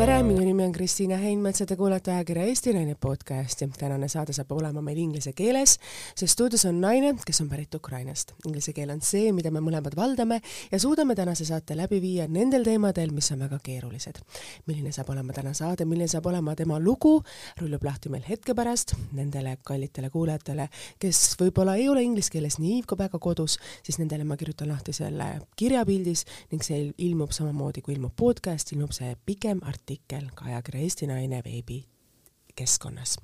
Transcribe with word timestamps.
tere, 0.00 0.22
minu 0.24 0.40
nimi 0.40 0.62
on 0.64 0.70
Kristiina 0.72 1.18
Heinmets 1.20 1.60
ja 1.60 1.66
te 1.68 1.76
kuulate 1.76 2.08
ajakirja 2.14 2.46
Eesti 2.48 2.72
Naine 2.72 2.94
podcasti. 3.00 3.66
tänane 3.78 4.08
saade 4.08 4.32
saab 4.32 4.52
olema 4.52 4.80
meil 4.82 4.96
inglise 4.98 5.32
keeles, 5.36 5.74
sest 6.16 6.32
stuudios 6.32 6.64
on 6.64 6.78
naine, 6.80 7.10
kes 7.26 7.40
on 7.40 7.48
pärit 7.48 7.74
Ukrainast. 7.74 8.32
Inglise 8.46 8.72
keel 8.72 8.90
on 8.94 9.02
see, 9.04 9.32
mida 9.36 9.50
me 9.52 9.60
mõlemad 9.60 9.92
valdame 9.96 10.38
ja 10.72 10.78
suudame 10.80 11.14
tänase 11.14 11.44
saate 11.44 11.76
läbi 11.76 11.98
viia 12.00 12.28
nendel 12.28 12.64
teemadel, 12.64 13.12
mis 13.12 13.28
on 13.34 13.42
väga 13.44 13.58
keerulised. 13.62 14.22
milline 14.66 14.92
saab 14.92 15.10
olema 15.10 15.36
täna 15.36 15.52
saade, 15.52 15.84
milline 15.84 16.08
saab 16.08 16.26
olema 16.32 16.56
tema 16.56 16.80
lugu, 16.80 17.20
rullub 17.60 17.84
lahti 17.84 18.08
meil 18.08 18.24
hetke 18.28 18.54
pärast 18.54 18.96
nendele 19.12 19.58
kallitele 19.64 20.10
kuulajatele, 20.10 20.68
kes 20.98 21.36
võib-olla 21.42 21.76
ei 21.76 21.88
ole 21.88 22.02
inglise 22.02 22.32
keeles 22.32 22.56
nii 22.58 22.82
väga 22.96 23.18
kodus, 23.18 23.58
siis 23.82 23.98
nendele 23.98 24.24
ma 24.24 24.36
kirjutan 24.36 24.68
lahti 24.68 24.92
selle 24.92 25.42
kirjapildis 25.56 26.24
ning 26.52 26.62
see 26.62 26.90
ilmub 26.98 27.36
samamoodi, 27.36 27.82
kui 27.82 27.94
ilmub 27.94 28.16
podcast, 28.16 28.72
ilmub 28.72 28.96
see 28.96 29.12
pikem 29.26 29.60
artikkel 29.62 29.89
artikkel 29.90 30.28
ka 30.34 30.44
ajakirja 30.46 30.82
Eesti 30.86 31.06
Naine 31.06 31.42
veebi 31.42 31.84
keskkonnas. 32.54 33.16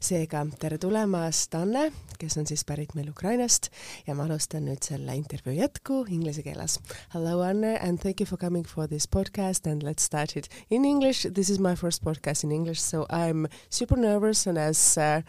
seega 0.00 0.42
tere 0.60 0.76
tulemast, 0.78 1.54
Anne, 1.54 1.92
kes 2.18 2.36
on 2.36 2.46
siis 2.46 2.64
pärit 2.68 2.92
meil 2.94 3.08
Ukrainast 3.08 3.70
ja 4.06 4.14
ma 4.14 4.26
alustan 4.26 4.66
nüüd 4.66 4.84
selle 4.84 5.14
intervjuu 5.16 5.54
jätku 5.56 6.02
inglise 6.10 6.42
keeles. 6.42 6.78
Hello 7.14 7.40
Anne 7.40 7.78
and 7.80 8.02
thank 8.04 8.20
you 8.20 8.26
for 8.26 8.36
coming 8.36 8.66
for 8.66 8.88
this 8.88 9.08
podcast 9.08 9.66
and 9.66 9.82
let's 9.82 10.04
start 10.04 10.36
it 10.36 10.48
in 10.70 10.84
English. 10.84 11.24
This 11.32 11.48
is 11.48 11.58
my 11.58 11.74
first 11.76 12.04
podcast 12.04 12.44
in 12.44 12.52
English 12.52 12.80
so 12.80 13.06
I'm 13.08 13.48
super 13.70 13.96
nervous 13.96 14.46
and 14.46 14.58
as 14.58 14.98
uh, 14.98 15.22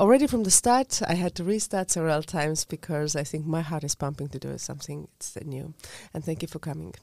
already 0.00 0.26
from 0.26 0.44
the 0.44 0.50
start 0.50 1.02
I 1.06 1.14
had 1.14 1.34
to 1.34 1.44
restart 1.44 1.90
several 1.90 2.22
times 2.22 2.64
because 2.64 3.16
I 3.16 3.24
think 3.24 3.46
my 3.46 3.60
heart 3.60 3.84
is 3.84 3.94
pumping 3.94 4.28
to 4.28 4.38
do 4.38 4.56
something 4.58 5.08
it's 5.16 5.36
new 5.44 5.74
and 6.14 6.24
thank 6.24 6.40
you 6.40 6.48
for 6.48 6.58
coming. 6.58 6.94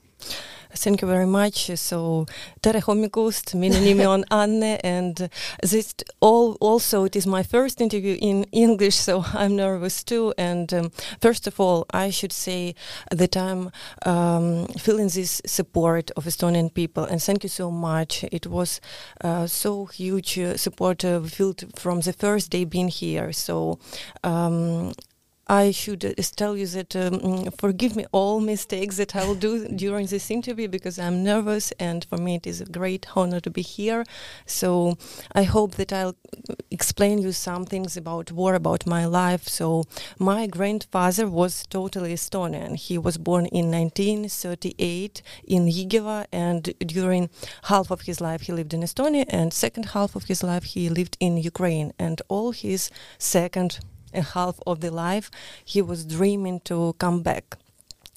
Thank 0.72 1.02
you 1.02 1.08
very 1.08 1.26
much. 1.26 1.72
So, 1.78 2.28
tere 2.62 2.80
hommikust, 2.82 3.56
minu 3.56 3.82
nimi 3.82 4.08
on 4.08 4.24
Anne 4.32 4.78
and 4.84 5.30
this 5.64 5.96
all 6.20 6.58
also 6.62 7.06
it 7.06 7.16
is 7.16 7.26
my 7.26 7.42
first 7.42 7.82
interview 7.82 8.18
in 8.22 8.44
English, 8.52 8.96
so 8.96 9.26
I'm 9.34 9.56
nervous 9.56 10.04
too. 10.04 10.32
And 10.38 10.72
um, 10.74 10.92
first 11.22 11.48
of 11.48 11.60
all, 11.60 11.88
I 11.92 12.12
should 12.12 12.32
say 12.32 12.76
that 13.10 13.36
I'm 13.36 13.72
um, 14.06 14.68
feeling 14.78 15.08
this 15.08 15.42
support 15.46 16.12
of 16.16 16.26
Estonian 16.26 16.72
people, 16.72 17.04
and 17.04 17.22
thank 17.22 17.44
you 17.44 17.50
so 17.50 17.72
much. 17.72 18.24
It 18.32 18.46
was 18.46 18.80
uh, 19.22 19.48
so 19.48 19.88
huge 19.88 20.38
uh, 20.38 20.56
support 20.56 21.04
uh, 21.04 21.22
felt 21.22 21.64
from 21.76 22.02
the 22.02 22.14
first 22.14 22.52
day 22.52 22.64
being 22.64 22.90
here. 22.90 23.34
So 23.34 23.80
um, 24.24 24.94
I 25.50 25.72
should 25.72 26.06
uh, 26.06 26.14
tell 26.36 26.56
you 26.56 26.68
that 26.68 26.96
um, 26.96 27.50
forgive 27.58 27.96
me 27.96 28.06
all 28.12 28.40
mistakes 28.40 28.98
that 28.98 29.16
I 29.16 29.26
will 29.26 29.34
do 29.34 29.68
during 29.68 30.06
this 30.06 30.30
interview 30.30 30.68
because 30.68 31.00
I'm 31.00 31.24
nervous 31.24 31.72
and 31.80 32.06
for 32.06 32.18
me 32.18 32.36
it 32.36 32.46
is 32.46 32.62
a 32.62 32.66
great 32.66 33.08
honor 33.16 33.40
to 33.40 33.50
be 33.50 33.64
here. 33.64 34.06
So 34.46 34.96
I 35.34 35.44
hope 35.44 35.74
that 35.78 35.92
I'll 35.92 36.16
explain 36.70 37.18
you 37.18 37.32
some 37.32 37.66
things 37.66 37.98
about 37.98 38.32
war, 38.32 38.54
about 38.54 38.86
my 38.86 39.06
life. 39.06 39.48
So 39.48 39.86
my 40.20 40.46
grandfather 40.46 41.28
was 41.28 41.66
totally 41.68 42.14
Estonian. 42.14 42.76
He 42.76 43.00
was 43.00 43.18
born 43.18 43.48
in 43.48 43.72
1938 43.72 45.24
in 45.48 45.66
Jõgeva 45.66 46.28
and 46.32 46.76
during 46.78 47.32
half 47.64 47.90
of 47.90 48.02
his 48.02 48.22
life 48.22 48.42
he 48.42 48.54
lived 48.54 48.76
in 48.76 48.82
Estonia 48.82 49.26
and 49.30 49.52
second 49.52 49.86
half 49.96 50.16
of 50.16 50.26
his 50.26 50.44
life 50.44 50.64
he 50.64 50.90
lived 50.90 51.18
in 51.20 51.38
Ukraine 51.38 51.92
and 51.98 52.22
all 52.28 52.52
his 52.52 52.92
second 53.18 53.80
a 54.14 54.22
half 54.22 54.60
of 54.66 54.82
the 54.82 54.92
life 54.92 55.30
he 55.64 55.82
was 55.82 56.06
dreaming 56.06 56.60
to 56.62 56.94
come 57.00 57.22
back. 57.22 57.58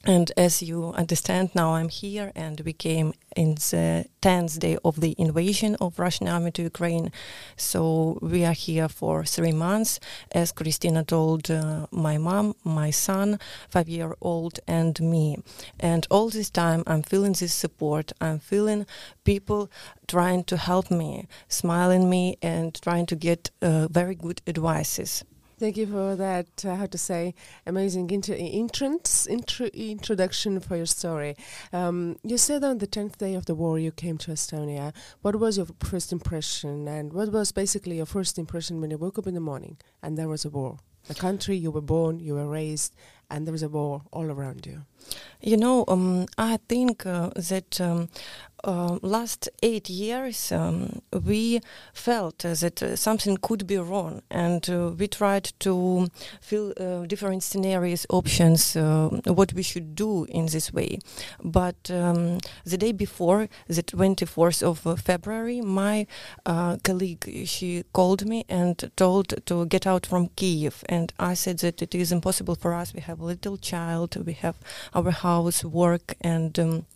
And 0.04 0.32
as 0.36 0.60
you 0.62 0.86
understand 0.94 1.50
now 1.54 1.74
i'm 1.74 1.88
here 1.88 2.32
and 2.34 2.60
we 2.62 2.72
came 2.72 3.12
in 3.36 3.54
the 3.54 4.06
10th 4.20 4.58
day 4.58 4.76
of 4.84 5.00
the 5.00 5.14
invasion 5.16 5.76
of 5.80 6.00
russian 6.00 6.26
army 6.26 6.50
to 6.52 6.62
ukraine. 6.62 7.12
So 7.56 8.18
we 8.20 8.44
are 8.44 8.52
here 8.52 8.88
for 8.88 9.24
three 9.24 9.52
months. 9.52 10.00
As 10.32 10.52
Kristiina 10.52 11.06
told 11.06 11.52
uh, 11.52 11.86
my 11.92 12.18
mom 12.18 12.56
my 12.64 12.90
son 12.90 13.38
five 13.70 13.88
year 13.88 14.16
old 14.20 14.58
and 14.66 15.00
me. 15.00 15.36
And 15.78 16.04
all 16.10 16.30
this 16.30 16.50
time 16.50 16.82
i'm 16.88 17.04
feeling 17.04 17.34
this 17.34 17.54
support. 17.54 18.12
I'm 18.20 18.40
feeling 18.40 18.86
people 19.22 19.70
trying 20.08 20.42
to 20.44 20.56
help 20.56 20.90
me 20.90 21.28
smiling 21.46 22.10
me 22.10 22.38
and 22.42 22.74
trying 22.82 23.06
to 23.06 23.14
get 23.14 23.50
uh, 23.62 23.86
very 23.86 24.16
good 24.16 24.42
advices 24.48 25.22
Thank 25.62 25.76
you 25.76 25.86
for 25.86 26.16
that, 26.16 26.64
uh, 26.64 26.74
how 26.74 26.86
to 26.86 26.98
say, 26.98 27.36
amazing 27.68 28.10
intro- 28.10 28.34
entrance, 28.34 29.28
intro- 29.28 29.70
introduction 29.72 30.58
for 30.58 30.74
your 30.74 30.86
story. 30.86 31.36
Um, 31.72 32.16
you 32.24 32.36
said 32.36 32.64
on 32.64 32.78
the 32.78 32.88
10th 32.88 33.18
day 33.18 33.34
of 33.34 33.46
the 33.46 33.54
war 33.54 33.78
you 33.78 33.92
came 33.92 34.18
to 34.18 34.32
Estonia. 34.32 34.92
What 35.20 35.36
was 35.36 35.58
your 35.58 35.68
first 35.78 36.10
impression 36.10 36.88
and 36.88 37.12
what 37.12 37.30
was 37.30 37.52
basically 37.52 37.98
your 37.98 38.06
first 38.06 38.40
impression 38.40 38.80
when 38.80 38.90
you 38.90 38.98
woke 38.98 39.18
up 39.20 39.28
in 39.28 39.34
the 39.34 39.40
morning 39.40 39.76
and 40.02 40.18
there 40.18 40.26
was 40.26 40.44
a 40.44 40.50
war? 40.50 40.78
The 41.06 41.14
country 41.14 41.56
you 41.56 41.70
were 41.70 41.80
born, 41.80 42.18
you 42.18 42.34
were 42.34 42.48
raised, 42.48 42.96
and 43.30 43.46
there 43.46 43.52
was 43.52 43.62
a 43.62 43.68
war 43.68 44.02
all 44.12 44.32
around 44.32 44.66
you. 44.66 44.82
You 45.40 45.56
know, 45.56 45.84
um, 45.88 46.26
I 46.38 46.58
think 46.68 47.04
uh, 47.04 47.30
that 47.34 47.80
um, 47.80 48.08
uh, 48.64 48.98
last 49.02 49.48
eight 49.62 49.90
years 49.90 50.52
um, 50.52 51.02
we 51.24 51.60
felt 51.92 52.44
uh, 52.44 52.54
that 52.54 52.82
uh, 52.82 52.96
something 52.96 53.36
could 53.38 53.66
be 53.66 53.76
wrong, 53.76 54.22
and 54.30 54.68
uh, 54.70 54.92
we 54.96 55.08
tried 55.08 55.52
to 55.58 56.08
feel 56.40 56.72
uh, 56.78 57.04
different 57.06 57.42
scenarios, 57.42 58.06
options, 58.08 58.74
what 58.74 59.52
we 59.52 59.62
should 59.62 59.94
do 59.94 60.24
in 60.26 60.46
this 60.46 60.72
way. 60.72 60.98
But 61.42 61.90
um, 61.90 62.38
the 62.64 62.78
day 62.78 62.92
before, 62.92 63.48
the 63.66 63.82
24th 63.82 64.62
of 64.62 65.00
February, 65.00 65.60
my 65.60 66.06
colleague 66.44 67.46
she 67.46 67.84
called 67.92 68.26
me 68.26 68.44
and 68.48 68.90
told 68.96 69.34
to 69.46 69.66
get 69.66 69.86
out 69.86 70.06
from 70.06 70.28
Kiev, 70.36 70.84
and 70.88 71.12
I 71.18 71.34
said 71.34 71.58
that 71.58 71.82
it 71.82 71.94
is 71.94 72.12
impossible 72.12 72.54
for 72.54 72.74
us. 72.74 72.94
We 72.94 73.00
have 73.00 73.20
a 73.20 73.24
little 73.24 73.56
child, 73.56 74.24
we 74.24 74.34
have 74.34 74.56
our 74.94 75.10
house, 75.10 75.64
work, 75.64 76.14
and 76.20 76.58
um, 76.58 76.86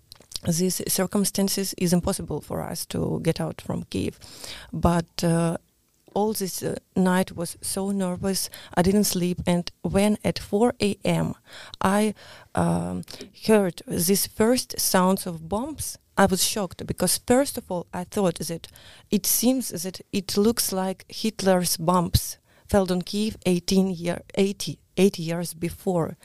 these 0.46 0.80
circumstances 0.88 1.74
is 1.78 1.92
impossible 1.92 2.40
for 2.40 2.62
us 2.62 2.86
to 2.86 3.20
get 3.22 3.40
out 3.40 3.60
from 3.60 3.84
Kiev. 3.84 4.18
But 4.72 5.24
uh, 5.24 5.56
all 6.14 6.32
this 6.32 6.62
uh, 6.62 6.76
night 6.94 7.36
was 7.36 7.58
so 7.60 7.90
nervous. 7.90 8.48
I 8.74 8.82
didn't 8.82 9.04
sleep, 9.04 9.38
and 9.46 9.70
when 9.82 10.16
at 10.24 10.38
4 10.38 10.74
a.m. 10.80 11.34
I 11.80 12.14
um, 12.54 13.02
heard 13.46 13.82
these 13.86 14.26
first 14.26 14.80
sounds 14.80 15.26
of 15.26 15.48
bombs, 15.48 15.98
I 16.16 16.24
was 16.24 16.42
shocked 16.42 16.86
because 16.86 17.18
first 17.26 17.58
of 17.58 17.70
all 17.70 17.86
I 17.92 18.04
thought 18.04 18.38
that 18.38 18.68
it 19.10 19.26
seems 19.26 19.68
that 19.68 20.00
it 20.12 20.36
looks 20.38 20.72
like 20.72 21.04
Hitler's 21.08 21.76
bombs 21.76 22.38
fell 22.66 22.90
on 22.90 23.02
Kiev 23.02 23.36
18 23.44 23.90
year 23.90 24.22
80 24.34 24.78
eight 24.96 25.18
years 25.18 25.54
before. 25.54 26.16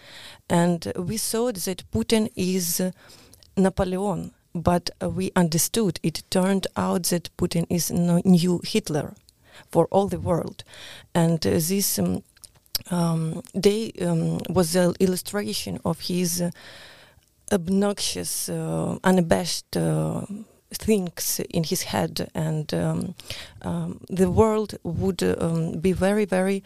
And 0.49 0.91
we 0.95 1.17
saw 1.17 1.51
that 1.51 1.83
Putin 1.91 2.29
is 2.35 2.81
Napoleon, 3.57 4.31
but 4.53 4.89
we 5.01 5.31
understood 5.35 5.99
it 6.03 6.23
turned 6.29 6.67
out 6.75 7.03
that 7.05 7.29
Putin 7.37 7.65
is 7.69 7.91
no 7.91 8.21
new 8.25 8.61
Hitler 8.63 9.13
for 9.71 9.87
all 9.91 10.07
the 10.07 10.19
world. 10.19 10.63
And 11.13 11.45
uh, 11.45 11.51
this 11.51 11.99
um, 11.99 12.23
um, 12.89 13.41
day 13.59 13.91
um, 14.01 14.39
was 14.49 14.75
an 14.75 14.93
illustration 14.99 15.79
of 15.85 16.01
his 16.01 16.41
uh, 16.41 16.51
obnoxious, 17.51 18.49
uh, 18.49 18.97
unabashed 19.03 19.77
uh, 19.77 20.25
things 20.73 21.41
in 21.49 21.63
his 21.63 21.83
head, 21.83 22.29
and 22.33 22.73
um, 22.73 23.15
um, 23.61 23.99
the 24.09 24.31
world 24.31 24.75
would 24.83 25.21
um, 25.23 25.73
be 25.79 25.91
very, 25.91 26.25
very 26.25 26.63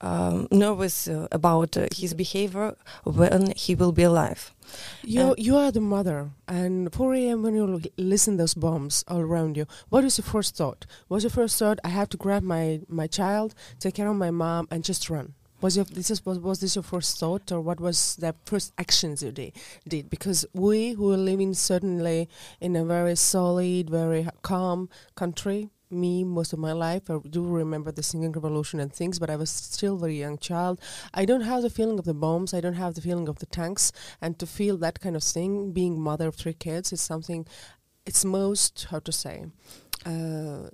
um, 0.00 0.48
nervous 0.50 1.08
uh, 1.08 1.28
about 1.32 1.76
uh, 1.76 1.86
his 1.94 2.14
behavior 2.14 2.76
when 3.04 3.52
he 3.56 3.74
will 3.74 3.92
be 3.92 4.02
alive. 4.02 4.54
You 5.02 5.34
you 5.38 5.56
are 5.56 5.72
the 5.72 5.80
mother, 5.80 6.30
and 6.46 6.92
4 6.92 7.14
a.m. 7.14 7.42
when 7.42 7.54
you 7.54 7.80
listen 7.96 8.36
those 8.36 8.54
bombs 8.54 9.04
all 9.08 9.20
around 9.20 9.56
you, 9.56 9.66
what 9.88 10.04
is 10.04 10.18
your 10.18 10.24
first 10.24 10.56
thought? 10.56 10.86
Was 11.08 11.24
your 11.24 11.30
first 11.30 11.58
thought 11.58 11.78
I 11.84 11.88
have 11.88 12.08
to 12.10 12.16
grab 12.16 12.42
my 12.42 12.80
my 12.88 13.06
child, 13.06 13.54
take 13.80 13.94
care 13.94 14.08
of 14.08 14.16
my 14.16 14.30
mom, 14.30 14.68
and 14.70 14.84
just 14.84 15.08
run? 15.08 15.34
Was 15.60 15.76
your 15.76 15.86
this 15.86 16.10
is 16.10 16.24
was, 16.24 16.38
was 16.38 16.60
this 16.60 16.76
your 16.76 16.82
first 16.82 17.18
thought, 17.18 17.50
or 17.50 17.60
what 17.60 17.80
was 17.80 18.16
the 18.16 18.34
first 18.44 18.72
actions 18.78 19.22
you 19.22 19.32
did? 19.32 19.52
Did 19.88 20.10
because 20.10 20.44
we 20.52 20.92
who 20.92 21.12
are 21.12 21.16
living 21.16 21.54
certainly 21.54 22.28
in 22.60 22.76
a 22.76 22.84
very 22.84 23.16
solid, 23.16 23.90
very 23.90 24.28
calm 24.42 24.88
country, 25.16 25.70
me 25.90 26.24
most 26.24 26.52
of 26.52 26.58
my 26.58 26.72
life. 26.72 27.10
I 27.10 27.18
do 27.18 27.44
remember 27.46 27.92
the 27.92 28.02
singing 28.02 28.32
revolution 28.32 28.80
and 28.80 28.92
things, 28.92 29.18
but 29.18 29.30
I 29.30 29.36
was 29.36 29.50
still 29.50 29.96
a 29.96 29.98
very 29.98 30.18
young 30.18 30.38
child. 30.38 30.80
I 31.14 31.24
don't 31.24 31.42
have 31.42 31.62
the 31.62 31.70
feeling 31.70 31.98
of 31.98 32.04
the 32.04 32.14
bombs. 32.14 32.54
I 32.54 32.60
don't 32.60 32.74
have 32.74 32.94
the 32.94 33.00
feeling 33.00 33.28
of 33.28 33.38
the 33.38 33.46
tanks. 33.46 33.92
And 34.20 34.38
to 34.38 34.46
feel 34.46 34.76
that 34.78 35.00
kind 35.00 35.16
of 35.16 35.22
thing, 35.22 35.72
being 35.72 36.00
mother 36.00 36.28
of 36.28 36.36
three 36.36 36.54
kids, 36.54 36.92
is 36.92 37.00
something. 37.00 37.46
It's 38.06 38.24
most 38.24 38.86
how 38.90 39.00
to 39.00 39.12
say, 39.12 39.46
uh, 40.06 40.70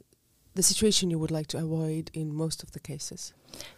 the 0.55 0.63
situation 0.63 1.11
you 1.11 1.19
would 1.19 1.33
like 1.33 1.49
to 1.49 1.59
avoid 1.59 2.11
in 2.15 2.33
most 2.35 2.63
of 2.63 2.73
the 2.73 2.81
cases. 2.81 3.33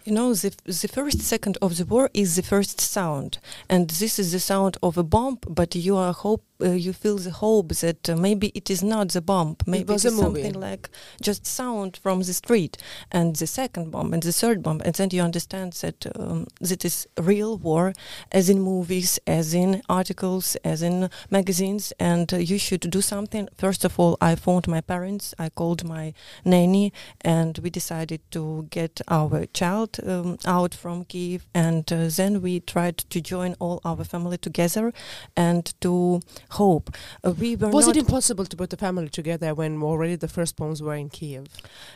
You 0.05 0.13
know, 0.13 0.35
the, 0.35 0.55
the 0.65 0.89
first 0.89 1.21
second 1.21 1.59
of 1.61 1.77
the 1.77 1.85
war 1.85 2.11
is 2.15 2.37
the 2.37 2.43
first 2.43 2.81
sound, 2.81 3.39
and 3.69 3.91
this 3.91 4.19
is 4.19 4.33
the 4.33 4.41
sound 4.41 4.77
of 4.83 4.97
a 4.97 5.03
bomb. 5.03 5.39
But 5.49 5.75
you 5.75 5.97
are 5.97 6.13
hope 6.13 6.45
uh, 6.61 6.71
you 6.71 6.93
feel 6.93 7.19
the 7.19 7.31
hope 7.31 7.69
that 7.75 8.09
uh, 8.09 8.17
maybe 8.17 8.51
it 8.55 8.71
is 8.71 8.83
not 8.83 9.11
the 9.11 9.21
bomb, 9.21 9.57
maybe 9.67 9.93
was 9.93 10.05
it 10.05 10.13
is 10.13 10.19
something 10.19 10.55
like 10.55 10.89
just 11.21 11.45
sound 11.45 11.99
from 12.03 12.21
the 12.21 12.33
street, 12.33 12.79
and 13.13 13.37
the 13.37 13.47
second 13.47 13.91
bomb 13.91 14.15
and 14.15 14.23
the 14.23 14.33
third 14.33 14.63
bomb, 14.63 14.81
and 14.85 14.95
then 14.95 15.09
you 15.13 15.23
understand 15.23 15.73
that 15.75 16.07
um, 16.19 16.47
that 16.61 16.85
is 16.85 17.07
real 17.19 17.59
war, 17.59 17.93
as 18.33 18.49
in 18.49 18.61
movies, 18.61 19.19
as 19.27 19.53
in 19.55 19.83
articles, 19.89 20.57
as 20.65 20.83
in 20.83 21.11
magazines, 21.31 21.93
and 21.99 22.33
uh, 22.33 22.39
you 22.39 22.59
should 22.59 22.89
do 22.91 23.03
something. 23.03 23.49
First 23.57 23.85
of 23.85 23.99
all, 24.01 24.17
I 24.21 24.35
phoned 24.35 24.67
my 24.69 24.81
parents, 24.81 25.35
I 25.39 25.51
called 25.51 25.85
my 25.85 26.15
nanny, 26.45 26.93
and 27.21 27.59
we 27.59 27.71
decided 27.71 28.21
to 28.31 28.67
get 28.71 29.01
our 29.09 29.47
child 29.47 29.66
um, 29.67 30.39
out 30.47 30.75
from 30.75 31.05
Kiev, 31.05 31.47
and 31.55 31.91
uh, 31.93 32.09
then 32.09 32.43
we 32.43 32.61
tried 32.61 32.99
to 32.99 33.21
join 33.21 33.55
all 33.59 33.81
our 33.85 34.05
family 34.05 34.39
together 34.39 34.93
and 35.37 35.75
to 35.81 36.21
hope. 36.51 36.91
Uh, 37.25 37.33
we 37.33 37.57
were 37.57 37.69
Was 37.69 37.89
it 37.89 37.97
impossible 37.97 38.45
to 38.47 38.57
put 38.57 38.71
the 38.71 38.77
family 38.77 39.09
together 39.09 39.55
when 39.55 39.83
already 39.83 40.17
the 40.17 40.29
first 40.29 40.57
bombs 40.57 40.83
were 40.83 40.95
in 40.95 41.09
Kiev? 41.09 41.47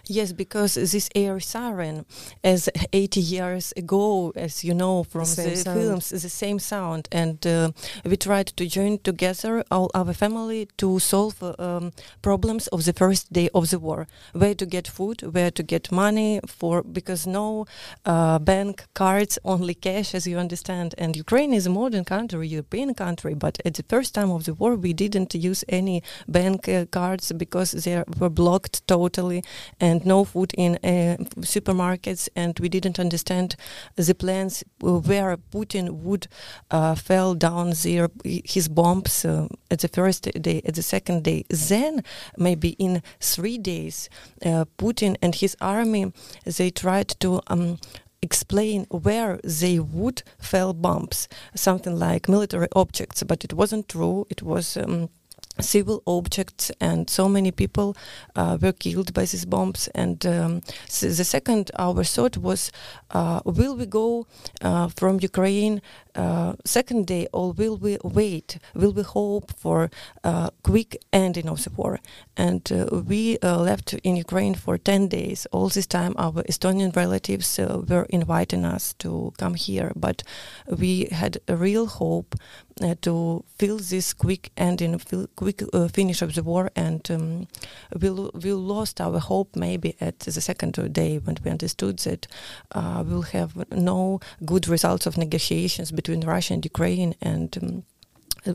Yes, 0.06 0.32
because 0.32 0.75
this 0.75 1.08
air 1.14 1.40
siren, 1.40 2.06
as 2.43 2.69
80 2.93 3.20
years 3.20 3.72
ago, 3.76 4.32
as 4.37 4.64
you 4.64 4.75
know 4.75 5.05
from 5.05 5.25
The 5.25 5.50
the, 5.64 5.75
films, 5.75 6.11
the 6.11 6.28
same 6.28 6.58
sound, 6.58 7.08
and 7.12 7.46
uh, 7.46 7.70
we 8.05 8.17
tried 8.17 8.49
to 8.49 8.67
join 8.67 8.99
together 8.99 9.64
all 9.70 9.90
our 9.94 10.12
family 10.12 10.69
to 10.78 10.99
solve 10.99 11.43
um, 11.58 11.93
problems 12.22 12.67
of 12.69 12.84
the 12.84 12.93
first 12.93 13.32
day 13.32 13.49
of 13.55 13.70
the 13.70 13.78
war. 13.78 14.06
Where 14.32 14.55
to 14.55 14.67
get 14.67 14.88
food, 14.88 15.22
where 15.22 15.50
to 15.50 15.62
get 15.62 15.93
money 15.93 16.40
for, 16.46 16.82
because 16.82 17.26
no 17.26 17.60
uh, 18.05 18.39
bank 18.39 18.87
cards, 18.95 19.39
only 19.45 19.75
cash, 19.75 20.15
as 20.15 20.27
you 20.27 20.39
understand. 20.39 20.95
And 20.99 21.17
Ukraine 21.17 21.53
is 21.53 21.67
a 21.67 21.71
modern 21.71 22.05
country, 22.05 22.49
European 22.49 22.95
country, 22.95 23.35
but 23.35 23.59
at 23.65 23.75
the 23.75 23.85
first 23.89 24.15
time 24.15 24.31
of 24.31 24.45
the 24.45 24.55
war, 24.55 24.75
we 24.77 24.93
didn't 24.93 25.35
use 25.35 25.65
any 25.69 26.03
bank 26.29 26.69
uh, 26.69 26.87
cards 26.87 27.33
because 27.33 27.73
they 27.73 28.03
were 28.19 28.31
blocked 28.31 28.87
totally 28.87 29.43
and 29.81 30.05
no 30.05 30.25
food 30.25 30.53
in 30.57 30.77
uh, 30.77 31.17
supermarkets 31.41 32.29
and 32.37 32.59
we 32.61 32.69
didn't 32.69 32.99
understand 32.99 33.57
the 33.97 34.15
plans 34.15 34.65
where 34.81 35.37
Putin 35.37 35.91
would 36.05 36.27
uh, 36.71 36.95
fell 36.95 37.35
down 37.35 37.73
his 38.25 38.69
bombs 38.69 39.25
uh, 39.25 39.47
at 39.71 39.81
the 39.81 39.89
first 39.89 40.23
day 40.43 40.63
at 40.65 40.75
the 40.75 40.83
second 40.83 41.25
day 41.25 41.45
then 41.49 42.03
maybe 42.37 42.71
in 42.79 43.03
three 43.21 43.59
days 43.59 44.09
uh, 44.45 44.65
Putin 44.79 45.17
and 45.23 45.35
his 45.37 45.56
army 45.61 46.13
they 46.45 46.71
tried 46.71 47.09
to 47.21 47.41
um, 47.50 47.79
explain 48.23 48.87
where 48.91 49.38
they 49.43 49.79
would 49.79 50.23
fell 50.38 50.73
bombs 50.73 51.29
something 51.55 51.99
like 51.99 52.29
military 52.29 52.69
objects 52.75 53.23
but 53.23 53.44
it 53.44 53.52
wasn't 53.52 53.88
true. 53.88 54.26
It 54.31 54.43
was 54.43 54.76
um, 54.76 55.08
civil 55.61 56.02
objects 56.06 56.70
and 56.81 57.08
so 57.11 57.29
many 57.29 57.50
people 57.50 57.97
uh, 58.37 58.56
were 58.61 58.73
killed 58.73 59.12
by 59.12 59.23
these 59.23 59.44
bombs. 59.44 59.88
And 59.94 60.25
um, 60.26 60.61
s 60.87 61.00
the 61.00 61.25
second 61.25 61.70
our 61.79 62.05
thought 62.05 62.37
was 62.37 62.73
uh, 63.11 63.41
will 63.44 63.76
we 63.76 63.87
go 63.87 64.26
uh, 64.62 64.88
from 64.99 65.19
ukraine 65.20 65.81
uh, 66.15 66.55
second 66.65 67.07
day 67.07 67.27
or 67.33 67.53
will 67.53 67.77
we 67.77 67.99
wait? 68.03 68.59
Will 68.75 68.93
we 68.93 69.03
hope 69.03 69.53
for 69.57 69.91
uh, 70.25 70.51
quick 70.62 70.97
ending 71.12 71.49
of 71.49 71.65
the 71.65 71.71
war? 71.71 72.01
And 72.37 72.71
uh, 72.73 73.03
we 73.07 73.39
uh, 73.43 73.59
left 73.59 73.95
in 73.95 74.17
ukraine 74.17 74.55
for 74.55 74.79
10 74.79 75.09
days. 75.09 75.47
All 75.53 75.69
this 75.69 75.87
time 75.87 76.15
our 76.19 76.43
estonian 76.45 76.95
relatives 76.95 77.59
uh, 77.59 77.83
were 77.89 78.07
inviting 78.11 78.65
us 78.65 78.95
to 78.99 79.33
come 79.39 79.55
here. 79.55 79.93
But 79.97 80.23
we 80.69 81.09
had 81.11 81.39
a 81.49 81.57
real 81.57 81.87
hope 81.87 82.35
uh, 82.83 82.95
to 83.03 83.45
feel 83.59 83.79
this 83.79 84.13
quick 84.15 84.51
ending, 84.56 84.99
feel 84.99 85.27
quick 85.37 85.63
uh, 85.73 85.89
finish 85.89 86.23
of 86.23 86.35
the 86.35 86.43
war, 86.43 86.71
and 86.75 87.11
um, 87.11 87.47
we 88.01 88.09
lo- 88.09 88.31
we 88.43 88.53
lost 88.53 89.01
our 89.01 89.19
hope 89.19 89.55
maybe 89.55 89.97
at 90.01 90.21
the 90.21 90.41
second 90.41 90.73
day 90.93 91.19
when 91.19 91.37
we 91.45 91.51
understood 91.51 91.99
that 92.01 92.27
uh, 92.73 93.05
we'll 93.06 93.23
have 93.23 93.53
no 93.71 94.21
good 94.45 94.67
results 94.69 95.06
of 95.06 95.19
negotiations 95.19 95.93
between 96.00 96.23
Russia 96.35 96.55
and 96.55 96.64
Ukraine, 96.64 97.14
and 97.20 97.50
um, 97.62 97.85
uh, 98.47 98.55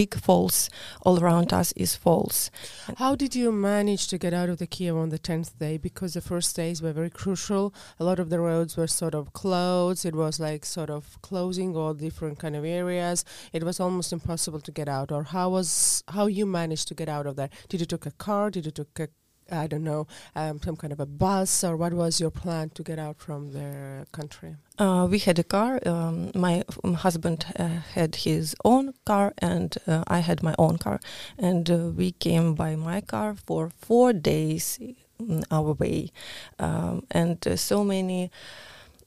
big 0.00 0.14
false 0.26 0.70
all 1.02 1.16
around 1.22 1.52
us 1.52 1.72
is 1.72 1.94
false. 1.94 2.50
How 2.96 3.14
did 3.14 3.34
you 3.34 3.52
manage 3.52 4.08
to 4.08 4.16
get 4.24 4.32
out 4.32 4.48
of 4.48 4.56
the 4.58 4.66
Kiev 4.66 4.96
on 4.96 5.10
the 5.10 5.18
10th 5.18 5.58
day? 5.58 5.76
Because 5.76 6.14
the 6.14 6.22
first 6.22 6.56
days 6.56 6.80
were 6.80 6.94
very 7.00 7.10
crucial. 7.10 7.74
A 8.00 8.04
lot 8.04 8.18
of 8.18 8.30
the 8.30 8.40
roads 8.40 8.78
were 8.78 8.86
sort 8.86 9.14
of 9.14 9.34
closed. 9.34 10.06
It 10.06 10.14
was 10.14 10.40
like 10.40 10.64
sort 10.64 10.88
of 10.88 11.20
closing 11.20 11.76
all 11.76 11.92
different 11.92 12.38
kind 12.38 12.56
of 12.56 12.64
areas. 12.64 13.24
It 13.52 13.62
was 13.62 13.78
almost 13.78 14.10
impossible 14.12 14.60
to 14.60 14.72
get 14.72 14.88
out. 14.88 15.12
Or 15.12 15.24
how 15.24 15.50
was 15.50 16.02
how 16.08 16.26
you 16.38 16.46
managed 16.46 16.88
to 16.88 16.94
get 16.94 17.10
out 17.10 17.26
of 17.26 17.36
there? 17.36 17.50
Did 17.68 17.80
you 17.80 17.86
took 17.86 18.06
a 18.06 18.12
car? 18.12 18.50
Did 18.50 18.64
you 18.64 18.72
took 18.80 18.98
a 18.98 19.08
I 19.50 19.66
don't 19.66 19.84
know, 19.84 20.06
um, 20.34 20.60
some 20.62 20.76
kind 20.76 20.92
of 20.92 21.00
a 21.00 21.06
bus, 21.06 21.62
or 21.62 21.76
what 21.76 21.92
was 21.92 22.20
your 22.20 22.30
plan 22.30 22.70
to 22.70 22.82
get 22.82 22.98
out 22.98 23.18
from 23.18 23.52
the 23.52 24.06
country? 24.12 24.56
Uh, 24.78 25.06
we 25.10 25.18
had 25.18 25.38
a 25.38 25.44
car. 25.44 25.80
Um, 25.86 26.32
my 26.34 26.64
um, 26.84 26.94
husband 26.94 27.46
uh, 27.58 27.68
had 27.94 28.16
his 28.16 28.54
own 28.64 28.94
car, 29.04 29.32
and 29.38 29.76
uh, 29.86 30.04
I 30.06 30.20
had 30.20 30.42
my 30.42 30.54
own 30.58 30.78
car. 30.78 31.00
And 31.38 31.70
uh, 31.70 31.90
we 31.96 32.12
came 32.12 32.54
by 32.54 32.76
my 32.76 33.00
car 33.00 33.36
for 33.46 33.70
four 33.70 34.12
days 34.12 34.78
mm, 35.20 35.44
our 35.50 35.72
way, 35.72 36.10
um, 36.58 37.06
and 37.10 37.46
uh, 37.46 37.56
so 37.56 37.84
many 37.84 38.30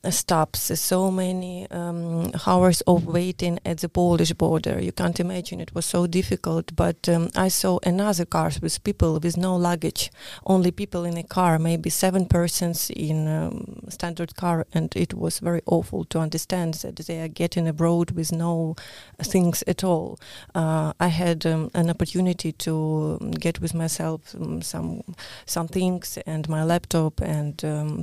stops, 0.10 0.80
so 0.80 1.12
many 1.12 1.70
um, 1.72 2.32
hours 2.48 2.82
of 2.82 3.06
waiting 3.06 3.60
at 3.66 3.80
the 3.80 3.90
Polish 3.90 4.32
border. 4.34 4.80
You 4.80 4.92
can't 4.92 5.20
imagine 5.20 5.60
it 5.60 5.76
was 5.76 5.86
so 5.86 6.08
difficult. 6.08 6.76
But 6.76 7.10
um, 7.10 7.30
I 7.36 7.50
saw 7.50 7.80
another 7.84 8.26
cars 8.26 8.62
with 8.62 8.84
people 8.84 9.20
with 9.20 9.36
no 9.38 9.56
luggage, 9.56 10.10
only 10.46 10.72
people 10.72 11.04
in 11.04 11.18
a 11.18 11.24
car, 11.24 11.60
maybe 11.60 11.90
seven 11.90 12.28
persons 12.28 12.90
in 12.90 13.28
um, 13.28 13.82
standard 13.90 14.36
car, 14.36 14.66
and 14.74 14.96
it 14.96 15.14
was 15.14 15.40
very 15.40 15.62
awful 15.66 16.06
to 16.06 16.20
understand 16.20 16.76
that 16.76 16.96
they 16.96 17.20
are 17.20 17.28
getting 17.28 17.68
abroad 17.68 18.12
with 18.12 18.32
no 18.32 18.76
things 19.22 19.64
at 19.68 19.84
all. 19.84 20.18
Uh, 20.56 20.94
I 21.00 21.08
had 21.08 21.46
um, 21.46 21.72
an 21.74 21.90
opportunity 21.90 22.54
to 22.54 23.18
um, 23.22 23.32
get 23.32 23.60
with 23.60 23.74
myself 23.74 24.34
um, 24.36 24.62
some 24.62 25.04
some 25.46 25.68
things 25.68 26.18
and 26.26 26.48
my 26.48 26.64
laptop 26.64 27.22
and 27.22 27.58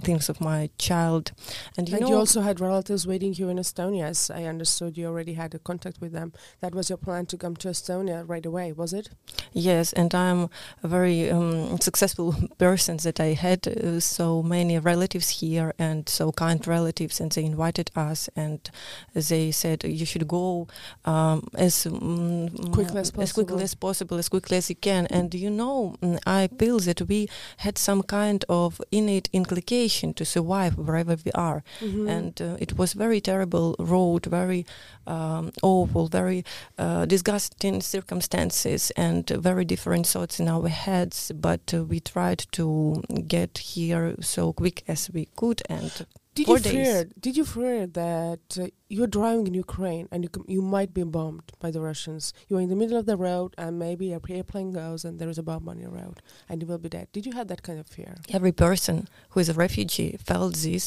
things 0.05 0.29
of 0.29 0.41
my 0.41 0.69
child. 0.79 1.33
And 1.77 1.86
you 1.89 1.97
and 1.97 2.09
you 2.09 2.17
also 2.17 2.41
had 2.41 2.61
relatives 2.61 3.07
waiting 3.07 3.33
here 3.33 3.51
in 3.51 3.59
Estonia, 3.59 4.05
as 4.05 4.31
I 4.31 4.45
understood. 4.45 4.97
You 4.97 5.07
already 5.07 5.35
had 5.35 5.55
a 5.55 5.59
contact 5.59 6.01
with 6.01 6.13
them. 6.13 6.33
That 6.61 6.75
was 6.75 6.89
your 6.89 6.99
plan 6.99 7.27
to 7.27 7.37
come 7.37 7.57
to 7.57 7.69
Estonia 7.69 8.25
right 8.27 8.45
away, 8.45 8.73
was 8.73 8.93
it? 8.93 9.11
Yes, 9.53 9.93
and 9.93 10.15
I'm 10.15 10.51
a 10.83 10.89
very 10.89 11.31
um, 11.31 11.79
successful 11.81 12.35
person 12.59 12.99
that 12.99 13.21
I 13.21 13.35
had 13.35 13.67
uh, 13.67 14.01
so 14.01 14.43
many 14.43 14.79
relatives 14.79 15.41
here 15.41 15.75
and 15.79 16.09
so 16.09 16.33
kind 16.33 16.67
relatives, 16.67 17.21
and 17.21 17.31
they 17.33 17.45
invited 17.45 17.91
us 17.97 18.29
and 18.37 18.61
they 19.15 19.51
said 19.51 19.85
you 19.85 20.07
should 20.07 20.29
go 20.29 20.69
um, 21.05 21.47
as 21.55 21.87
um, 21.87 22.49
Quickly 22.73 23.01
as 23.01 23.13
as 23.19 23.33
quickly 23.33 23.45
possible. 23.45 23.63
as 23.63 23.75
possible, 23.75 24.19
as 24.19 24.29
quickly 24.29 24.57
as 24.57 24.69
you 24.69 24.77
can. 24.77 25.07
And 25.07 25.35
you 25.35 25.51
know, 25.51 25.97
mm, 26.03 26.19
I 26.27 26.49
feel 26.59 26.79
that 26.81 27.03
we 27.03 27.29
had 27.59 27.79
some 27.79 28.03
kind 28.03 28.45
of 28.49 28.81
innate 28.91 29.29
inclination 29.33 30.15
to 30.15 30.25
survive 30.25 30.77
wherever 30.77 31.17
we 31.25 31.33
are 31.33 31.63
Mhm. 31.81 32.09
and 32.17 32.41
uh, 32.41 32.57
it 32.61 32.79
was 32.79 32.93
very 32.95 33.21
terrible 33.21 33.75
road, 33.79 34.27
very 34.27 34.65
um, 35.07 35.53
awful, 35.63 36.09
very 36.09 36.45
uh, 36.79 37.05
disgusting 37.07 37.81
circumstances, 37.81 38.91
and 38.97 39.31
uh, 39.31 39.39
very 39.39 39.65
different 39.65 40.07
thoughts 40.07 40.41
in 40.41 40.49
our 40.49 40.69
heads. 40.69 41.33
But 41.35 41.73
uh, 41.75 41.85
we 41.85 42.01
tried 42.01 42.47
to 42.53 43.03
get 43.27 43.59
here 43.59 44.15
so 44.21 44.53
quick 44.53 44.83
as 44.89 45.11
we 45.13 45.27
could, 45.37 45.63
and 45.69 45.93
Did 46.35 46.49
you 46.49 46.59
days. 46.59 46.73
fear? 46.73 47.05
Did 47.27 47.35
you 47.39 47.45
fear 47.47 47.87
that 47.87 48.59
uh, 48.61 48.67
you're 48.95 49.07
driving 49.19 49.47
in 49.47 49.55
Ukraine 49.55 50.07
and 50.13 50.23
you 50.25 50.29
com- 50.29 50.45
you 50.57 50.61
might 50.77 50.93
be 50.93 51.03
bombed 51.19 51.47
by 51.63 51.71
the 51.71 51.81
Russians? 51.81 52.25
You're 52.49 52.61
in 52.61 52.69
the 52.69 52.77
middle 52.83 52.99
of 53.03 53.07
the 53.07 53.17
road 53.29 53.51
and 53.63 53.79
maybe 53.79 54.07
a 54.13 54.21
airplane 54.39 54.71
goes 54.83 55.01
and 55.07 55.13
there 55.19 55.31
is 55.35 55.39
a 55.39 55.43
bomb 55.51 55.67
on 55.73 55.79
your 55.85 55.93
road 56.01 56.17
and 56.49 56.55
you 56.61 56.67
will 56.71 56.83
be 56.87 56.91
dead. 56.97 57.07
Did 57.17 57.25
you 57.27 57.33
have 57.39 57.49
that 57.53 57.63
kind 57.63 57.79
of 57.83 57.87
fear? 57.97 58.13
every 58.39 58.53
person 58.67 58.97
who 59.31 59.41
is 59.41 59.49
a 59.49 59.55
refugee 59.67 60.13
felt 60.31 60.55
this 60.67 60.87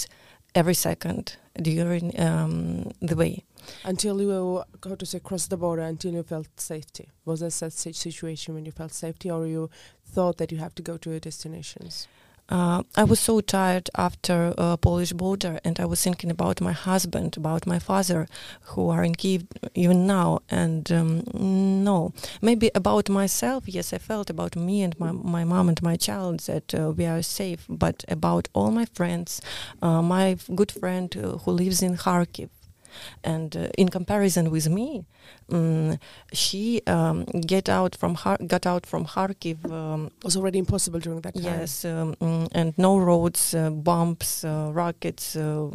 every 0.55 0.73
second 0.73 1.37
during 1.61 2.19
um, 2.19 2.91
the 3.01 3.15
way. 3.15 3.43
Until 3.83 4.21
you 4.21 4.63
go 4.81 4.95
to 4.95 5.05
say 5.05 5.19
cross 5.19 5.47
the 5.47 5.57
border 5.57 5.81
until 5.83 6.13
you 6.13 6.23
felt 6.23 6.47
safety. 6.59 7.09
Was 7.25 7.41
that 7.41 7.51
such 7.51 7.93
situation 7.93 8.55
when 8.55 8.65
you 8.65 8.71
felt 8.71 8.93
safety 8.93 9.29
or 9.29 9.45
you 9.45 9.69
thought 10.05 10.37
that 10.37 10.51
you 10.51 10.57
have 10.57 10.73
to 10.75 10.81
go 10.81 10.97
to 10.97 11.11
your 11.11 11.19
destinations? 11.19 12.07
Uh, 12.49 12.83
I 12.95 13.03
was 13.03 13.19
so 13.19 13.41
tired 13.41 13.89
after 13.95 14.53
uh, 14.57 14.75
Polish 14.77 15.13
border, 15.13 15.59
and 15.63 15.79
I 15.79 15.85
was 15.85 16.03
thinking 16.03 16.31
about 16.31 16.61
my 16.61 16.71
husband, 16.71 17.37
about 17.37 17.67
my 17.67 17.79
father, 17.79 18.27
who 18.61 18.89
are 18.89 19.03
in 19.03 19.15
Kiev 19.15 19.45
even 19.75 20.07
now. 20.07 20.39
And 20.49 20.91
um, 20.91 21.23
no, 21.33 22.13
maybe 22.41 22.71
about 22.73 23.09
myself. 23.09 23.67
Yes, 23.67 23.93
I 23.93 23.99
felt 23.99 24.29
about 24.29 24.55
me 24.55 24.81
and 24.81 24.99
my 24.99 25.11
my 25.11 25.43
mom 25.43 25.69
and 25.69 25.81
my 25.81 25.95
child 25.95 26.39
that 26.41 26.73
uh, 26.73 26.91
we 26.91 27.05
are 27.05 27.21
safe. 27.21 27.65
But 27.69 28.03
about 28.07 28.49
all 28.53 28.71
my 28.71 28.85
friends, 28.85 29.41
uh, 29.81 30.01
my 30.01 30.37
good 30.55 30.71
friend 30.71 31.15
uh, 31.15 31.37
who 31.39 31.51
lives 31.51 31.81
in 31.81 31.97
Kharkiv, 31.97 32.49
and 33.23 33.55
uh, 33.55 33.67
in 33.77 33.89
comparison 33.89 34.51
with 34.51 34.69
me, 34.69 35.05
um, 35.51 35.97
she 36.33 36.81
um, 36.87 37.25
get 37.25 37.69
out 37.69 37.95
from 37.95 38.15
Har- 38.15 38.39
got 38.47 38.65
out 38.65 38.85
from 38.85 39.05
Kharkiv. 39.05 39.69
Um, 39.71 40.11
was 40.23 40.35
already 40.37 40.59
impossible 40.59 40.99
during 40.99 41.21
that 41.21 41.35
time. 41.35 41.43
yes, 41.43 41.85
um, 41.85 42.15
mm, 42.15 42.47
and 42.51 42.77
no 42.77 42.97
roads, 42.97 43.53
uh, 43.53 43.69
bombs, 43.69 44.43
uh, 44.43 44.71
rockets, 44.73 45.35
uh, 45.35 45.69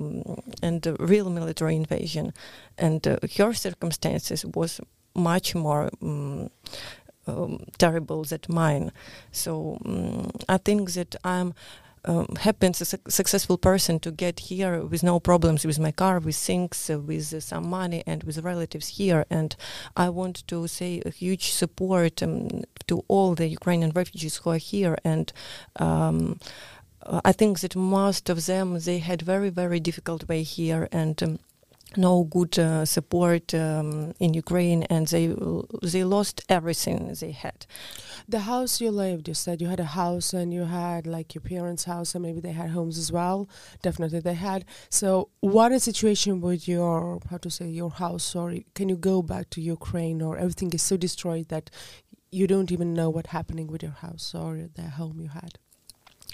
and 0.63 0.87
uh, 0.87 0.97
real 0.99 1.31
military 1.31 1.77
invasion. 1.77 2.33
And 2.79 3.07
uh, 3.07 3.19
her 3.37 3.53
circumstances 3.53 4.45
was 4.45 4.81
much 5.15 5.55
more. 5.55 5.91
Um, 6.03 6.51
terrible 7.79 8.23
than 8.25 8.41
mine, 8.51 8.93
so 9.33 9.79
um, 9.87 10.31
I 10.47 10.59
think 10.59 10.93
that 10.93 11.17
I'm 11.25 11.55
um, 12.05 12.27
happy 12.41 12.67
and 12.67 12.77
su- 12.77 12.99
successful 13.09 13.59
person 13.59 13.99
to 14.01 14.11
get 14.11 14.41
here 14.41 14.85
with 14.85 15.03
no 15.03 15.19
problems 15.21 15.65
with 15.65 15.79
my 15.79 15.91
car, 15.91 16.19
with 16.19 16.37
things, 16.37 16.91
uh, 16.91 16.99
with 16.99 17.33
uh, 17.33 17.41
some 17.41 17.69
money, 17.69 18.03
and 18.07 18.25
with 18.25 18.39
relatives 18.39 18.89
here. 18.89 19.25
And 19.31 19.57
I 19.97 20.09
want 20.09 20.47
to 20.49 20.67
say 20.67 21.03
a 21.05 21.11
huge 21.11 21.51
support 21.53 22.23
um, 22.23 22.65
to 22.87 23.05
all 23.09 23.35
the 23.35 23.49
Ukrainian 23.49 23.93
refugees 23.95 24.37
who 24.37 24.51
are 24.51 24.59
here. 24.59 24.99
And 25.05 25.33
um, 25.77 26.39
uh, 27.03 27.21
I 27.25 27.33
think 27.33 27.61
that 27.61 27.77
most 27.77 28.29
of 28.31 28.47
them 28.47 28.79
they 28.79 28.99
had 28.99 29.23
very 29.23 29.51
very 29.51 29.81
difficult 29.81 30.29
way 30.29 30.43
here 30.43 30.89
and. 30.93 31.39
No 31.97 32.25
good 32.25 32.59
uh, 32.59 32.85
support 32.85 33.55
um, 33.55 34.15
in 34.19 34.35
Ukraine, 34.35 34.83
and 34.85 35.07
they 35.07 35.27
they 35.83 36.05
lost 36.05 36.43
everything 36.49 37.15
they 37.21 37.31
had. 37.31 37.67
The 38.29 38.41
house 38.41 38.81
you 38.81 38.91
lived, 38.91 39.29
you 39.29 39.35
said 39.35 39.61
you 39.61 39.69
had 39.69 39.81
a 39.81 39.85
house 40.03 40.33
and 40.33 40.53
you 40.53 40.65
had 40.65 41.07
like 41.07 41.35
your 41.35 41.43
parents' 41.43 41.85
house, 41.85 42.15
and 42.15 42.23
maybe 42.23 42.41
they 42.41 42.53
had 42.53 42.71
homes 42.71 42.99
as 42.99 43.13
well. 43.13 43.49
Definitely 43.83 44.21
they 44.21 44.35
had. 44.35 44.65
So, 44.91 45.29
what 45.41 45.73
is 45.73 45.85
situation 45.85 46.41
with 46.41 46.67
your 46.67 47.21
how 47.31 47.39
to 47.39 47.51
say 47.51 47.69
your 47.69 47.91
house? 47.91 48.25
Sorry, 48.25 48.67
can 48.75 48.89
you 48.89 48.97
go 48.97 49.23
back 49.23 49.51
to 49.51 49.61
Ukraine, 49.61 50.21
or 50.23 50.37
everything 50.37 50.73
is 50.73 50.83
so 50.83 50.97
destroyed 50.97 51.49
that 51.49 51.71
you 52.31 52.47
don't 52.47 52.73
even 52.73 52.95
know 52.95 53.11
what's 53.11 53.31
happening 53.31 53.69
with 53.69 53.83
your 53.83 53.93
house 53.93 54.35
or 54.35 54.69
the 54.75 54.89
home 55.01 55.21
you 55.21 55.29
had? 55.29 55.59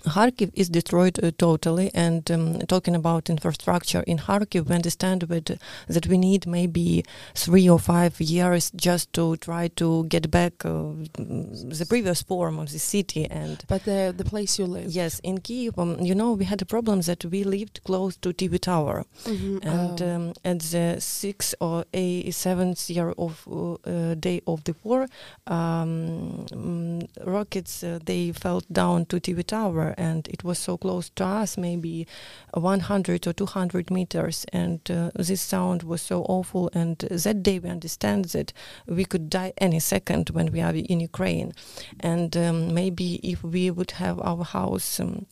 Kharkiv 0.04 0.50
is 0.54 0.68
destroyed 0.68 1.22
uh, 1.22 1.30
totally. 1.36 1.90
And 1.94 2.30
um, 2.30 2.58
talking 2.60 2.94
about 2.94 3.28
infrastructure 3.30 4.02
in 4.06 4.18
Kharkiv, 4.18 4.68
we 4.68 4.74
understand 4.74 5.22
that, 5.22 5.58
that 5.88 6.06
we 6.06 6.16
need 6.18 6.46
maybe 6.46 7.04
three 7.34 7.68
or 7.68 7.78
five 7.78 8.20
years 8.20 8.70
just 8.76 9.12
to 9.12 9.36
try 9.36 9.68
to 9.76 10.04
get 10.04 10.30
back 10.30 10.64
uh, 10.64 10.70
the 11.14 11.86
previous 11.88 12.22
form 12.22 12.58
of 12.58 12.70
the 12.72 12.78
city. 12.78 13.26
And 13.30 13.62
But 13.68 13.84
the 13.84 14.14
the 14.16 14.24
place 14.24 14.58
you 14.58 14.66
live. 14.66 14.90
yes, 14.90 15.20
in 15.22 15.38
Kiev, 15.40 15.78
um, 15.78 15.98
you 16.00 16.14
know, 16.14 16.32
we 16.32 16.44
had 16.44 16.62
a 16.62 16.66
problem 16.66 17.00
that 17.02 17.24
we 17.24 17.44
lived 17.44 17.80
close 17.84 18.16
to 18.18 18.32
TV 18.32 18.58
Tower. 18.58 19.04
Mhm, 19.24 19.64
And 19.64 20.02
oh. 20.02 20.14
um, 20.14 20.32
at 20.44 20.60
the 20.60 20.96
sixth 21.00 21.54
or 21.60 21.84
eighth, 21.92 22.34
seventh 22.34 22.88
year 22.90 23.12
of 23.18 23.46
uh, 23.46 23.74
uh, 23.84 24.14
day 24.14 24.40
of 24.46 24.64
the 24.64 24.74
war, 24.84 25.06
um, 25.46 26.46
mm, 26.50 27.06
rockets 27.26 27.82
uh, 27.82 27.98
they 28.04 28.32
fell 28.32 28.62
down 28.72 29.06
to 29.06 29.20
TV 29.20 29.42
Tower, 29.44 29.89
and 29.96 30.28
it 30.28 30.44
was 30.44 30.58
so 30.58 30.76
close 30.76 31.10
to 31.10 31.24
us, 31.24 31.56
maybe 31.56 32.06
100 32.54 33.26
or 33.26 33.32
200 33.32 33.90
meters, 33.90 34.46
and 34.52 34.80
uh, 34.90 35.10
this 35.14 35.40
sound 35.40 35.82
was 35.82 36.02
so 36.02 36.22
awful. 36.22 36.70
And 36.72 36.98
that 36.98 37.42
day 37.42 37.58
we 37.58 37.68
understand 37.68 38.26
that 38.26 38.52
we 38.86 39.04
could 39.04 39.30
die 39.30 39.52
any 39.58 39.80
second 39.80 40.30
when 40.30 40.52
we 40.52 40.60
are 40.60 40.74
in 40.74 41.00
Ukraine, 41.00 41.52
and 42.00 42.36
um, 42.36 42.74
maybe 42.74 43.14
if 43.22 43.42
we 43.42 43.70
would 43.70 43.92
have 43.92 44.20
our 44.20 44.44
house. 44.44 45.00
Um, 45.00 45.26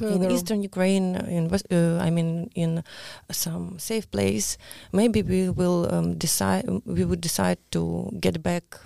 in 0.00 0.30
eastern 0.30 0.62
Ukraine, 0.62 1.16
in 1.16 1.48
West, 1.48 1.66
uh, 1.72 1.98
I 1.98 2.10
mean, 2.10 2.50
in 2.54 2.84
some 3.32 3.80
safe 3.80 4.08
place, 4.10 4.56
maybe 4.92 5.22
we 5.22 5.50
will 5.50 5.92
um, 5.92 6.16
decide. 6.16 6.68
We 6.84 7.04
would 7.04 7.20
decide 7.20 7.58
to 7.72 8.10
get 8.20 8.42
back. 8.42 8.78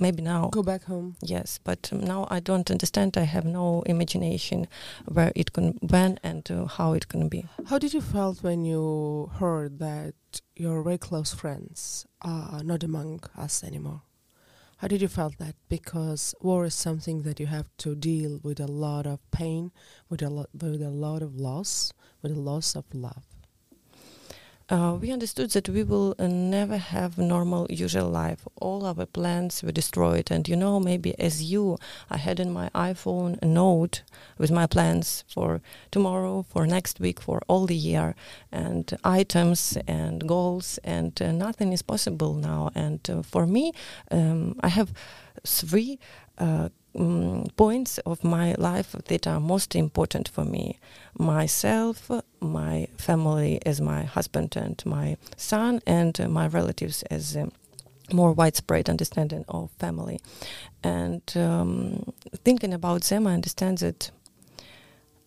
Maybe 0.00 0.22
now, 0.22 0.48
go 0.48 0.62
back 0.62 0.84
home. 0.84 1.16
yes, 1.20 1.58
but 1.64 1.88
um, 1.92 2.00
now 2.00 2.28
I 2.30 2.38
don't 2.40 2.70
understand. 2.70 3.16
I 3.16 3.24
have 3.24 3.44
no 3.44 3.82
imagination 3.82 4.68
where 5.06 5.32
it 5.34 5.52
can, 5.52 5.78
when, 5.80 6.20
and 6.22 6.48
uh, 6.50 6.66
how 6.66 6.92
it 6.92 7.08
can 7.08 7.28
be. 7.28 7.46
How 7.66 7.78
did 7.78 7.92
you 7.94 8.00
felt 8.00 8.42
when 8.42 8.64
you 8.64 9.30
heard 9.40 9.80
that 9.80 10.14
your 10.54 10.82
very 10.82 10.98
close 10.98 11.34
friends 11.34 12.06
are 12.22 12.62
not 12.62 12.84
among 12.84 13.20
us 13.36 13.64
anymore? 13.64 14.02
How 14.78 14.86
did 14.86 15.02
you 15.02 15.08
felt 15.08 15.38
that? 15.38 15.56
Because 15.68 16.36
war 16.40 16.64
is 16.64 16.74
something 16.74 17.22
that 17.22 17.40
you 17.40 17.46
have 17.46 17.66
to 17.78 17.96
deal 17.96 18.38
with 18.44 18.60
a 18.60 18.68
lot 18.68 19.06
of 19.06 19.18
pain, 19.32 19.72
with 20.08 20.22
a 20.22 20.30
lot, 20.30 20.50
with 20.54 20.80
a 20.80 20.90
lot 20.90 21.22
of 21.22 21.34
loss, 21.34 21.92
with 22.22 22.30
a 22.30 22.38
loss 22.38 22.76
of 22.76 22.84
love. 22.94 23.24
Uh, 24.70 24.98
we 25.00 25.10
understood 25.10 25.50
that 25.52 25.66
we 25.66 25.82
will 25.82 26.14
uh, 26.18 26.26
never 26.26 26.76
have 26.76 27.16
normal 27.16 27.66
usual 27.70 28.06
life. 28.06 28.46
All 28.60 28.84
our 28.84 29.06
plans 29.06 29.62
were 29.62 29.72
destroyed, 29.72 30.30
and 30.30 30.46
you 30.46 30.56
know, 30.56 30.78
maybe 30.78 31.18
as 31.18 31.42
you, 31.42 31.78
I 32.10 32.18
had 32.18 32.38
in 32.38 32.52
my 32.52 32.68
iPhone 32.74 33.38
a 33.40 33.46
note 33.46 34.02
with 34.36 34.50
my 34.50 34.66
plans 34.66 35.24
for 35.26 35.62
tomorrow, 35.90 36.42
for 36.42 36.66
next 36.66 37.00
week, 37.00 37.18
for 37.18 37.40
all 37.48 37.64
the 37.64 37.74
year, 37.74 38.14
and 38.52 38.92
items 39.04 39.78
and 39.86 40.28
goals, 40.28 40.78
and 40.84 41.18
uh, 41.22 41.32
nothing 41.32 41.72
is 41.72 41.80
possible 41.80 42.34
now. 42.34 42.70
And 42.74 43.00
uh, 43.08 43.22
for 43.22 43.46
me, 43.46 43.72
um, 44.10 44.54
I 44.60 44.68
have 44.68 44.92
three. 45.46 45.98
Uh, 46.36 46.68
mm, 46.96 47.54
points 47.56 47.98
of 47.98 48.24
my 48.24 48.54
life 48.58 48.92
that 49.06 49.26
are 49.26 49.40
most 49.40 49.74
important 49.74 50.28
for 50.28 50.44
me 50.44 50.78
myself, 51.18 52.10
my 52.40 52.86
family 52.96 53.60
as 53.66 53.80
my 53.80 54.04
husband 54.04 54.56
and 54.56 54.84
my 54.86 55.16
son, 55.36 55.80
and 55.86 56.20
uh, 56.20 56.28
my 56.28 56.46
relatives 56.46 57.02
as 57.04 57.36
a 57.36 57.48
more 58.12 58.32
widespread 58.32 58.88
understanding 58.88 59.44
of 59.48 59.70
family. 59.78 60.20
And 60.82 61.22
um, 61.36 62.12
thinking 62.44 62.72
about 62.72 63.02
them, 63.02 63.26
I 63.26 63.34
understand 63.34 63.78
that 63.78 64.10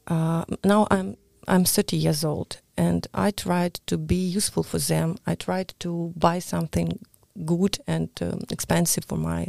uh, 0.08 0.46
now 0.64 0.88
I'm 0.90 1.18
I'm 1.48 1.66
30 1.66 1.98
years 1.98 2.24
old, 2.24 2.62
and 2.78 3.08
I 3.14 3.32
tried 3.32 3.76
to 3.88 3.98
be 3.98 4.16
useful 4.16 4.64
for 4.64 4.78
them. 4.78 5.18
I 5.26 5.36
tried 5.36 5.74
to 5.80 6.14
buy 6.16 6.40
something 6.40 7.00
good 7.46 7.78
and 7.88 8.10
um, 8.22 8.40
expensive 8.50 9.06
for 9.06 9.18
my 9.18 9.48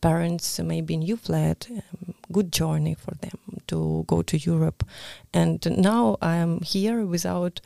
parents, 0.00 0.58
maybe 0.58 0.96
new 0.96 1.16
flat, 1.16 1.66
um, 1.70 2.14
good 2.32 2.52
journey 2.52 2.94
for 2.94 3.14
them 3.16 3.38
to 3.66 4.04
go 4.06 4.22
to 4.22 4.36
Europe. 4.36 4.84
And 5.32 5.64
now 5.78 6.16
I 6.20 6.36
am 6.36 6.60
here 6.60 7.04
without. 7.04 7.60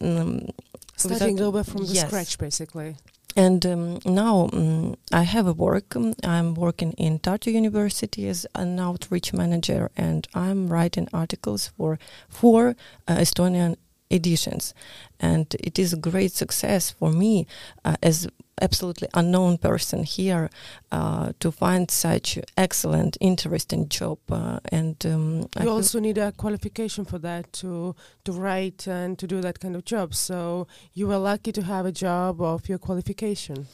Um, 0.00 0.48
Starting 0.96 1.40
over 1.40 1.64
from 1.64 1.86
the 1.86 1.94
scratch, 1.94 2.36
basically. 2.36 2.96
and 3.36 3.64
um, 3.64 3.98
now 4.04 4.50
um, 4.52 4.96
I 5.12 5.22
have 5.22 5.46
a 5.46 5.52
work. 5.54 5.96
Um, 5.96 6.12
I'm 6.24 6.54
working 6.54 6.92
in 6.92 7.18
Tartu 7.20 7.52
University 7.52 8.28
as 8.28 8.46
an 8.54 8.78
outreach 8.78 9.32
manager, 9.32 9.90
and 9.96 10.26
I'm 10.34 10.68
writing 10.68 11.08
articles 11.12 11.68
for 11.76 11.98
four 12.28 12.76
uh, 13.08 13.16
Estonian 13.16 13.76
editions. 14.10 14.74
And 15.20 15.46
it 15.60 15.78
is 15.78 15.92
a 15.92 15.96
great 15.96 16.32
success 16.32 16.90
for 16.90 17.10
me 17.12 17.46
uh, 17.84 17.96
as 18.02 18.28
absolutely 18.60 19.08
unknown 19.14 19.58
person 19.58 20.04
here 20.04 20.50
uh, 20.92 21.32
to 21.40 21.50
find 21.50 21.90
such 21.90 22.38
excellent, 22.56 23.16
interesting 23.20 23.88
job. 23.88 24.18
Uh, 24.30 24.60
and 24.70 25.04
um, 25.06 25.48
I 25.56 25.64
You 25.64 25.70
also 25.70 26.00
need 26.00 26.18
a 26.18 26.32
qualification 26.32 27.04
for 27.04 27.18
that 27.18 27.52
to 27.54 27.94
to 28.24 28.32
write 28.32 28.86
and 28.86 29.18
to 29.18 29.26
do 29.26 29.40
that 29.40 29.60
kind 29.60 29.76
of 29.76 29.84
job. 29.84 30.14
So 30.14 30.66
you 30.94 31.06
were 31.08 31.18
lucky 31.18 31.52
to 31.52 31.62
have 31.62 31.86
a 31.86 31.92
job 31.92 32.40
of 32.40 32.68
your 32.68 32.78
qualification. 32.78 33.66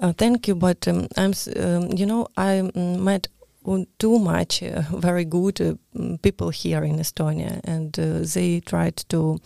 Uh, 0.00 0.12
thank 0.12 0.46
you, 0.46 0.54
but 0.54 0.86
um, 0.86 1.08
I'm, 1.16 1.32
um, 1.56 1.90
you 1.96 2.06
know, 2.06 2.28
I 2.36 2.62
mm, 2.62 3.00
met 3.00 3.28
too 3.98 4.18
much 4.18 4.62
uh, 4.62 4.82
very 4.92 5.24
good 5.24 5.60
uh, 5.60 5.74
mm, 5.94 6.20
people 6.22 6.50
here 6.50 6.82
in 6.84 6.96
Estonia, 6.96 7.60
and 7.64 7.98
uh, 7.98 8.20
they 8.34 8.60
tried 8.60 8.96
to 9.08 9.38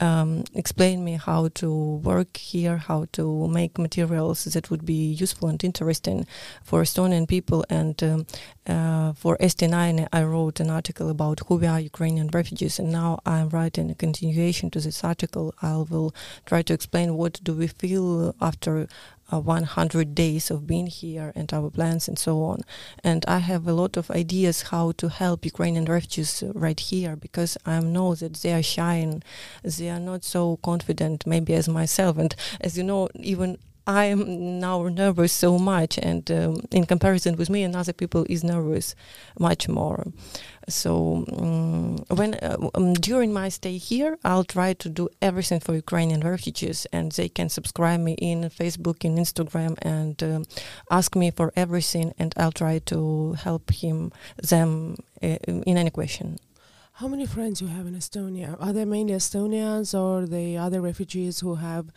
um, 0.00 0.44
explain 0.54 1.04
me 1.04 1.14
how 1.14 1.48
to 1.54 2.00
work 2.02 2.36
here, 2.36 2.76
how 2.76 3.06
to 3.12 3.48
make 3.48 3.78
materials 3.78 4.44
that 4.44 4.70
would 4.70 4.84
be 4.84 5.12
useful 5.12 5.48
and 5.48 5.62
interesting 5.62 6.26
for 6.62 6.82
Estonian 6.82 7.26
people. 7.26 7.64
And 7.70 8.02
um, 8.02 8.26
uh, 8.66 9.12
for 9.12 9.36
ST9, 9.38 10.08
I 10.12 10.22
wrote 10.22 10.60
an 10.60 10.70
article 10.70 11.10
about 11.10 11.40
who 11.46 11.56
we 11.56 11.66
are, 11.66 11.80
Ukrainian 11.80 12.28
refugees, 12.28 12.78
and 12.78 12.90
now 12.90 13.20
I'm 13.26 13.48
writing 13.50 13.90
a 13.90 13.94
continuation 13.94 14.70
to 14.70 14.80
this 14.80 15.04
article. 15.04 15.54
I 15.62 15.76
will 15.76 16.14
try 16.46 16.62
to 16.62 16.74
explain 16.74 17.16
what 17.16 17.40
do 17.42 17.54
we 17.54 17.66
feel 17.66 18.34
after 18.40 18.88
uh, 19.32 19.38
100 19.40 20.14
days 20.14 20.50
of 20.50 20.66
being 20.66 20.86
here 20.86 21.32
and 21.34 21.52
our 21.52 21.70
plans 21.70 22.08
and 22.08 22.18
so 22.18 22.42
on. 22.42 22.60
And 23.04 23.24
I 23.26 23.38
have 23.38 23.66
a 23.66 23.72
lot 23.72 23.96
of 23.96 24.10
ideas 24.10 24.62
how 24.62 24.92
to 24.92 25.08
help 25.08 25.44
Ukrainian 25.44 25.84
refugees 25.84 26.42
right 26.54 26.78
here 26.78 27.16
because 27.16 27.56
I 27.66 27.80
know 27.80 28.14
that 28.14 28.34
they 28.34 28.52
are 28.54 28.62
shy 28.62 28.94
and 28.94 29.24
they 29.62 29.90
are 29.90 30.00
not 30.00 30.24
so 30.24 30.58
confident 30.62 31.26
maybe 31.26 31.54
as 31.54 31.68
myself. 31.68 32.18
And 32.18 32.34
as 32.60 32.76
you 32.78 32.84
know, 32.84 33.08
even 33.14 33.58
I 33.88 34.04
am 34.04 34.60
now 34.60 34.86
nervous 34.88 35.32
so 35.32 35.58
much, 35.58 35.98
and 35.98 36.30
um, 36.30 36.60
in 36.70 36.84
comparison 36.84 37.36
with 37.36 37.48
me 37.48 37.62
and 37.62 37.74
other 37.74 37.94
people, 37.94 38.26
is 38.28 38.44
nervous 38.44 38.94
much 39.38 39.66
more. 39.66 40.12
So 40.68 41.24
um, 41.32 41.96
when 42.14 42.34
uh, 42.34 42.68
um, 42.74 42.92
during 42.92 43.32
my 43.32 43.48
stay 43.48 43.78
here, 43.78 44.18
I'll 44.22 44.44
try 44.44 44.74
to 44.74 44.90
do 44.90 45.08
everything 45.22 45.60
for 45.60 45.74
Ukrainian 45.74 46.20
refugees, 46.20 46.86
and 46.92 47.10
they 47.12 47.30
can 47.30 47.48
subscribe 47.48 48.00
me 48.00 48.12
in 48.12 48.42
Facebook, 48.50 49.06
in 49.06 49.16
Instagram, 49.16 49.78
and 49.80 50.22
um, 50.22 50.44
ask 50.90 51.16
me 51.16 51.30
for 51.30 51.50
everything, 51.56 52.12
and 52.18 52.34
I'll 52.36 52.52
try 52.52 52.80
to 52.92 53.32
help 53.42 53.70
him 53.70 54.12
them 54.36 54.96
uh, 55.22 55.38
in 55.48 55.78
any 55.78 55.90
question. 55.90 56.38
How 56.98 57.06
many 57.06 57.26
friends 57.26 57.60
you 57.60 57.68
have 57.68 57.86
in 57.86 57.94
Estonia? 57.94 58.56
Are 58.58 58.72
they 58.72 58.84
mainly 58.84 59.14
Estonians 59.14 59.94
or 59.96 60.26
the 60.26 60.56
other 60.56 60.80
refugees 60.80 61.38
who 61.38 61.54
have 61.54 61.92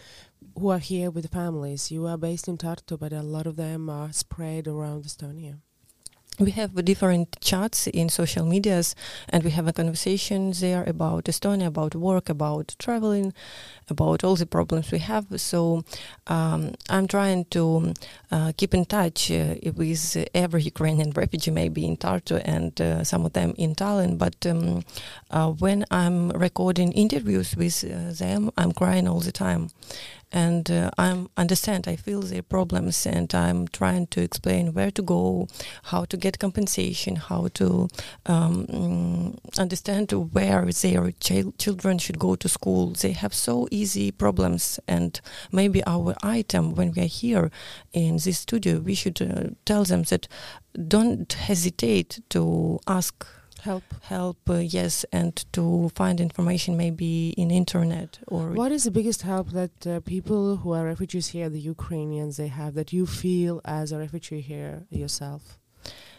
who 0.60 0.70
are 0.70 0.77
here 0.77 1.10
with 1.10 1.31
families. 1.31 1.89
You 1.89 2.05
are 2.05 2.17
based 2.17 2.48
in 2.48 2.60
Tartu, 2.60 3.00
but 3.00 3.12
a 3.12 3.24
lot 3.24 3.48
of 3.48 3.55
them 3.55 3.89
are 3.89 4.12
spread 4.12 4.67
around 4.67 5.05
Estonia. 5.05 5.55
We 6.39 6.51
have 6.51 6.86
different 6.86 7.38
chats 7.41 7.88
in 7.88 8.10
social 8.10 8.46
medias, 8.46 8.96
and 9.29 9.43
we 9.43 9.50
have 9.51 9.67
a 9.67 9.74
conversation 9.74 10.51
there 10.60 10.84
about 10.84 11.25
Estonia, 11.25 11.67
about 11.67 11.96
work, 11.96 12.29
about 12.29 12.75
traveling, 12.77 13.34
about 13.91 14.24
all 14.24 14.36
the 14.36 14.45
problems 14.45 14.91
we 14.91 15.00
have. 15.00 15.25
So 15.39 15.83
um, 16.27 16.74
I'm 16.89 17.07
trying 17.07 17.45
to 17.55 17.93
uh, 18.31 18.51
keep 18.57 18.74
in 18.74 18.86
touch 18.86 19.31
uh, 19.31 19.55
with 19.75 20.03
every 20.33 20.63
Ukrainian 20.63 21.12
refugee, 21.12 21.51
maybe 21.51 21.86
in 21.86 21.98
Tartu 21.98 22.41
and 22.45 22.79
uh, 22.81 23.03
some 23.03 23.25
of 23.25 23.33
them 23.33 23.53
in 23.57 23.75
Tallinn. 23.75 24.17
But 24.17 24.45
um, 24.45 24.83
uh, 25.29 25.50
when 25.51 25.86
I'm 25.91 26.29
recording 26.29 26.91
interviews 26.93 27.55
with 27.55 27.83
uh, 27.83 28.13
them, 28.13 28.51
I'm 28.57 28.71
crying 28.71 29.07
all 29.07 29.19
the 29.19 29.31
time 29.31 29.69
and 30.31 30.71
uh, 30.71 30.91
I 30.98 31.25
understand. 31.36 31.88
I 31.88 31.95
feel 31.95 32.21
their 32.21 32.41
problems, 32.41 33.05
and 33.05 33.33
I'm 33.36 33.67
trying 33.67 34.07
to 34.07 34.21
explain 34.21 34.74
where 34.74 34.91
to 34.91 35.01
go, 35.01 35.48
how 35.83 36.05
to 36.05 36.17
get 36.17 36.39
compensation, 36.39 37.17
how 37.17 37.50
to 37.55 37.89
um, 38.25 39.38
understand 39.57 40.12
where 40.12 40.65
their 40.65 41.12
ch- 41.19 41.57
children 41.57 41.98
should 41.98 42.19
go 42.19 42.36
to 42.36 42.48
school. 42.48 42.91
They 42.91 43.12
have 43.12 43.33
so 43.33 43.67
easy 43.71 43.81
problems, 44.18 44.80
and 44.88 45.20
maybe 45.52 45.84
our 45.86 46.16
item 46.24 46.76
when 46.76 46.92
we 46.92 47.02
are 47.04 47.06
here 47.06 47.52
in 47.94 48.18
this 48.18 48.40
studio, 48.40 48.80
we 48.80 48.96
should 48.96 49.22
uh, 49.22 49.50
tell 49.66 49.84
them 49.84 50.04
that 50.04 50.28
don't 50.88 51.32
hesitate 51.34 52.22
to 52.30 52.80
ask 52.88 53.26
help. 53.62 53.84
Help 54.04 54.38
uh, 54.50 54.56
yes 54.56 55.06
and 55.12 55.46
to 55.54 55.90
find 55.96 56.20
information 56.20 56.76
maybe 56.78 57.30
in 57.38 57.52
internet 57.52 58.20
or 58.28 58.52
what 58.52 58.72
is 58.72 58.84
the 58.84 58.92
biggest 58.92 59.22
help 59.22 59.52
that 59.52 59.88
uh, 59.88 60.00
people 60.02 60.58
who 60.58 60.72
are 60.74 60.86
refugees 60.86 61.28
here 61.28 61.50
the 61.50 61.60
ukrainians 61.60 62.38
they 62.38 62.48
have 62.48 62.74
that 62.74 62.92
you 62.92 63.06
feel 63.06 63.62
as 63.66 63.92
a 63.92 63.98
refugee 63.98 64.42
here 64.42 64.84
yourself? 64.90 65.60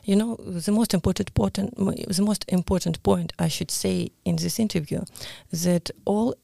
You 0.05 0.17
know 0.17 0.37
the 0.37 0.73
most 0.73 0.95
important 0.95 1.31
important 1.31 1.77
the 1.77 2.23
most 2.23 2.45
important 2.49 3.03
point 3.03 3.33
i 3.39 3.49
should 3.49 3.71
say 3.71 4.11
in 4.25 4.37
this 4.37 4.59
interview 4.59 5.01
that 5.53 5.91
all 6.05 6.35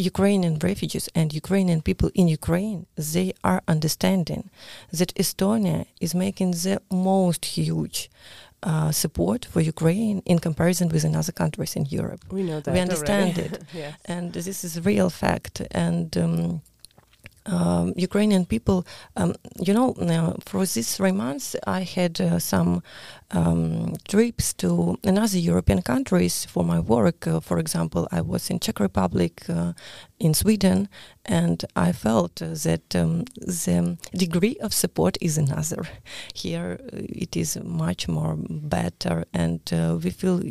Ukrainian 0.00 0.58
refugees 0.58 1.08
and 1.14 1.32
Ukrainian 1.32 1.80
people 1.82 2.10
in 2.14 2.28
Ukraine, 2.28 2.86
they 2.96 3.32
are 3.44 3.62
understanding 3.68 4.50
that 4.92 5.14
Estonia 5.14 5.86
is 6.00 6.14
making 6.14 6.52
the 6.52 6.80
most 6.90 7.44
huge 7.44 8.10
uh, 8.62 8.90
support 8.92 9.46
for 9.46 9.60
Ukraine 9.60 10.22
in 10.26 10.38
comparison 10.38 10.88
with 10.88 11.04
other 11.04 11.32
countries 11.32 11.76
in 11.76 11.86
Europe. 11.86 12.20
We 12.30 12.42
know 12.42 12.60
that. 12.60 12.74
We 12.74 12.80
understand 12.80 13.38
it. 13.38 13.62
yes. 13.74 13.94
And 14.04 14.32
this 14.32 14.64
is 14.64 14.76
a 14.76 14.82
real 14.82 15.10
fact. 15.10 15.62
And 15.70 16.16
um, 16.16 16.62
um, 17.50 17.92
Ukrainian 17.96 18.44
people, 18.46 18.86
um, 19.16 19.34
you 19.66 19.74
know, 19.74 19.92
uh, 19.94 20.34
for 20.44 20.64
these 20.64 20.96
three 20.96 21.12
months, 21.12 21.56
I 21.66 21.80
had 21.82 22.20
uh, 22.20 22.38
some 22.38 22.82
um, 23.32 23.94
trips 24.08 24.52
to 24.54 24.98
another 25.04 25.38
European 25.38 25.82
countries 25.82 26.44
for 26.44 26.64
my 26.64 26.80
work. 26.80 27.26
Uh, 27.26 27.40
for 27.40 27.58
example, 27.58 28.08
I 28.12 28.20
was 28.20 28.50
in 28.50 28.60
Czech 28.60 28.80
Republic, 28.80 29.42
uh, 29.48 29.72
in 30.20 30.34
Sweden, 30.34 30.88
and 31.24 31.64
I 31.74 31.92
felt 31.92 32.42
uh, 32.42 32.48
that 32.48 32.94
um, 32.94 33.24
the 33.46 33.96
degree 34.14 34.56
of 34.60 34.74
support 34.74 35.16
is 35.20 35.38
another. 35.38 35.88
Here, 36.34 36.78
uh, 36.80 36.98
it 37.08 37.36
is 37.36 37.58
much 37.62 38.06
more 38.06 38.36
better, 38.38 39.24
and 39.32 39.60
uh, 39.72 39.98
we 40.02 40.10
feel 40.10 40.42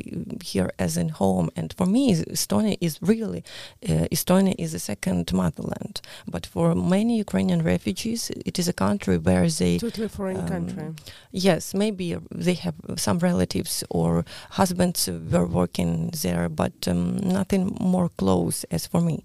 here 0.44 0.72
as 0.80 0.98
in 0.98 1.10
home. 1.10 1.50
And 1.56 1.74
for 1.78 1.86
me, 1.86 2.16
Estonia 2.16 2.78
is 2.82 2.98
really 3.02 3.44
Estonia 3.84 4.56
is 4.58 4.74
a 4.74 4.80
second 4.80 5.32
motherland. 5.34 6.02
But 6.28 6.46
for 6.46 6.74
many 6.74 7.18
Ukrainian 7.18 7.62
refugees, 7.64 8.32
it 8.46 8.58
is 8.58 8.68
a 8.68 8.74
country 8.74 9.18
where 9.18 9.48
they 9.50 9.78
totally 9.78 10.08
foreign 10.08 10.38
um, 10.38 10.48
country. 10.48 10.96
Yes, 11.32 11.74
maybe 11.74 12.18
they 12.32 12.56
have 12.56 12.76
some 12.98 13.20
relatives 13.20 13.84
or 13.90 14.26
husbands 14.52 15.08
were 15.08 15.46
working 15.46 16.10
there, 16.24 16.50
but 16.50 16.88
um, 16.88 17.18
nothing 17.18 17.78
more 17.80 18.10
close 18.10 18.64
as 18.72 18.88
for 18.88 19.02
me. 19.02 19.24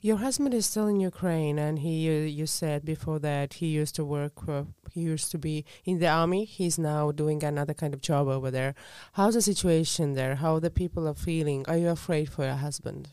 Your 0.00 0.18
husband 0.18 0.54
is 0.54 0.66
still 0.66 0.88
in 0.88 1.00
Ukraine, 1.00 1.58
and 1.58 1.78
he 1.78 1.94
you 2.28 2.46
said 2.46 2.84
before 2.84 3.18
that 3.20 3.54
he 3.54 3.66
used 3.66 3.94
to 3.96 4.04
work. 4.04 4.48
Uh, 4.48 4.64
he 4.92 5.00
used 5.00 5.30
to 5.30 5.38
be 5.38 5.64
in 5.84 5.98
the 5.98 6.08
army. 6.08 6.44
He's 6.44 6.78
now 6.78 7.12
doing 7.12 7.44
another 7.44 7.74
kind 7.74 7.94
of 7.94 8.00
job 8.00 8.28
over 8.28 8.50
there. 8.50 8.74
How's 9.12 9.34
the 9.34 9.42
situation 9.42 10.14
there? 10.14 10.36
How 10.36 10.58
the 10.58 10.70
people 10.70 11.06
are 11.08 11.14
feeling? 11.14 11.64
Are 11.68 11.76
you 11.76 11.88
afraid 11.88 12.28
for 12.30 12.44
your 12.44 12.56
husband? 12.56 13.08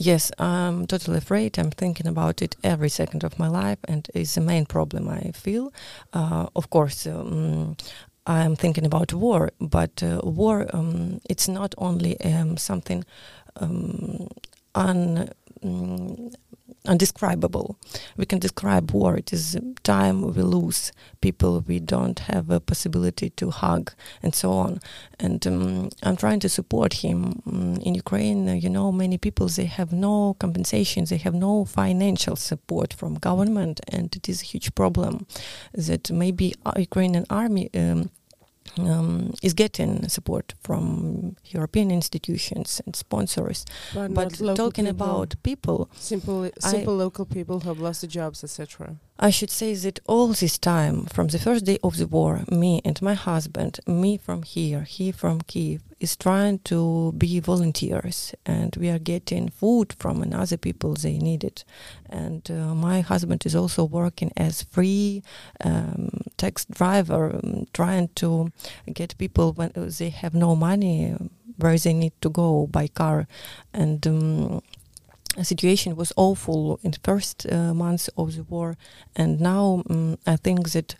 Yes, 0.00 0.30
I'm 0.38 0.86
totally 0.86 1.18
afraid. 1.18 1.58
I'm 1.58 1.72
thinking 1.72 2.06
about 2.06 2.40
it 2.40 2.54
every 2.62 2.88
second 2.88 3.24
of 3.24 3.36
my 3.36 3.48
life, 3.48 3.78
and 3.88 4.08
it's 4.14 4.36
the 4.36 4.40
main 4.40 4.64
problem 4.64 5.08
I 5.08 5.32
feel. 5.32 5.72
Uh, 6.12 6.46
of 6.54 6.70
course, 6.70 7.04
um, 7.04 7.76
I'm 8.24 8.54
thinking 8.54 8.86
about 8.86 9.12
war, 9.12 9.50
but 9.60 10.02
uh, 10.02 10.20
war, 10.22 10.66
um, 10.72 11.20
it's 11.28 11.48
not 11.48 11.74
only 11.78 12.20
um, 12.20 12.56
something 12.56 13.04
um, 13.56 14.28
un, 14.74 15.30
um, 15.62 16.30
undescribable. 16.86 17.78
We 18.16 18.26
can 18.26 18.38
describe 18.38 18.90
war. 18.92 19.16
It 19.16 19.32
is 19.32 19.56
time 19.82 20.22
we 20.22 20.42
lose, 20.42 20.92
people 21.20 21.64
we 21.66 21.80
don't 21.80 22.18
have 22.20 22.50
a 22.50 22.60
possibility 22.60 23.30
to 23.30 23.50
hug, 23.50 23.92
and 24.22 24.34
so 24.34 24.52
on. 24.52 24.80
And 25.18 25.46
um, 25.46 25.90
I'm 26.02 26.16
trying 26.16 26.40
to 26.40 26.48
support 26.48 26.94
him 26.94 27.42
um, 27.46 27.76
in 27.82 27.94
Ukraine. 27.94 28.48
Uh, 28.48 28.54
you 28.54 28.70
know, 28.70 28.90
many 28.92 29.18
people 29.18 29.48
they 29.48 29.66
have 29.66 29.92
no 29.92 30.34
compensation, 30.38 31.04
they 31.04 31.18
have 31.18 31.34
no 31.34 31.64
financial 31.64 32.36
support 32.36 32.92
from 32.92 33.14
government, 33.14 33.80
and 33.88 34.14
it 34.16 34.28
is 34.28 34.42
a 34.42 34.46
huge 34.46 34.74
problem 34.74 35.26
that 35.74 36.10
maybe 36.10 36.54
Ukrainian 36.76 37.26
army. 37.30 37.70
Um, 37.74 38.10
um, 38.78 39.34
is 39.42 39.54
getting 39.54 40.08
support 40.08 40.54
from 40.62 41.36
European 41.44 41.90
institutions 41.90 42.80
and 42.84 42.94
sponsors. 42.94 43.64
But, 43.94 44.14
but 44.14 44.56
talking 44.56 44.86
people. 44.86 45.06
about 45.06 45.34
people, 45.42 45.90
simple, 45.94 46.50
simple 46.58 46.94
I, 46.94 47.04
local 47.04 47.24
people 47.24 47.60
who 47.60 47.68
have 47.68 47.80
lost 47.80 48.02
their 48.02 48.10
jobs, 48.10 48.44
etc. 48.44 48.96
I 49.18 49.30
should 49.30 49.50
say 49.50 49.74
that 49.74 49.98
all 50.06 50.28
this 50.28 50.58
time, 50.58 51.06
from 51.06 51.28
the 51.28 51.38
first 51.38 51.64
day 51.64 51.78
of 51.82 51.96
the 51.96 52.06
war, 52.06 52.44
me 52.50 52.80
and 52.84 53.00
my 53.02 53.14
husband, 53.14 53.80
me 53.86 54.16
from 54.16 54.42
here, 54.44 54.82
he 54.82 55.10
from 55.10 55.40
Kiev, 55.40 55.82
is 56.00 56.16
trying 56.16 56.58
to 56.60 57.12
be 57.12 57.40
volunteers, 57.40 58.34
and 58.46 58.76
we 58.76 58.88
are 58.88 58.98
getting 58.98 59.48
food 59.48 59.94
from 59.98 60.22
another 60.22 60.56
people 60.56 60.94
they 60.94 61.18
need 61.18 61.44
it. 61.44 61.64
And 62.08 62.48
uh, 62.50 62.74
my 62.74 63.00
husband 63.00 63.44
is 63.46 63.54
also 63.54 63.84
working 63.84 64.32
as 64.36 64.62
free 64.62 65.22
um, 65.64 66.22
tax 66.36 66.64
driver, 66.64 67.36
um, 67.36 67.66
trying 67.72 68.08
to 68.16 68.52
get 68.92 69.18
people 69.18 69.52
when 69.52 69.72
they 69.74 70.10
have 70.10 70.34
no 70.34 70.54
money 70.54 71.16
where 71.56 71.76
they 71.76 71.92
need 71.92 72.12
to 72.20 72.30
go 72.30 72.66
by 72.66 72.88
car, 72.88 73.26
and. 73.72 74.06
Um, 74.06 74.62
situation 75.42 75.94
was 75.94 76.12
awful 76.16 76.80
in 76.82 76.90
the 76.90 76.98
first 77.04 77.46
uh, 77.46 77.72
months 77.72 78.08
of 78.16 78.34
the 78.34 78.42
war, 78.42 78.76
and 79.14 79.40
now 79.40 79.84
um, 79.88 80.18
I 80.26 80.36
think 80.36 80.70
that 80.70 80.96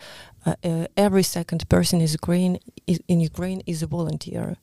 uh, 0.49 0.69
uh, 0.69 0.87
every 0.97 1.23
second 1.23 1.69
person 1.69 2.01
in 2.01 2.09
Ukraine 2.09 2.59
is, 2.87 3.01
in 3.09 3.21
Ukraine 3.21 3.63
is 3.67 3.83
a 3.83 3.87
volunteer, 3.87 4.57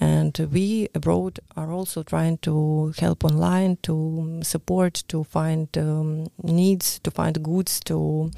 and 0.00 0.36
we 0.52 0.88
abroad 0.94 1.40
are 1.56 1.70
also 1.72 2.02
trying 2.02 2.38
to 2.38 2.54
help 2.98 3.24
online, 3.24 3.78
to 3.82 4.40
support, 4.42 4.94
to 5.08 5.24
find 5.24 5.68
um, 5.76 6.28
needs, 6.42 6.98
to 7.00 7.10
find 7.10 7.42
goods, 7.42 7.80
to. 7.80 8.30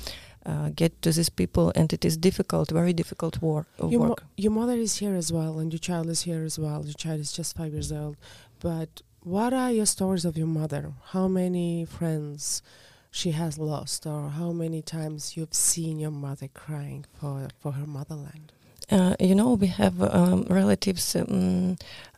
Uh, 0.47 0.71
get 0.71 0.93
to 1.03 1.13
these 1.13 1.29
people, 1.29 1.73
and 1.75 1.93
it 1.93 2.07
is 2.07 2.17
difficult, 2.17 2.71
very 2.71 2.95
difficult 2.95 3.43
war, 3.43 3.67
your 3.77 4.01
work. 4.01 4.23
Mo 4.23 4.29
your 4.45 4.53
mother 4.53 4.79
is 4.87 4.97
here 4.97 5.15
as 5.15 5.31
well, 5.31 5.59
and 5.59 5.71
your 5.75 5.85
child 5.89 6.09
is 6.09 6.23
here 6.23 6.43
as 6.43 6.59
well. 6.59 6.81
Your 6.87 6.95
child 6.95 7.21
is 7.21 7.33
just 7.33 7.55
five 7.55 7.73
years 7.75 7.93
old, 7.93 8.17
but 8.59 9.03
what 9.21 9.53
are 9.53 9.71
your 9.71 9.85
stories 9.85 10.25
of 10.25 10.39
your 10.39 10.47
mother? 10.47 10.93
How 11.13 11.29
many 11.29 11.85
friends 11.85 12.63
she 13.11 13.33
has 13.33 13.59
lost, 13.59 14.07
or 14.07 14.31
how 14.31 14.53
many 14.53 14.83
times 14.83 15.37
you've 15.37 15.55
seen 15.55 15.99
your 15.99 16.11
mother 16.11 16.49
crying 16.49 17.05
for 17.19 17.49
for 17.59 17.73
her 17.73 17.87
motherland? 17.87 18.53
Uh, 18.91 19.15
you 19.21 19.35
know, 19.35 19.53
we 19.53 19.67
have 19.67 20.01
um, 20.03 20.47
relatives 20.49 21.15
um, 21.15 21.77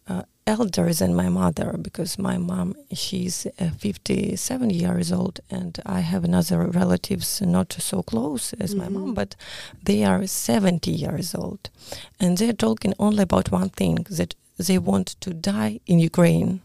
uh, 0.08 0.22
elder 0.46 0.92
than 0.92 1.14
my 1.14 1.28
mother 1.28 1.76
because 1.80 2.18
my 2.18 2.36
mom 2.36 2.74
she's 2.92 3.46
uh, 3.58 3.70
57 3.70 4.70
years 4.70 5.12
old 5.12 5.40
and 5.50 5.78
I 5.86 6.00
have 6.00 6.24
another 6.24 6.66
relatives 6.66 7.40
not 7.40 7.72
so 7.72 8.02
close 8.02 8.52
as 8.54 8.74
mm-hmm. 8.74 8.82
my 8.82 8.88
mom 8.88 9.14
but 9.14 9.36
they 9.84 10.02
are 10.02 10.26
70 10.26 10.90
years 10.90 11.34
old 11.34 11.70
and 12.18 12.38
they're 12.38 12.52
talking 12.52 12.94
only 12.98 13.22
about 13.22 13.52
one 13.52 13.68
thing 13.68 14.06
that 14.10 14.34
they 14.56 14.78
want 14.78 15.08
to 15.20 15.32
die 15.32 15.80
in 15.86 16.00
Ukraine 16.00 16.60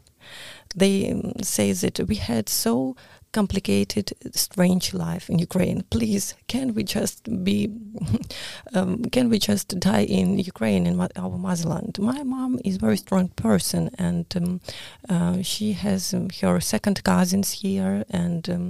they 0.76 1.12
um, 1.12 1.34
say 1.42 1.72
that 1.72 2.00
we 2.08 2.16
had 2.16 2.50
so 2.50 2.96
complicated, 3.36 4.14
strange 4.34 4.94
life 4.94 5.30
in 5.30 5.38
Ukraine. 5.40 5.80
Please, 5.96 6.26
can 6.54 6.68
we 6.76 6.84
just 6.98 7.18
be, 7.48 7.60
um, 8.78 8.92
can 9.16 9.26
we 9.32 9.38
just 9.50 9.68
die 9.90 10.06
in 10.20 10.28
Ukraine 10.54 10.84
in 10.90 10.96
our 11.24 11.38
motherland? 11.48 11.94
My 12.00 12.22
mom 12.24 12.52
is 12.68 12.76
a 12.78 12.84
very 12.88 13.00
strong 13.06 13.28
person, 13.46 13.84
and 14.08 14.28
um, 14.40 14.62
uh, 15.14 15.38
she 15.52 15.68
has 15.86 16.02
um, 16.14 16.30
her 16.42 16.60
second 16.74 16.98
cousins 17.12 17.50
here, 17.64 17.96
and. 18.24 18.44
Um, 18.56 18.68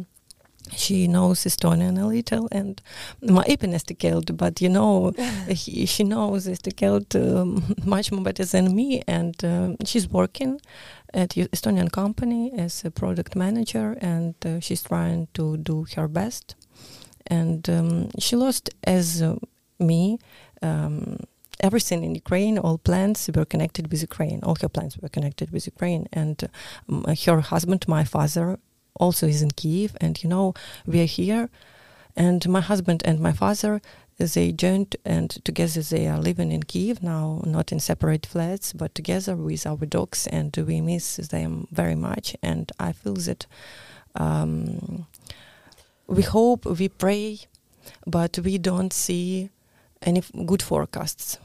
she 0.75 1.07
knows 1.07 1.39
Estonian 1.45 2.01
a 2.01 2.07
little, 2.07 2.47
and 2.51 2.81
ma 3.21 3.43
õpin 3.53 3.73
eesti 3.77 3.95
keelt, 4.01 4.35
but 4.35 4.61
you 4.63 4.69
know, 4.77 5.11
he, 5.47 5.85
she 5.85 6.03
knows 6.03 6.47
eesti 6.47 6.73
keelt 6.79 7.15
um, 7.15 7.75
much 7.95 8.11
more 8.11 8.23
better 8.23 8.45
than 8.45 8.75
me, 8.75 9.03
and 9.07 9.35
uh, 9.45 9.69
she's 9.85 10.07
working 10.09 10.59
at 11.15 11.29
Estonian 11.29 11.91
company 11.91 12.51
as 12.57 12.83
a 12.85 12.91
product 12.91 13.35
manager, 13.35 13.97
and 14.01 14.35
uh, 14.45 14.59
she's 14.59 14.83
trying 14.83 15.27
to 15.33 15.57
do 15.57 15.85
her 15.95 16.07
best. 16.07 16.55
And 17.25 17.67
um, 17.69 18.09
she 18.19 18.35
lost, 18.35 18.69
as 18.83 19.21
uh, 19.21 19.37
me, 19.79 20.19
um, 20.61 21.17
everything 21.61 22.03
in 22.03 22.13
Ukraine. 22.13 22.57
All 22.59 22.77
plans 22.77 23.29
were 23.33 23.45
connected 23.45 23.89
with 23.91 24.01
Ukraine. 24.01 24.41
All 24.43 24.57
her 24.61 24.69
plans 24.69 24.97
were 24.97 25.09
connected 25.09 25.49
with 25.51 25.65
Ukraine, 25.65 26.07
and 26.11 26.37
um, 26.89 27.05
her 27.25 27.39
husband, 27.39 27.87
my 27.87 28.03
father, 28.03 28.59
also 29.03 29.25
is 29.27 29.41
in 29.41 29.51
Kiev. 29.51 29.95
And 30.01 30.21
you 30.21 30.29
know, 30.29 30.53
we 30.85 31.01
are 31.01 31.11
here, 31.19 31.49
and 32.15 32.47
my 32.47 32.61
husband 32.61 33.01
and 33.05 33.19
my 33.19 33.33
father 33.33 33.81
they 34.17 34.51
joined 34.51 34.95
and 35.03 35.29
together 35.43 35.81
they 35.81 36.07
are 36.07 36.19
living 36.19 36.51
in 36.51 36.63
Kiev 36.63 37.03
now, 37.03 37.41
not 37.45 37.71
in 37.71 37.79
separate 37.79 38.25
flats, 38.25 38.71
but 38.71 38.95
together 38.95 39.35
with 39.35 39.67
our 39.67 39.85
dogs, 39.85 40.25
and 40.27 40.55
we 40.55 40.79
miss 40.79 41.17
them 41.17 41.67
very 41.71 41.95
much. 41.95 42.35
And 42.41 42.71
I 42.79 42.93
feel 42.93 43.15
that 43.15 43.45
um, 44.15 45.05
we 46.07 46.21
hope, 46.21 46.65
we 46.65 46.87
pray, 46.87 47.39
but 48.07 48.39
we 48.39 48.57
don't 48.57 48.93
see 48.93 49.49
any 50.01 50.23
good 50.45 50.61
forecasts. 50.61 51.37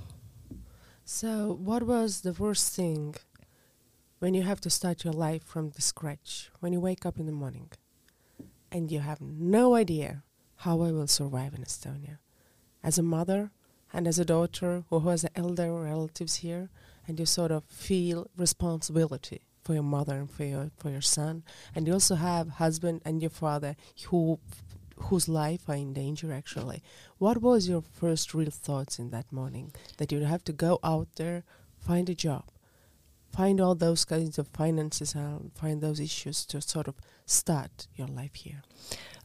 So, 1.04 1.58
what 1.60 1.82
was 1.82 2.20
the 2.20 2.32
worst 2.32 2.72
thing 2.76 3.16
when 4.20 4.34
you 4.34 4.42
have 4.42 4.60
to 4.60 4.70
start 4.70 5.02
your 5.02 5.12
life 5.12 5.42
from 5.42 5.70
the 5.70 5.82
scratch? 5.82 6.50
When 6.60 6.72
you 6.72 6.78
wake 6.78 7.04
up 7.04 7.18
in 7.18 7.26
the 7.26 7.32
morning 7.32 7.70
and 8.70 8.92
you 8.92 9.00
have 9.00 9.20
no 9.20 9.74
idea 9.74 10.22
how 10.58 10.82
I 10.82 10.92
will 10.92 11.08
survive 11.08 11.54
in 11.54 11.64
Estonia? 11.64 12.18
As 12.82 12.98
a 12.98 13.02
mother 13.02 13.50
and 13.92 14.06
as 14.06 14.18
a 14.18 14.24
daughter 14.24 14.84
who 14.88 15.00
has 15.00 15.26
elder 15.34 15.72
relatives 15.72 16.36
here, 16.36 16.70
and 17.06 17.18
you 17.18 17.26
sort 17.26 17.50
of 17.50 17.64
feel 17.64 18.28
responsibility 18.36 19.42
for 19.64 19.74
your 19.74 19.82
mother 19.82 20.16
and 20.16 20.30
for 20.30 20.44
your 20.44 20.70
for 20.78 20.90
your 20.90 21.00
son, 21.00 21.42
and 21.74 21.86
you 21.86 21.92
also 21.92 22.14
have 22.14 22.48
husband 22.48 23.02
and 23.04 23.20
your 23.20 23.30
father 23.30 23.76
who 24.06 24.38
whose 24.96 25.28
life 25.28 25.68
are 25.68 25.74
in 25.74 25.92
danger 25.92 26.32
actually. 26.32 26.82
What 27.18 27.40
was 27.40 27.68
your 27.68 27.82
first 27.82 28.34
real 28.34 28.50
thoughts 28.50 28.98
in 28.98 29.10
that 29.10 29.32
morning 29.32 29.72
that 29.96 30.12
you'd 30.12 30.22
have 30.22 30.44
to 30.44 30.52
go 30.52 30.78
out 30.84 31.08
there, 31.16 31.44
find 31.78 32.08
a 32.08 32.14
job, 32.14 32.44
find 33.32 33.60
all 33.60 33.74
those 33.74 34.04
kinds 34.04 34.38
of 34.38 34.48
finances 34.48 35.14
and 35.14 35.52
find 35.54 35.80
those 35.80 36.00
issues 36.00 36.44
to 36.46 36.60
sort 36.60 36.88
of 36.88 36.96
start 37.30 37.86
your 37.96 38.08
life 38.08 38.34
here? 38.34 38.62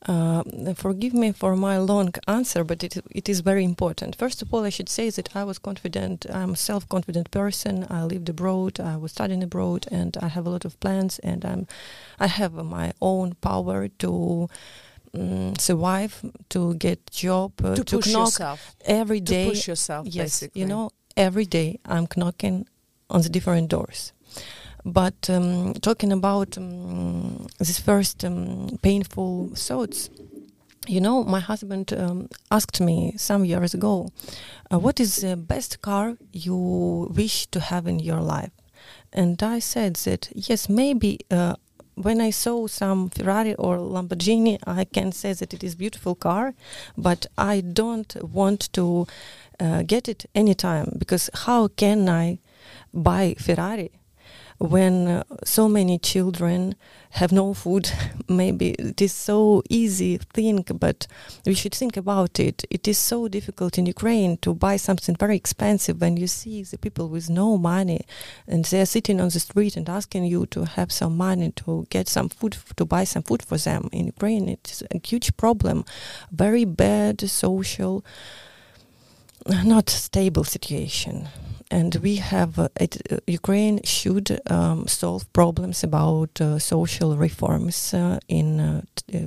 Uh, 0.07 0.43
forgive 0.75 1.13
me 1.13 1.31
for 1.31 1.55
my 1.55 1.77
long 1.79 2.13
answer, 2.27 2.63
but 2.63 2.83
it 2.83 2.97
it 3.09 3.27
is 3.27 3.39
very 3.39 3.63
important. 3.63 4.15
First 4.15 4.41
of 4.43 4.53
all, 4.53 4.63
I 4.63 4.69
should 4.69 4.89
say 4.89 5.09
that 5.09 5.35
I 5.35 5.43
was 5.43 5.57
confident. 5.57 6.25
I'm 6.29 6.53
a 6.53 6.55
self-confident 6.55 7.31
person. 7.31 7.87
I 7.89 8.03
lived 8.03 8.29
abroad. 8.29 8.79
I 8.79 8.97
was 8.97 9.11
studying 9.11 9.43
abroad, 9.43 9.87
and 9.91 10.15
I 10.21 10.27
have 10.27 10.45
a 10.45 10.51
lot 10.51 10.65
of 10.65 10.79
plans. 10.79 11.19
And 11.19 11.43
I'm, 11.43 11.67
I 12.19 12.27
have 12.27 12.53
my 12.53 12.93
own 13.01 13.33
power 13.41 13.87
to 13.87 14.47
um, 15.15 15.55
survive, 15.57 16.21
to 16.49 16.75
get 16.75 16.99
job, 17.09 17.53
uh, 17.63 17.75
to, 17.75 17.83
to 17.83 17.97
push 17.97 18.13
knock 18.13 18.27
yourself. 18.27 18.75
every 18.85 19.21
day. 19.21 19.45
To 19.45 19.51
push 19.51 19.67
yourself. 19.67 20.05
Yes, 20.05 20.25
basically. 20.25 20.61
you 20.61 20.67
know, 20.67 20.91
every 21.17 21.45
day 21.45 21.79
I'm 21.85 22.07
knocking 22.15 22.67
on 23.09 23.21
the 23.21 23.29
different 23.29 23.69
doors. 23.69 24.13
But 24.85 25.29
um, 25.31 25.73
talking 25.73 26.11
about 26.11 26.57
um, 26.59 27.47
this 27.57 27.79
first 27.79 28.23
um, 28.23 28.77
painful 28.83 29.49
thoughts, 29.55 30.11
you 30.87 31.01
know, 31.01 31.23
my 31.23 31.39
husband 31.39 31.91
um, 31.93 32.29
asked 32.51 32.79
me 32.79 33.13
some 33.17 33.45
years 33.45 33.73
ago, 33.73 34.09
uh, 34.71 34.77
"What 34.77 34.99
is 34.99 35.17
the 35.17 35.35
best 35.35 35.81
car 35.81 36.17
you 36.31 37.11
wish 37.15 37.47
to 37.47 37.59
have 37.59 37.87
in 37.87 37.99
your 37.99 38.21
life?" 38.21 38.51
And 39.11 39.41
I 39.41 39.57
said 39.59 39.95
that 40.05 40.29
yes, 40.35 40.69
maybe. 40.69 41.19
Uh, 41.31 41.55
when 41.97 42.19
I 42.19 42.29
saw 42.29 42.67
some 42.67 43.09
Ferrari 43.09 43.55
or 43.55 43.77
Lamborghini, 43.77 44.59
I 44.67 44.83
can 44.83 45.13
say 45.13 45.31
that 45.31 45.53
it 45.53 45.63
is 45.63 45.75
beautiful 45.75 46.13
car, 46.13 46.53
but 46.97 47.25
I 47.37 47.61
don't 47.61 48.13
want 48.21 48.73
to 48.73 49.07
uh, 49.61 49.83
get 49.83 50.09
it 50.09 50.25
anytime 50.35 50.91
because 50.99 51.29
how 51.33 51.69
can 51.69 52.09
I 52.09 52.39
buy 52.93 53.35
Ferrari 53.39 53.91
when 54.57 55.07
uh, 55.07 55.23
so 55.43 55.67
many 55.67 55.97
children 55.99 56.75
have 57.11 57.31
no 57.31 57.53
food 57.53 57.91
maybe 58.29 58.69
it 58.71 59.01
is 59.01 59.13
so 59.13 59.61
easy 59.69 60.17
think 60.33 60.71
but 60.79 61.07
we 61.45 61.53
should 61.53 61.73
think 61.73 61.97
about 61.97 62.39
it. 62.39 62.63
It 62.69 62.87
is 62.87 62.97
so 62.97 63.27
difficult 63.27 63.77
in 63.77 63.85
ukraine 63.85 64.37
to 64.37 64.53
buy 64.53 64.77
something 64.77 65.15
very 65.15 65.35
expensive 65.35 65.99
when 66.01 66.17
you 66.17 66.27
see 66.27 66.63
the 66.63 66.77
people 66.77 67.09
with 67.09 67.29
no 67.29 67.57
money 67.57 68.01
and 68.47 68.65
they're 68.65 68.85
sitting 68.85 69.19
on 69.19 69.29
the 69.29 69.39
street 69.39 69.75
and 69.75 69.89
asking 69.89 70.25
you 70.25 70.45
to 70.47 70.65
have 70.65 70.91
some 70.91 71.17
money 71.17 71.51
to 71.57 71.85
get 71.89 72.07
some 72.07 72.29
food 72.29 72.57
to 72.75 72.85
buy 72.85 73.03
some 73.03 73.23
food 73.23 73.43
for 73.43 73.57
them. 73.57 73.89
In 73.91 74.07
ukraine 74.07 74.49
it's 74.49 74.81
a 74.91 74.99
huge 75.03 75.35
problem 75.37 75.85
very 76.31 76.65
bad 76.65 77.29
social 77.29 78.05
not 79.47 79.89
stable 79.89 80.43
situation 80.43 81.27
and 81.71 81.95
we 81.95 82.17
have 82.17 82.59
uh, 82.59 82.69
it, 82.79 83.01
uh, 83.11 83.17
Ukraine 83.27 83.81
should 83.83 84.39
um, 84.49 84.87
solve 84.87 85.31
problems 85.33 85.83
about 85.83 86.39
uh, 86.39 86.59
social 86.59 87.17
reforms 87.17 87.93
uh, 87.93 88.19
in 88.27 88.59
uh, 88.59 88.81
uh, 89.13 89.17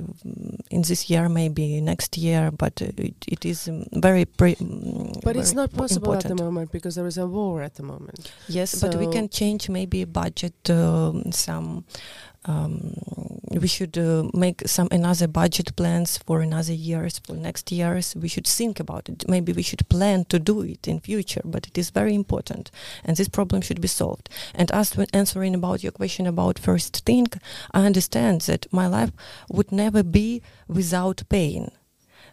in 0.71 0.81
this 0.81 1.09
year, 1.09 1.27
maybe 1.27 1.81
next 1.81 2.17
year, 2.17 2.51
but 2.51 2.81
it, 2.81 3.15
it 3.27 3.45
is 3.45 3.67
um, 3.67 3.85
very. 3.91 4.25
Pre- 4.25 4.55
mm, 4.55 5.13
but 5.15 5.23
very 5.23 5.39
it's 5.39 5.53
not 5.53 5.73
possible 5.73 6.13
important. 6.13 6.31
at 6.31 6.37
the 6.37 6.43
moment 6.43 6.71
because 6.71 6.95
there 6.95 7.07
is 7.07 7.17
a 7.17 7.27
war 7.27 7.61
at 7.61 7.75
the 7.75 7.83
moment. 7.83 8.31
Yes, 8.47 8.71
so 8.71 8.87
but 8.89 8.99
we 8.99 9.11
can 9.11 9.27
change 9.29 9.69
maybe 9.69 10.05
budget 10.05 10.69
um, 10.69 11.31
some 11.31 11.83
um, 12.45 12.93
we 13.51 13.67
should 13.67 13.97
uh, 13.97 14.23
make 14.33 14.67
some 14.67 14.87
another 14.91 15.27
budget 15.27 15.75
plans 15.75 16.17
for 16.17 16.41
another 16.41 16.73
years 16.73 17.19
for 17.19 17.33
next 17.33 17.71
years. 17.71 18.15
We 18.15 18.27
should 18.27 18.47
think 18.47 18.79
about 18.79 19.09
it. 19.09 19.27
Maybe 19.27 19.51
we 19.53 19.63
should 19.63 19.87
plan 19.89 20.25
to 20.25 20.39
do 20.39 20.61
it 20.61 20.87
in 20.87 20.99
future 20.99 21.41
but 21.43 21.67
it 21.67 21.77
is 21.77 21.89
very 21.89 22.15
important 22.15 22.71
and 23.03 23.17
this 23.17 23.27
problem 23.27 23.61
should 23.61 23.81
be 23.81 23.87
solved. 23.87 24.29
And 24.53 24.71
as 24.71 24.91
to 24.91 25.05
answering 25.13 25.55
about 25.55 25.83
your 25.83 25.91
question 25.91 26.27
about 26.27 26.59
first 26.59 27.05
thing 27.05 27.27
i 27.71 27.85
understand 27.85 28.41
that 28.41 28.71
my 28.71 28.87
life 28.87 29.11
would 29.49 29.71
never 29.71 30.03
be 30.03 30.41
without 30.67 31.23
pain 31.29 31.71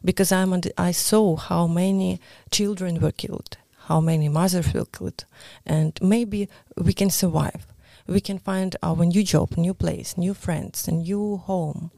because 0.04 0.30
I'm 0.32 0.52
I 0.88 0.92
saw 0.92 1.36
how 1.36 1.66
many 1.66 2.20
children 2.50 3.00
were 3.00 3.16
killed 3.24 3.52
how 3.88 4.00
many 4.00 4.28
mothers 4.28 4.72
were 4.74 4.84
killed 4.96 5.24
and 5.64 5.92
maybe 6.14 6.48
we 6.76 6.92
can 6.92 7.10
survive 7.10 7.66
we 8.06 8.20
can 8.20 8.38
find 8.38 8.76
our 8.82 9.04
new 9.04 9.22
job, 9.22 9.56
new 9.56 9.74
place, 9.74 10.16
new 10.16 10.34
friends, 10.34 10.86
a 10.88 10.92
new 10.92 11.36
home, 11.38 11.90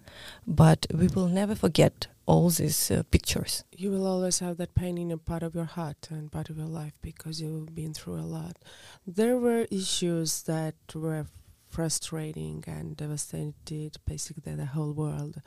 but 0.46 0.86
we 0.92 1.08
will 1.08 1.28
never 1.28 1.54
forget 1.54 2.06
all 2.26 2.50
these 2.50 2.90
uh, 2.90 3.02
pictures. 3.10 3.64
You 3.72 3.90
will 3.90 4.06
always 4.06 4.38
have 4.40 4.56
that 4.58 4.74
pain 4.74 4.98
in 4.98 5.10
a 5.10 5.18
part 5.18 5.42
of 5.42 5.54
your 5.54 5.64
heart 5.64 6.08
and 6.10 6.30
part 6.30 6.50
of 6.50 6.58
your 6.58 6.66
life 6.66 6.94
because 7.02 7.40
you've 7.40 7.74
been 7.74 7.94
through 7.94 8.16
a 8.16 8.28
lot. 8.36 8.58
There 9.06 9.38
were 9.38 9.66
issues 9.70 10.42
that 10.42 10.74
were 10.94 11.26
frustrating 11.70 12.64
and 12.66 12.96
devastated 12.96 13.96
basically 14.06 14.54
the 14.54 14.66
whole 14.66 14.92
world. 14.92 15.40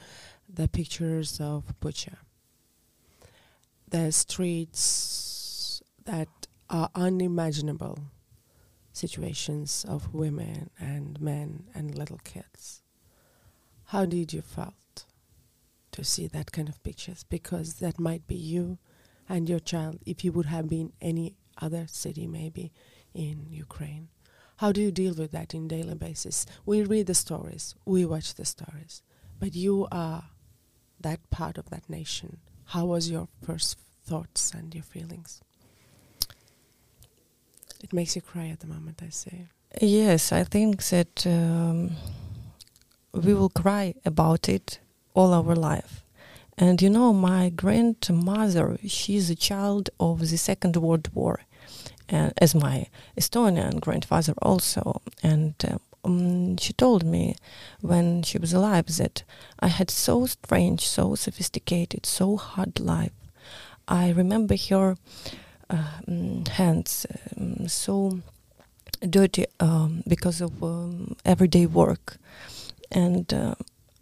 The 0.47 0.67
pictures 0.67 1.39
of 1.39 1.73
Bucha, 1.79 2.17
the 3.87 4.11
streets 4.11 5.81
that 6.05 6.29
are 6.69 6.89
unimaginable 6.95 7.99
situations 8.93 9.85
of 9.87 10.13
women 10.13 10.69
and 10.79 11.19
men 11.21 11.65
and 11.73 11.97
little 11.97 12.19
kids. 12.23 12.81
How 13.85 14.05
did 14.05 14.33
you 14.33 14.41
felt? 14.41 15.05
to 15.91 16.03
see 16.03 16.27
that 16.27 16.51
kind 16.51 16.69
of 16.69 16.81
pictures 16.83 17.25
because 17.29 17.75
that 17.75 17.99
might 17.99 18.27
be 18.27 18.35
you 18.35 18.77
and 19.27 19.49
your 19.49 19.59
child 19.59 19.99
if 20.05 20.23
you 20.23 20.31
would 20.31 20.45
have 20.45 20.69
been 20.69 20.93
any 21.01 21.35
other 21.61 21.85
city 21.87 22.27
maybe 22.27 22.71
in 23.13 23.45
Ukraine. 23.49 24.09
How 24.57 24.71
do 24.71 24.81
you 24.81 24.91
deal 24.91 25.13
with 25.13 25.31
that 25.31 25.53
in 25.53 25.67
daily 25.67 25.95
basis? 25.95 26.45
We 26.65 26.83
read 26.83 27.07
the 27.07 27.13
stories, 27.13 27.75
we 27.85 28.05
watch 28.05 28.35
the 28.35 28.45
stories, 28.45 29.01
but 29.39 29.55
you 29.55 29.87
are 29.91 30.23
that 30.99 31.29
part 31.29 31.57
of 31.57 31.69
that 31.71 31.89
nation. 31.89 32.37
How 32.65 32.85
was 32.85 33.09
your 33.09 33.27
first 33.41 33.77
thoughts 34.03 34.53
and 34.53 34.73
your 34.73 34.83
feelings? 34.83 35.41
It 37.83 37.93
makes 37.93 38.15
you 38.15 38.21
cry 38.21 38.47
at 38.47 38.59
the 38.59 38.67
moment, 38.67 39.01
I 39.03 39.09
say. 39.09 39.47
Yes, 39.81 40.31
I 40.31 40.43
think 40.43 40.83
that 40.89 41.25
um, 41.25 41.91
we 43.13 43.33
will 43.33 43.49
cry 43.49 43.95
about 44.05 44.49
it 44.49 44.79
all 45.13 45.33
our 45.33 45.55
life. 45.55 46.03
And 46.57 46.81
you 46.81 46.89
know, 46.89 47.13
my 47.13 47.49
grandmother, 47.49 48.77
she's 48.85 49.29
a 49.29 49.35
child 49.35 49.89
of 49.99 50.19
the 50.29 50.37
Second 50.37 50.75
World 50.75 51.09
War, 51.13 51.41
and 52.07 52.33
as 52.37 52.53
my 52.53 52.87
Estonian 53.17 53.79
grandfather 53.79 54.33
also. 54.41 55.01
And 55.23 55.55
um, 56.03 56.57
she 56.57 56.73
told 56.73 57.03
me 57.03 57.35
when 57.79 58.23
she 58.23 58.37
was 58.37 58.53
alive 58.53 58.87
that 58.97 59.23
I 59.59 59.67
had 59.67 59.89
so 59.89 60.25
strange, 60.25 60.85
so 60.85 61.15
sophisticated, 61.15 62.05
so 62.05 62.37
hard 62.37 62.79
life. 62.79 63.13
I 63.87 64.11
remember 64.11 64.55
her 64.69 64.97
hands 66.51 67.05
um, 67.37 67.67
so 67.67 68.19
dirty 69.09 69.45
um, 69.59 70.03
because 70.07 70.41
of 70.41 70.63
um, 70.63 71.15
everyday 71.25 71.65
work. 71.65 72.17
And 72.91 73.33
uh, 73.33 73.55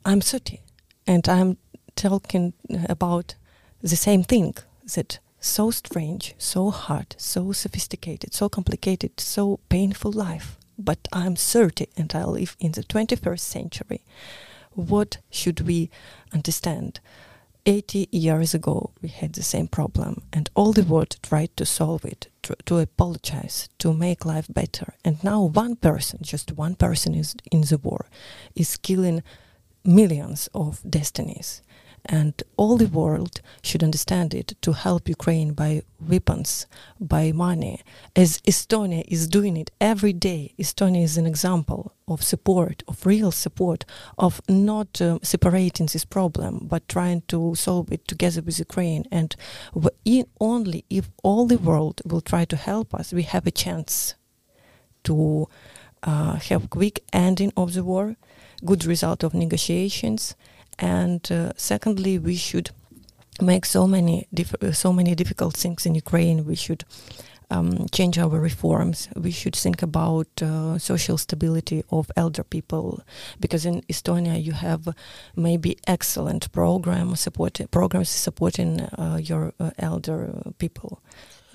I'm 0.06 0.22
30 0.22 0.60
and 1.08 1.28
I'm 1.30 1.58
talking 1.96 2.54
about 2.88 3.36
the 3.82 3.96
same 3.96 4.24
thing 4.24 4.56
that 4.96 5.20
so 5.40 5.72
strange, 5.72 6.36
so 6.38 6.70
hard, 6.70 7.16
so 7.18 7.52
sophisticated, 7.52 8.34
so 8.34 8.50
complicated, 8.50 9.20
so 9.20 9.60
painful 9.70 10.12
life. 10.12 10.58
But 10.78 11.08
I'm 11.12 11.36
30 11.36 11.88
and 11.98 12.14
I 12.14 12.26
live 12.26 12.56
in 12.60 12.72
the 12.74 12.84
21st 12.84 13.40
century. 13.40 14.02
What 14.72 15.18
should 15.30 15.62
we 15.62 15.90
understand? 16.34 17.00
80 17.66 18.08
years 18.12 18.54
ago, 18.54 18.92
we 19.02 19.10
had 19.10 19.34
the 19.34 19.44
same 19.44 19.68
problem, 19.68 20.24
and 20.34 20.50
all 20.56 20.74
the 20.74 20.84
world 20.84 21.18
tried 21.22 21.56
to 21.58 21.66
solve 21.66 22.06
it, 22.06 22.28
to, 22.44 22.56
to 22.66 22.78
apologize, 22.78 23.70
to 23.80 23.94
make 23.94 24.26
life 24.26 24.48
better. 24.50 24.94
And 25.04 25.24
now, 25.24 25.44
one 25.44 25.76
person, 25.76 26.20
just 26.22 26.54
one 26.54 26.76
person, 26.76 27.14
is 27.16 27.36
in 27.52 27.62
the 27.62 27.78
war, 27.78 28.06
is 28.56 28.78
killing 28.78 29.24
millions 29.84 30.50
of 30.54 30.82
destinies 30.90 31.62
and 32.06 32.42
all 32.58 32.78
the 32.78 32.88
world 32.88 33.42
should 33.62 33.84
understand 33.84 34.34
it 34.34 34.56
to 34.62 34.74
help 34.74 35.08
Ukraine 35.08 35.54
by 35.54 35.84
weapons, 36.00 36.66
by 37.00 37.32
money, 37.32 37.82
as 38.16 38.40
Estonia 38.42 39.04
is 39.08 39.28
doing 39.28 39.58
it 39.58 39.72
every 39.80 40.14
day. 40.14 40.54
Estonia 40.58 41.04
is 41.04 41.18
an 41.18 41.26
example 41.26 41.94
of 42.08 42.24
support, 42.24 42.84
of 42.88 43.06
real 43.06 43.32
support, 43.32 43.86
of 44.18 44.42
not 44.50 45.02
uh, 45.02 45.20
separating 45.22 45.88
this 45.88 46.06
problem, 46.06 46.68
but 46.70 46.88
trying 46.88 47.22
to 47.28 47.56
solve 47.56 47.92
it 47.92 48.08
together 48.08 48.42
with 48.42 48.60
Ukraine. 48.60 49.06
And 49.12 49.36
in 50.06 50.26
only 50.40 50.86
if 50.90 51.10
all 51.24 51.46
the 51.46 51.58
world 51.58 52.02
will 52.06 52.22
try 52.22 52.46
to 52.46 52.56
help 52.56 52.94
us, 52.94 53.14
we 53.14 53.24
have 53.24 53.46
a 53.46 53.52
chance 53.52 54.16
to 55.04 55.48
uh, 56.04 56.36
have 56.36 56.70
quick 56.70 57.04
ending 57.14 57.52
of 57.56 57.74
the 57.74 57.84
war, 57.84 58.16
good 58.66 58.86
result 58.86 59.24
of 59.24 59.34
negotiations, 59.34 60.36
and 60.80 61.30
uh, 61.32 61.52
secondly, 61.56 62.18
we 62.18 62.36
should 62.36 62.72
make 63.42 63.66
so 63.66 63.88
many 63.88 64.28
so 64.74 64.94
many 64.94 65.16
difficult 65.16 65.56
things 65.56 65.86
in 65.86 65.96
Ukraine. 65.96 66.46
We 66.46 66.56
should 66.56 66.84
um, 67.52 67.88
change 67.92 68.18
our 68.18 68.40
reforms. 68.40 69.10
We 69.16 69.32
should 69.32 69.56
think 69.56 69.82
about 69.82 70.28
uh, 70.42 70.78
social 70.78 71.18
stability 71.18 71.84
of 71.90 72.12
elder 72.16 72.44
people 72.44 73.02
because 73.40 73.66
in 73.66 73.82
Estonia 73.84 74.42
you 74.42 74.54
have 74.54 74.94
maybe 75.36 75.78
excellent 75.88 76.52
program 76.52 77.16
support 77.16 77.60
programs 77.72 78.10
supporting 78.10 78.82
uh, 78.82 79.20
your 79.22 79.54
uh, 79.60 79.72
elder 79.80 80.54
people. 80.60 81.02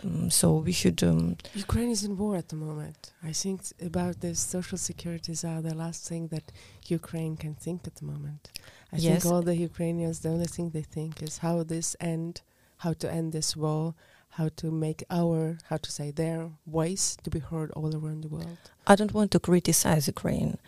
Um, 0.03 0.31
so 0.31 0.57
we 0.57 0.73
should. 0.73 1.03
Um, 1.03 1.37
Ukraine 1.55 1.91
is 1.91 2.05
in 2.05 2.17
war 2.17 2.37
at 2.37 2.49
the 2.49 2.57
moment. 2.57 3.13
I 3.23 3.33
think 3.33 3.63
about 3.81 4.21
this 4.21 4.41
social 4.41 4.79
securities 4.79 5.45
are 5.45 5.63
the 5.63 5.75
last 5.75 6.09
thing 6.09 6.29
that 6.29 6.53
Ukraine 6.89 7.37
can 7.37 7.55
think 7.55 7.87
at 7.87 7.97
the 7.97 8.05
moment. 8.05 8.51
I 8.93 8.97
yes. 8.97 9.23
think 9.23 9.33
all 9.33 9.43
the 9.43 9.57
Ukrainians, 9.57 10.21
the 10.21 10.31
only 10.31 10.47
thing 10.47 10.71
they 10.71 10.83
think 10.83 11.23
is 11.23 11.39
how 11.39 11.63
this 11.63 11.97
end, 12.01 12.43
how 12.79 12.93
to 12.95 13.11
end 13.11 13.33
this 13.33 13.57
war, 13.57 13.95
how 14.31 14.49
to 14.57 14.71
make 14.71 15.05
our, 15.11 15.59
how 15.69 15.77
to 15.77 15.91
say, 15.91 16.11
their 16.11 16.51
voice 16.67 17.17
to 17.23 17.31
be 17.31 17.39
heard 17.39 17.71
all 17.73 17.95
around 17.95 18.23
the 18.25 18.29
world. 18.29 18.59
I 18.87 18.97
don't 18.97 19.15
want 19.15 19.31
to 19.33 19.39
criticize 19.39 20.09
Ukraine 20.09 20.59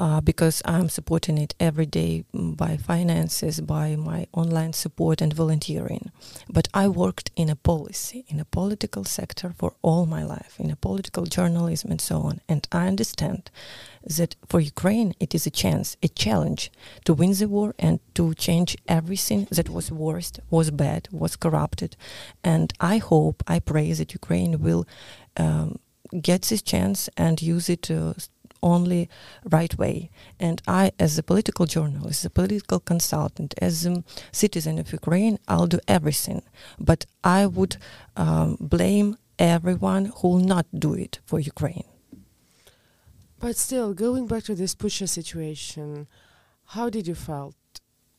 uh, 0.00 0.18
because 0.22 0.62
I'm 0.64 0.88
supporting 0.88 1.36
it 1.36 1.54
every 1.60 1.84
day 1.84 2.24
by 2.32 2.78
finances, 2.78 3.60
by 3.60 3.96
my 3.96 4.26
online 4.32 4.72
support 4.72 5.20
and 5.20 5.30
volunteering. 5.32 6.10
But 6.48 6.68
I 6.72 6.88
worked 6.88 7.30
in 7.36 7.50
a 7.50 7.54
policy, 7.54 8.24
in 8.28 8.40
a 8.40 8.46
political 8.46 9.04
sector 9.04 9.52
for 9.58 9.74
all 9.82 10.06
my 10.06 10.24
life, 10.24 10.54
in 10.58 10.70
a 10.70 10.76
political 10.76 11.26
journalism 11.26 11.90
and 11.90 12.00
so 12.00 12.22
on. 12.22 12.40
And 12.48 12.66
I 12.72 12.88
understand 12.88 13.50
that 14.02 14.36
for 14.48 14.58
Ukraine 14.58 15.14
it 15.20 15.34
is 15.34 15.46
a 15.46 15.50
chance, 15.50 15.98
a 16.02 16.08
challenge 16.08 16.72
to 17.04 17.12
win 17.12 17.34
the 17.34 17.46
war 17.46 17.74
and 17.78 18.00
to 18.14 18.32
change 18.32 18.78
everything 18.88 19.48
that 19.50 19.68
was 19.68 19.92
worst, 19.92 20.40
was 20.48 20.70
bad, 20.70 21.08
was 21.12 21.36
corrupted. 21.36 21.94
And 22.42 22.72
I 22.80 22.96
hope, 22.96 23.42
I 23.46 23.58
pray 23.58 23.92
that 23.92 24.14
Ukraine 24.14 24.60
will 24.60 24.86
um, 25.36 25.78
get 26.22 26.42
this 26.42 26.62
chance 26.62 27.10
and 27.18 27.42
use 27.42 27.68
it 27.68 27.82
to 27.82 28.14
only 28.62 29.08
right 29.44 29.76
way. 29.78 30.10
And 30.38 30.62
I, 30.66 30.92
as 30.98 31.18
a 31.18 31.22
political 31.22 31.66
journalist, 31.66 32.20
as 32.20 32.24
a 32.26 32.30
political 32.30 32.80
consultant, 32.80 33.54
as 33.58 33.86
a 33.86 34.04
citizen 34.32 34.78
of 34.78 34.92
Ukraine, 34.92 35.38
I'll 35.48 35.66
do 35.66 35.80
everything. 35.88 36.42
But 36.78 37.06
I 37.24 37.46
would 37.46 37.76
um, 38.16 38.56
blame 38.60 39.16
everyone 39.38 40.12
who 40.16 40.28
will 40.28 40.38
not 40.38 40.66
do 40.76 40.94
it 40.94 41.20
for 41.24 41.40
Ukraine. 41.40 41.84
But 43.38 43.56
still, 43.56 43.94
going 43.94 44.26
back 44.26 44.44
to 44.44 44.54
this 44.54 44.74
Bucha 44.74 45.08
situation, 45.08 46.06
how 46.66 46.90
did 46.90 47.06
you 47.08 47.14
felt? 47.14 47.54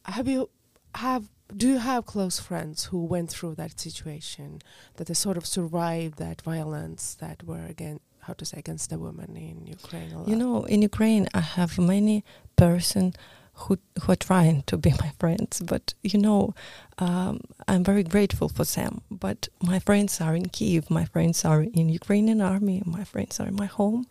Have 0.06 0.28
you 0.28 0.50
have 0.96 1.30
do 1.56 1.68
you 1.68 1.78
have 1.80 2.06
close 2.06 2.40
friends 2.40 2.86
who 2.86 3.04
went 3.04 3.30
through 3.30 3.56
that 3.56 3.80
situation 3.80 4.62
that 4.96 5.08
they 5.08 5.14
sort 5.14 5.38
of 5.38 5.46
survived 5.46 6.18
that 6.18 6.42
violence 6.42 7.16
that 7.16 7.44
were 7.44 7.66
again 7.66 8.00
how 8.22 8.34
to 8.34 8.46
say 8.46 8.58
against 8.60 8.90
the 8.90 9.00
woman 9.00 9.36
in 9.36 9.68
Ukraine. 9.68 10.12
You 10.28 10.36
know, 10.36 10.64
in 10.66 10.82
Ukraine, 10.82 11.28
I 11.34 11.42
have 11.42 11.78
many 11.80 12.24
person 12.56 13.14
who 13.54 13.78
who 14.02 14.12
are 14.12 14.24
trying 14.30 14.64
to 14.64 14.78
be 14.78 14.92
my 15.06 15.12
friends, 15.20 15.62
but 15.62 15.94
you 16.04 16.20
know, 16.20 16.54
um, 17.00 17.42
I'm 17.68 17.84
very 17.84 18.04
grateful 18.04 18.50
for 18.50 18.64
them. 18.64 19.02
But 19.10 19.48
my 19.62 19.80
friends 19.80 20.22
are 20.22 20.36
in 20.36 20.50
Kiev, 20.50 20.90
my 20.90 21.06
friends 21.06 21.46
are 21.46 21.62
in 21.62 21.90
Ukrainian 21.90 22.42
army, 22.42 22.82
my 22.86 23.04
friends 23.04 23.40
are 23.40 23.48
in 23.48 23.56
my 23.56 23.70
home, 23.80 24.06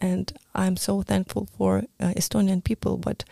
and 0.00 0.32
I'm 0.54 0.76
so 0.76 1.02
thankful 1.02 1.48
for 1.56 1.72
uh, 2.00 2.12
Estonian 2.16 2.62
people. 2.62 2.96
But 2.96 3.24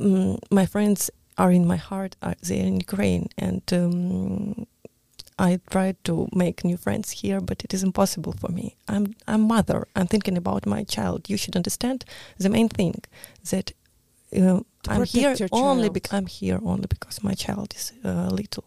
um, 0.00 0.38
my 0.50 0.66
friends 0.66 1.10
are 1.38 1.52
in 1.52 1.66
my 1.66 1.76
heart. 1.76 2.16
Are 2.22 2.36
they're 2.42 2.66
in 2.66 2.76
Ukraine, 2.80 3.28
and 3.38 3.62
um, 3.72 4.66
I 5.38 5.60
tried 5.70 6.02
to 6.04 6.28
make 6.32 6.64
new 6.64 6.76
friends 6.76 7.10
here, 7.10 7.40
but 7.40 7.62
it 7.62 7.74
is 7.74 7.82
impossible 7.82 8.32
for 8.32 8.48
me. 8.50 8.76
I'm 8.88 9.14
I'm 9.28 9.42
mother. 9.42 9.86
I'm 9.94 10.06
thinking 10.06 10.36
about 10.36 10.66
my 10.66 10.84
child. 10.84 11.28
You 11.28 11.36
should 11.36 11.56
understand 11.56 12.04
the 12.38 12.48
main 12.48 12.68
thing 12.68 12.94
that 13.50 13.72
uh, 14.34 14.60
I'm 14.88 15.04
here 15.04 15.36
only 15.52 15.90
because 15.90 16.12
I'm 16.12 16.26
here 16.26 16.58
only 16.64 16.86
because 16.88 17.22
my 17.22 17.34
child 17.34 17.74
is 17.76 17.92
uh, 18.04 18.28
little. 18.30 18.64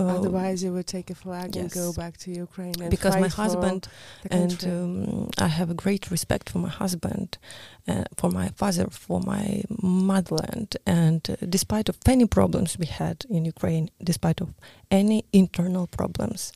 Uh, 0.00 0.16
Otherwise, 0.16 0.62
you 0.62 0.72
would 0.72 0.86
take 0.86 1.10
a 1.10 1.14
flag 1.14 1.54
yes. 1.54 1.62
and 1.62 1.72
go 1.72 1.92
back 1.92 2.16
to 2.18 2.30
Ukraine. 2.30 2.74
because 2.88 3.16
my 3.16 3.28
husband 3.28 3.88
and 4.30 4.64
um, 4.64 5.30
I 5.38 5.48
have 5.48 5.70
a 5.70 5.74
great 5.74 6.10
respect 6.10 6.48
for 6.50 6.58
my 6.58 6.68
husband, 6.68 7.38
uh, 7.86 8.04
for 8.16 8.30
my 8.30 8.48
father, 8.60 8.86
for 8.90 9.20
my 9.20 9.62
motherland, 9.82 10.76
and 10.86 11.28
uh, 11.28 11.36
despite 11.48 11.88
of 11.88 11.98
any 12.06 12.26
problems 12.26 12.78
we 12.78 12.86
had 12.86 13.24
in 13.28 13.44
Ukraine, 13.44 13.90
despite 14.02 14.40
of 14.40 14.50
any 14.90 15.24
internal 15.32 15.86
problems, 15.86 16.52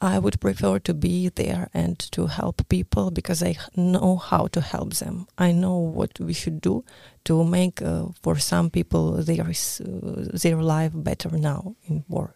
I 0.00 0.18
would 0.18 0.40
prefer 0.40 0.78
to 0.80 0.92
be 0.92 1.30
there 1.30 1.70
and 1.72 1.98
to 2.12 2.26
help 2.26 2.68
people 2.68 3.10
because 3.10 3.42
I 3.42 3.56
know 3.74 4.16
how 4.16 4.46
to 4.48 4.60
help 4.60 4.94
them. 4.94 5.26
I 5.38 5.52
know 5.52 5.78
what 5.78 6.20
we 6.20 6.34
should 6.34 6.60
do 6.60 6.84
to 7.24 7.44
make 7.44 7.80
uh, 7.80 8.06
for 8.22 8.36
some 8.38 8.68
people 8.70 9.22
their 9.22 9.48
uh, 9.48 9.54
their 10.42 10.60
life 10.60 10.92
better 10.94 11.30
now 11.30 11.76
in 11.88 12.04
war. 12.08 12.35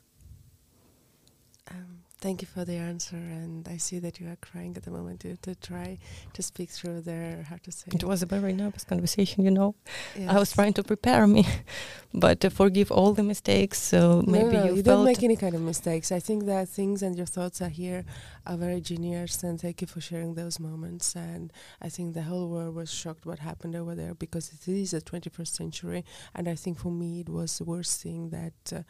Thank 2.20 2.42
you 2.42 2.48
for 2.48 2.66
the 2.66 2.74
answer, 2.74 3.16
and 3.16 3.66
I 3.66 3.78
see 3.78 3.98
that 4.00 4.20
you 4.20 4.28
are 4.28 4.36
crying 4.36 4.76
at 4.76 4.82
the 4.82 4.90
moment 4.90 5.20
to, 5.20 5.38
to 5.38 5.54
try 5.54 5.96
to 6.34 6.42
speak 6.42 6.68
through 6.68 7.00
there. 7.00 7.46
how 7.48 7.56
to 7.62 7.72
say. 7.72 7.86
It 7.94 8.04
was 8.04 8.22
a 8.22 8.26
very 8.26 8.52
nervous 8.52 8.84
conversation, 8.84 9.42
you 9.42 9.50
know. 9.50 9.74
Yes. 10.14 10.28
I 10.28 10.38
was 10.38 10.52
trying 10.52 10.74
to 10.74 10.82
prepare 10.82 11.26
me, 11.26 11.46
but 12.12 12.40
to 12.40 12.50
forgive 12.50 12.92
all 12.92 13.14
the 13.14 13.22
mistakes. 13.22 13.78
So 13.78 14.20
no, 14.20 14.32
maybe 14.32 14.52
no, 14.52 14.64
you, 14.66 14.76
you 14.76 14.82
don't 14.82 15.06
make 15.06 15.22
any 15.22 15.36
kind 15.36 15.54
of 15.54 15.62
mistakes. 15.62 16.12
I 16.12 16.20
think 16.20 16.44
that 16.44 16.68
things 16.68 17.02
and 17.02 17.16
your 17.16 17.24
thoughts 17.24 17.62
are 17.62 17.70
here 17.70 18.04
are 18.46 18.58
very 18.58 18.82
genius, 18.82 19.42
and 19.42 19.58
thank 19.58 19.80
you 19.80 19.86
for 19.86 20.02
sharing 20.02 20.34
those 20.34 20.60
moments. 20.60 21.16
And 21.16 21.50
I 21.80 21.88
think 21.88 22.12
the 22.12 22.24
whole 22.24 22.50
world 22.50 22.74
was 22.74 22.92
shocked 22.92 23.24
what 23.24 23.38
happened 23.38 23.74
over 23.74 23.94
there 23.94 24.12
because 24.12 24.52
it 24.52 24.68
is 24.70 24.90
the 24.90 25.00
21st 25.00 25.54
century, 25.56 26.04
and 26.34 26.48
I 26.48 26.54
think 26.54 26.80
for 26.80 26.92
me 26.92 27.20
it 27.20 27.30
was 27.30 27.56
the 27.56 27.64
worst 27.64 28.02
thing 28.02 28.28
that 28.28 28.78
uh, 28.78 28.82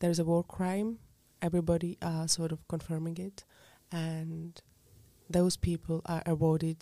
there's 0.00 0.18
a 0.18 0.24
war 0.24 0.44
crime 0.44 0.98
everybody 1.46 1.92
are 2.12 2.26
sort 2.38 2.52
of 2.52 2.66
confirming 2.68 3.16
it, 3.28 3.38
and 3.90 4.52
those 5.38 5.56
people 5.56 5.98
are 6.14 6.22
awarded 6.26 6.80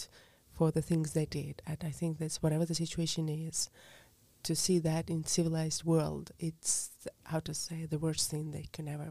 for 0.57 0.71
the 0.71 0.83
things 0.89 1.09
they 1.13 1.27
did. 1.27 1.57
And 1.67 1.79
I 1.91 1.93
think 1.99 2.13
that's 2.19 2.43
whatever 2.43 2.65
the 2.65 2.75
situation 2.85 3.29
is, 3.29 3.71
to 4.49 4.55
see 4.65 4.79
that 4.81 5.11
in 5.15 5.25
civilized 5.25 5.83
world, 5.85 6.27
it's 6.39 6.91
how 7.33 7.41
to 7.49 7.55
say 7.55 7.79
the 7.87 8.03
worst 8.07 8.31
thing 8.31 8.45
they 8.51 8.67
can 8.77 8.87
ever, 8.89 9.09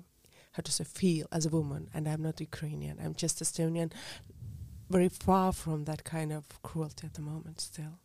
how 0.56 0.62
to 0.68 0.72
say, 0.72 0.84
feel 0.84 1.28
as 1.32 1.46
a 1.46 1.54
woman. 1.58 1.90
And 1.94 2.08
I'm 2.08 2.24
not 2.28 2.48
Ukrainian. 2.52 2.98
I'm 3.04 3.16
just 3.24 3.42
Estonian. 3.44 3.92
Very 4.90 5.10
far 5.10 5.52
from 5.64 5.86
that 5.86 6.04
kind 6.16 6.32
of 6.32 6.44
cruelty 6.62 7.08
at 7.08 7.16
the 7.16 7.22
moment 7.32 7.58
still. 7.62 7.96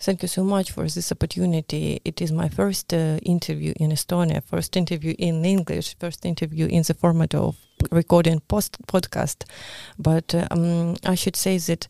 Thank 0.00 0.22
you 0.22 0.28
so 0.28 0.42
much 0.42 0.72
for 0.72 0.82
this 0.88 1.12
opportunity. 1.12 2.00
It 2.04 2.20
is 2.20 2.32
my 2.32 2.48
first 2.48 2.92
uh, 2.92 3.18
interview 3.22 3.72
in 3.76 3.90
Estonia, 3.90 4.42
first 4.42 4.76
interview 4.76 5.14
in 5.18 5.44
English, 5.44 5.96
first 5.98 6.26
interview 6.26 6.66
in 6.66 6.82
the 6.82 6.94
format 6.94 7.34
of 7.34 7.56
recording 7.90 8.40
post 8.40 8.78
podcast. 8.86 9.44
But 9.98 10.34
um, 10.50 10.96
I 11.04 11.14
should 11.14 11.36
say 11.36 11.58
that 11.58 11.86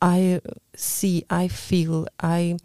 I 0.00 0.40
see, 0.76 1.24
I 1.28 1.48
feel, 1.48 2.06
I 2.20 2.58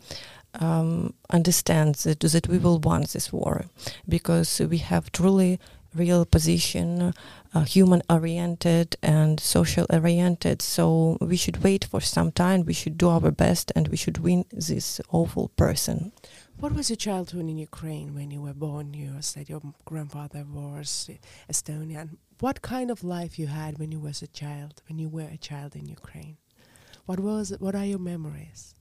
um, 0.60 1.14
understand 1.30 1.96
that, 1.96 2.20
that 2.20 2.48
we 2.48 2.58
will 2.58 2.80
win 2.80 3.02
this 3.02 3.34
war 3.34 3.66
because 4.08 4.60
we 4.60 4.78
have 4.78 5.12
truly 5.12 5.60
real 5.96 6.26
position, 6.26 7.14
uh, 7.54 7.62
human 7.64 8.02
oriented 8.10 8.96
and 9.02 9.40
social 9.40 9.86
oriented. 9.90 10.62
So 10.62 11.18
we 11.20 11.38
should 11.38 11.64
wait 11.64 11.86
for 11.86 12.02
some 12.02 12.32
time. 12.32 12.66
We 12.66 12.74
should 12.74 12.98
do 12.98 13.10
our 13.10 13.32
best, 13.32 13.72
and 13.76 13.88
we 13.90 13.98
should 13.98 14.20
win 14.20 14.46
this 14.52 15.02
awful 15.12 15.50
person. 15.50 16.12
What 16.60 16.74
was 16.74 16.90
your 16.90 16.98
childhood 16.98 17.50
in 17.50 17.58
Ukraine 17.58 18.14
when 18.14 18.30
you 18.30 18.42
were 18.42 18.54
born? 18.54 18.94
You 18.94 19.16
said 19.22 19.50
your 19.50 19.62
grandfather 19.86 20.46
was 20.48 21.10
Estonian. 21.52 22.18
What 22.40 22.62
kind 22.62 22.92
of 22.92 23.04
life 23.04 23.38
you 23.40 23.48
had 23.48 23.80
when 23.80 23.92
you 23.92 24.00
was 24.00 24.22
a 24.22 24.28
child? 24.28 24.82
When 24.88 25.00
you 25.00 25.10
were 25.10 25.30
a 25.32 25.38
child 25.38 25.76
in 25.76 25.88
Ukraine, 25.88 26.38
what 27.06 27.20
was? 27.20 27.54
What 27.60 27.76
are 27.76 27.86
your 27.86 28.00
memories? 28.00 28.76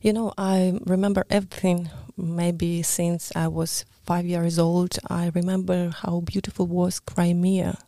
You 0.00 0.12
know, 0.12 0.32
I 0.38 0.78
remember 0.84 1.24
everything. 1.30 1.90
Maybe 2.16 2.82
since 2.82 3.32
I 3.36 3.48
was 3.48 3.84
five 4.06 4.24
years 4.24 4.56
old, 4.58 4.98
I 5.10 5.32
remember 5.34 5.90
how 5.90 6.20
beautiful 6.20 6.66
was 6.68 7.00
Crimea, 7.00 7.78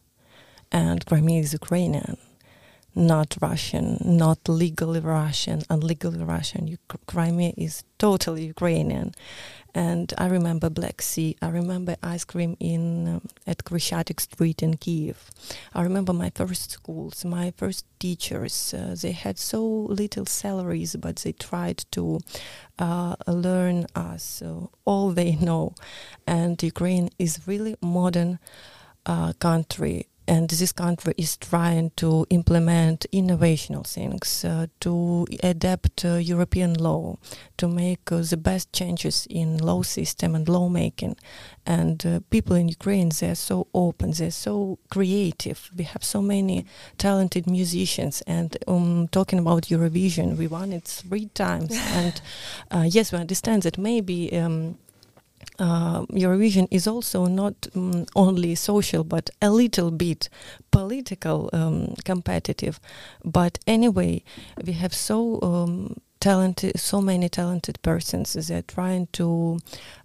and 0.72 1.06
Crimea 1.06 1.40
is 1.40 1.52
Ukrainian, 1.52 2.18
not 2.94 3.36
Russian, 3.40 3.98
not 4.04 4.48
legally 4.48 5.00
Russian, 5.00 5.62
unlegally 5.70 6.26
Russian. 6.26 6.78
Crimea 7.06 7.52
is 7.56 7.84
totally 7.98 8.46
Ukrainian, 8.46 9.14
and 9.74 10.12
I 10.18 10.26
remember 10.26 10.70
Black 10.70 11.02
Sea. 11.02 11.36
I 11.40 11.48
remember 11.48 11.96
ice 12.02 12.24
cream 12.24 12.56
in 12.58 13.06
um, 13.08 13.28
at 13.46 13.64
Kreshchatyk 13.64 14.20
Street 14.20 14.62
in 14.62 14.76
Kiev. 14.76 15.30
I 15.74 15.82
remember 15.82 16.12
my 16.12 16.30
first 16.34 16.70
schools, 16.72 17.24
my 17.24 17.52
first 17.56 17.84
teachers. 18.00 18.74
Uh, 18.74 18.96
they 19.00 19.12
had 19.12 19.38
so 19.38 19.64
little 19.64 20.26
salaries, 20.26 20.96
but 20.96 21.16
they 21.16 21.32
tried 21.32 21.84
to 21.92 22.20
uh, 22.78 23.14
learn 23.26 23.86
us 23.94 24.42
uh, 24.42 24.66
all 24.84 25.10
they 25.10 25.36
know. 25.48 25.74
And 26.26 26.60
Ukraine 26.62 27.10
is 27.18 27.46
really 27.46 27.76
modern 27.80 28.38
uh, 29.06 29.32
country 29.34 30.06
and 30.28 30.50
this 30.50 30.72
country 30.72 31.14
is 31.16 31.38
trying 31.38 31.90
to 31.96 32.26
implement 32.28 33.06
innovational 33.12 33.86
things, 33.86 34.44
uh, 34.44 34.66
to 34.80 35.26
adapt 35.42 36.04
uh, 36.04 36.16
European 36.16 36.74
law, 36.74 37.16
to 37.56 37.66
make 37.66 38.12
uh, 38.12 38.20
the 38.20 38.36
best 38.36 38.70
changes 38.72 39.26
in 39.30 39.56
law 39.56 39.82
system 39.82 40.34
and 40.34 40.46
lawmaking. 40.46 41.16
And 41.64 42.04
uh, 42.04 42.20
people 42.28 42.56
in 42.56 42.68
Ukraine, 42.68 43.10
they're 43.18 43.34
so 43.34 43.68
open, 43.72 44.12
they're 44.12 44.30
so 44.30 44.78
creative. 44.90 45.70
We 45.74 45.84
have 45.84 46.04
so 46.04 46.20
many 46.20 46.66
talented 46.98 47.46
musicians. 47.46 48.22
And 48.26 48.56
um, 48.66 49.08
talking 49.08 49.38
about 49.38 49.64
Eurovision, 49.64 50.36
we 50.36 50.46
won 50.46 50.72
it 50.72 50.84
three 50.84 51.26
times. 51.26 51.74
and 51.92 52.20
uh, 52.70 52.86
yes, 52.86 53.12
we 53.12 53.18
understand 53.18 53.62
that 53.62 53.78
maybe. 53.78 54.36
Um, 54.36 54.76
uh, 55.58 56.02
Eurovision 56.06 56.68
is 56.70 56.86
also 56.86 57.26
not 57.26 57.66
um, 57.74 58.06
only 58.14 58.54
social 58.54 59.04
but 59.04 59.30
a 59.42 59.50
little 59.50 59.90
bit 59.90 60.28
political 60.70 61.50
um, 61.52 61.94
competitive. 62.04 62.78
But 63.24 63.58
anyway, 63.66 64.22
we 64.64 64.72
have 64.74 64.94
so 64.94 65.40
um, 65.42 65.96
talented, 66.20 66.78
so 66.78 67.00
many 67.00 67.28
talented 67.28 67.80
persons 67.82 68.34
that 68.34 68.50
are 68.50 68.62
trying 68.62 69.08
to 69.12 69.58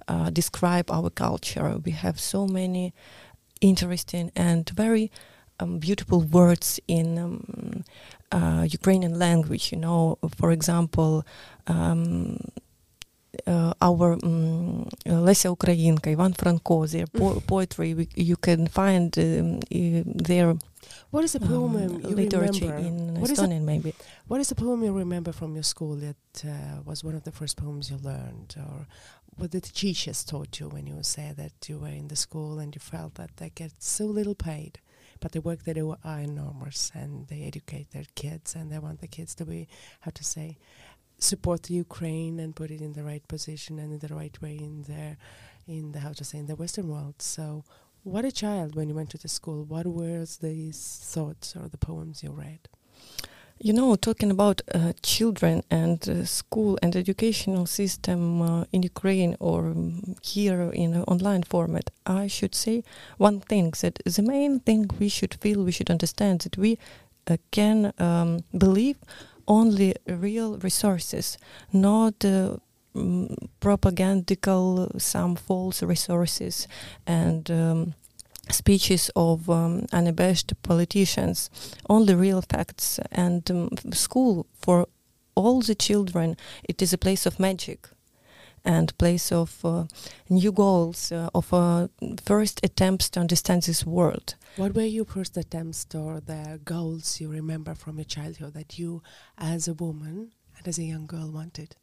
uh, 0.08 0.30
describe 0.30 0.90
our 0.92 1.10
culture. 1.10 1.78
We 1.84 1.92
have 1.92 2.20
so 2.20 2.48
many 2.48 2.94
interesting 3.62 4.32
and 4.36 4.68
very 4.70 5.12
um, 5.60 5.80
beautiful 5.80 6.22
words 6.22 6.80
in 6.88 7.18
um, 7.18 7.84
uh, 8.32 8.66
Ukrainian 8.70 9.20
language. 9.20 9.72
You 9.72 9.80
know, 9.80 10.18
for 10.36 10.52
example. 10.52 11.26
Uh, 13.48 13.74
our 13.82 14.14
um, 14.24 14.88
Lesia 15.06 15.56
Ukrainka, 15.58 16.12
Ivan 16.12 16.34
Franko, 16.34 16.86
their 16.86 17.08
po- 17.08 17.34
mm. 17.34 17.48
poetry, 17.48 17.96
we, 17.96 18.08
you 18.16 18.38
can 18.38 18.68
find 18.68 19.18
um, 19.18 19.60
their 19.70 20.56
what 21.10 21.24
is 21.24 21.34
the 21.34 21.40
poem 21.40 21.76
um, 21.76 22.02
you 22.02 22.16
literature 22.16 22.74
remember? 22.74 22.88
in 22.88 23.22
what 23.22 23.30
Estonian, 23.30 23.62
a, 23.62 23.66
maybe? 23.66 23.94
What 24.28 24.42
is 24.42 24.50
the 24.50 24.56
poem 24.56 24.84
you 24.84 24.92
remember 24.92 25.32
from 25.32 25.54
your 25.56 25.64
school 25.64 25.96
that 25.96 26.46
uh, 26.46 26.82
was 26.86 27.04
one 27.04 27.16
of 27.16 27.24
the 27.24 27.32
first 27.32 27.58
poems 27.58 27.90
you 27.90 27.98
learned, 27.98 28.56
or 28.58 28.88
what 29.36 29.52
the 29.52 29.62
teachers 29.62 30.24
taught 30.24 30.60
you 30.60 30.70
when 30.70 30.88
you 30.88 30.98
said 31.02 31.38
that 31.38 31.54
you 31.68 31.80
were 31.80 31.88
in 31.88 32.08
the 32.08 32.16
school 32.16 32.60
and 32.60 32.76
you 32.76 32.80
felt 32.80 33.16
that 33.16 33.38
they 33.38 33.50
get 33.50 33.74
so 33.80 34.06
little 34.06 34.36
paid, 34.36 34.80
but 35.20 35.32
the 35.32 35.42
work 35.42 35.64
they 35.64 35.74
do 35.74 35.96
are 36.04 36.20
enormous 36.20 36.92
and 36.94 37.28
they 37.28 37.44
educate 37.44 37.92
their 37.92 38.06
kids 38.16 38.56
and 38.56 38.72
they 38.72 38.80
want 38.80 39.00
the 39.00 39.08
kids 39.08 39.34
to 39.36 39.46
be, 39.46 39.68
how 40.02 40.12
to 40.12 40.24
say, 40.24 40.58
support 41.24 41.70
Ukraine 41.70 42.40
and 42.40 42.56
put 42.56 42.70
it 42.72 42.82
in 42.82 42.94
the 42.94 43.04
right 43.04 43.26
position 43.28 43.80
and 43.80 43.94
in 43.94 44.00
the 44.00 44.14
right 44.14 44.40
way 44.42 44.56
in 44.58 44.84
the 44.84 45.18
in 45.68 45.94
the 45.94 46.00
how 46.00 46.14
to 46.14 46.24
say 46.24 46.38
in 46.38 46.48
the 46.48 46.56
Western 46.56 46.88
world. 46.90 47.22
So, 47.22 47.64
what 48.04 48.26
a 48.26 48.32
child 48.32 48.76
when 48.76 48.90
you 48.90 48.96
went 48.96 49.12
to 49.12 49.18
the 49.18 49.30
school. 49.30 49.64
What 49.64 49.86
were 49.86 50.26
these 50.42 51.00
thoughts 51.14 51.56
or 51.56 51.70
the 51.70 51.78
poems 51.78 52.22
you 52.22 52.32
read? 52.32 52.68
You 53.60 53.72
know, 53.72 53.96
talking 53.96 54.30
about 54.30 54.62
uh, 54.74 54.92
children 55.04 55.64
and 55.72 56.10
uh, 56.10 56.26
school 56.26 56.78
and 56.82 56.96
educational 56.96 57.66
system 57.66 58.42
uh, 58.42 58.66
in 58.74 58.84
Ukraine 58.84 59.38
or 59.40 59.68
um, 59.68 60.16
here 60.22 60.70
in 60.74 61.02
online 61.04 61.44
format, 61.44 61.90
I 62.06 62.28
should 62.28 62.56
say 62.56 62.84
one 63.18 63.40
thing 63.40 63.72
that 63.82 64.00
the 64.04 64.22
main 64.22 64.60
thing 64.60 64.90
we 65.00 65.08
should 65.08 65.36
feel, 65.36 65.64
we 65.64 65.72
should 65.72 65.90
understand 65.90 66.42
that 66.42 66.58
we 66.58 66.78
uh, 67.28 67.38
can 67.52 67.94
um, 68.00 68.44
believe 68.58 68.98
only 69.48 69.96
real 70.08 70.58
resources, 70.58 71.38
not 71.72 72.24
uh, 72.26 72.58
propagandical, 73.60 75.00
some 75.02 75.36
false 75.36 75.82
resources 75.84 76.68
and 77.08 77.50
um, 77.50 77.94
speeches 78.50 79.10
of 79.16 79.50
um, 79.50 79.86
unabashed 79.92 80.54
politicians, 80.64 81.50
only 81.90 82.14
real 82.16 82.42
facts. 82.42 83.00
And 83.12 83.50
um, 83.50 83.70
school 83.92 84.46
for 84.54 84.88
all 85.36 85.62
the 85.62 85.76
children, 85.76 86.38
it 86.64 86.82
is 86.82 86.94
a 86.94 86.98
place 86.98 87.26
of 87.26 87.40
magic 87.40 87.88
and 88.66 88.98
place 88.98 89.32
of 89.32 89.64
uh, 89.66 89.86
new 90.30 90.52
goals, 90.52 91.12
uh, 91.12 91.30
of 91.34 91.54
uh, 91.54 91.88
first 92.24 92.60
attempts 92.64 93.10
to 93.12 93.20
understand 93.20 93.64
this 93.64 93.86
world. 93.86 94.36
What 94.56 94.76
were 94.76 94.84
your 94.84 95.06
first 95.06 95.36
attempts 95.38 95.86
or 95.96 96.20
the 96.20 96.60
goals 96.64 97.20
you 97.20 97.30
remember 97.30 97.76
from 97.76 97.98
your 97.98 98.06
childhood 98.06 98.54
that 98.54 98.78
you, 98.78 99.02
as 99.38 99.68
a 99.68 99.74
woman 99.74 100.32
and 100.58 100.68
as 100.68 100.78
a 100.78 100.84
young 100.84 101.08
girl, 101.08 101.32
wanted? 101.32 101.76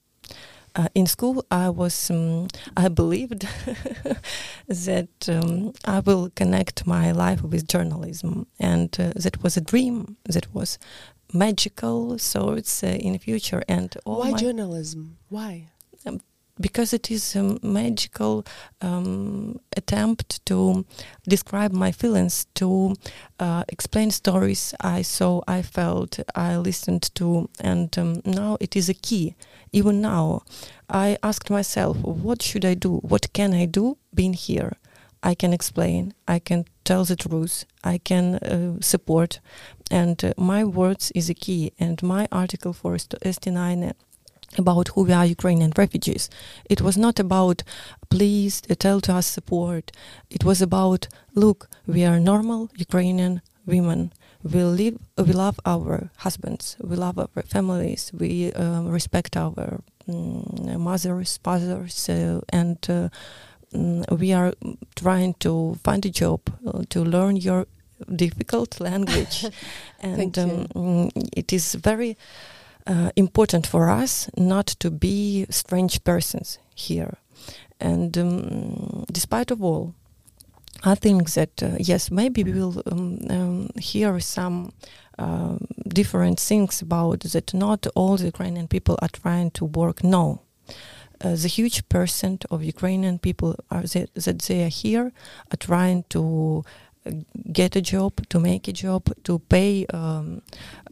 Uh, 0.76 0.86
in 0.94 1.06
school, 1.06 1.44
I 1.50 1.68
was 1.68 2.10
um, 2.10 2.46
I 2.76 2.86
believed 2.88 3.40
that 4.68 5.28
um, 5.28 5.72
I 5.84 5.98
will 5.98 6.30
connect 6.36 6.86
my 6.86 7.10
life 7.10 7.42
with 7.42 7.66
journalism, 7.66 8.46
and 8.60 8.94
uh, 9.00 9.12
that 9.16 9.42
was 9.42 9.56
a 9.56 9.60
dream. 9.60 10.16
That 10.26 10.54
was 10.54 10.78
magical. 11.32 12.18
So 12.18 12.52
it's 12.52 12.84
uh, 12.84 12.86
in 12.86 13.14
the 13.14 13.18
future, 13.18 13.64
and 13.68 13.96
why 14.04 14.32
journalism? 14.34 15.18
Why? 15.28 15.66
Um, 16.06 16.20
because 16.60 16.92
it 16.92 17.10
is 17.10 17.34
a 17.34 17.58
magical 17.62 18.44
um, 18.80 19.58
attempt 19.76 20.44
to 20.46 20.84
describe 21.26 21.72
my 21.72 21.90
feelings, 21.92 22.46
to 22.54 22.94
uh, 23.38 23.64
explain 23.68 24.10
stories 24.10 24.74
I 24.80 25.02
saw, 25.02 25.42
I 25.48 25.62
felt, 25.62 26.20
I 26.34 26.56
listened 26.56 27.14
to, 27.14 27.48
and 27.60 27.96
um, 27.98 28.22
now 28.24 28.58
it 28.60 28.76
is 28.76 28.88
a 28.88 28.94
key. 28.94 29.34
Even 29.72 30.00
now, 30.00 30.42
I 30.88 31.16
asked 31.22 31.50
myself, 31.50 31.96
what 31.98 32.42
should 32.42 32.64
I 32.64 32.74
do? 32.74 32.96
What 32.96 33.32
can 33.32 33.54
I 33.54 33.64
do 33.66 33.96
being 34.14 34.34
here? 34.34 34.76
I 35.22 35.34
can 35.34 35.52
explain, 35.52 36.14
I 36.26 36.38
can 36.38 36.64
tell 36.84 37.04
the 37.04 37.14
truth, 37.16 37.66
I 37.84 37.98
can 37.98 38.36
uh, 38.36 38.80
support, 38.80 39.40
and 39.90 40.22
uh, 40.24 40.32
my 40.38 40.64
words 40.64 41.12
is 41.14 41.28
a 41.28 41.34
key. 41.34 41.72
And 41.78 42.02
my 42.02 42.26
article 42.32 42.72
for 42.72 42.94
ST9 42.96 43.92
about 44.58 44.88
who 44.88 45.02
we 45.04 45.12
are 45.12 45.24
Ukrainian 45.26 45.72
refugees. 45.76 46.28
It 46.68 46.80
was 46.80 46.96
not 46.96 47.18
about 47.20 47.62
please 48.08 48.60
tell 48.60 49.00
to 49.02 49.14
us 49.14 49.26
support. 49.26 49.92
It 50.30 50.44
was 50.44 50.60
about 50.60 51.08
look, 51.34 51.68
we 51.86 52.04
are 52.04 52.18
normal 52.18 52.70
Ukrainian 52.76 53.42
women. 53.66 54.12
We 54.42 54.64
live, 54.64 54.98
we 55.18 55.32
love 55.32 55.60
our 55.66 56.10
husbands, 56.16 56.76
we 56.80 56.96
love 56.96 57.18
our 57.18 57.42
families, 57.42 58.10
we 58.18 58.52
uh, 58.54 58.82
respect 58.84 59.36
our 59.36 59.82
um, 60.08 60.80
mothers, 60.82 61.38
fathers, 61.44 62.08
uh, 62.08 62.40
and 62.48 62.78
uh, 62.88 63.10
um, 63.74 64.02
we 64.10 64.32
are 64.32 64.54
trying 64.96 65.34
to 65.40 65.78
find 65.84 66.06
a 66.06 66.10
job, 66.10 66.40
uh, 66.66 66.84
to 66.88 67.04
learn 67.04 67.36
your 67.36 67.66
difficult 68.16 68.80
language, 68.80 69.44
and 70.00 70.38
um, 70.38 70.66
mm, 70.74 71.10
it 71.36 71.52
is 71.52 71.74
very 71.74 72.16
uh, 72.86 73.10
important 73.16 73.66
for 73.66 73.88
us 73.88 74.30
not 74.36 74.66
to 74.66 74.90
be 74.90 75.46
strange 75.50 76.02
persons 76.04 76.58
here. 76.74 77.18
And 77.80 78.16
um, 78.18 79.04
despite 79.10 79.50
of 79.50 79.62
all, 79.62 79.94
I 80.84 80.94
think 80.94 81.30
that 81.32 81.62
uh, 81.62 81.76
yes, 81.78 82.10
maybe 82.10 82.44
we 82.44 82.52
will 82.52 82.82
um, 82.86 83.18
um, 83.28 83.70
hear 83.78 84.18
some 84.20 84.72
uh, 85.18 85.56
different 85.88 86.40
things 86.40 86.80
about 86.80 87.20
that. 87.20 87.52
Not 87.52 87.86
all 87.94 88.16
the 88.16 88.26
Ukrainian 88.26 88.68
people 88.68 88.98
are 89.02 89.08
trying 89.08 89.50
to 89.52 89.64
work. 89.66 90.02
No, 90.02 90.40
uh, 91.22 91.36
the 91.36 91.48
huge 91.48 91.86
percent 91.88 92.44
of 92.50 92.64
Ukrainian 92.64 93.18
people 93.18 93.56
are 93.70 93.82
that, 93.82 94.14
that 94.14 94.38
they 94.40 94.64
are 94.64 94.68
here 94.68 95.12
are 95.52 95.56
trying 95.58 96.04
to 96.10 96.64
get 97.52 97.76
a 97.76 97.80
job, 97.80 98.26
to 98.28 98.38
make 98.38 98.68
a 98.68 98.72
job, 98.72 99.12
to 99.24 99.38
pay 99.38 99.86
um, 99.86 100.42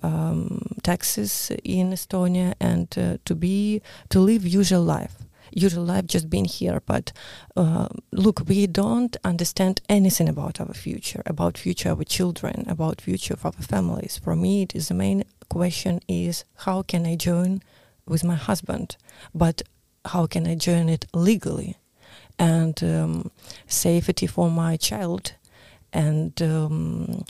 um, 0.03 0.77
taxes 0.83 1.53
in 1.65 1.91
Estonia, 1.93 2.55
and 2.61 2.89
uh, 2.99 3.19
to 3.25 3.35
be 3.35 3.83
to 4.09 4.21
live 4.21 4.47
usual 4.47 4.83
life. 4.83 5.17
Usual 5.51 5.85
life, 5.85 6.07
just 6.07 6.29
being 6.29 6.45
here. 6.45 6.83
But 6.85 7.13
uh, 7.57 7.89
look, 8.13 8.43
we 8.47 8.67
don't 8.67 9.17
understand 9.25 9.81
anything 9.89 10.29
about 10.29 10.61
our 10.61 10.75
future, 10.75 11.23
about 11.25 11.57
future 11.57 11.91
of 11.91 11.99
our 11.99 12.05
children, 12.05 12.65
about 12.69 13.01
future 13.01 13.35
of 13.35 13.47
our 13.47 13.53
families. 13.53 14.19
For 14.23 14.37
me, 14.37 14.63
it 14.63 14.75
is 14.75 14.89
the 14.89 14.95
main 14.95 15.25
question: 15.49 16.01
is 16.07 16.45
how 16.67 16.83
can 16.83 17.07
I 17.07 17.17
join 17.17 17.63
with 18.07 18.25
my 18.25 18.37
husband? 18.37 18.97
But 19.35 19.63
how 20.05 20.27
can 20.27 20.47
I 20.47 20.55
join 20.55 20.89
it 20.89 21.07
legally? 21.15 21.77
And 22.39 22.81
um, 22.85 23.31
safety 23.67 24.27
for 24.27 24.49
my 24.49 24.77
child 24.77 25.33
and 25.93 26.41
um, 26.43 27.25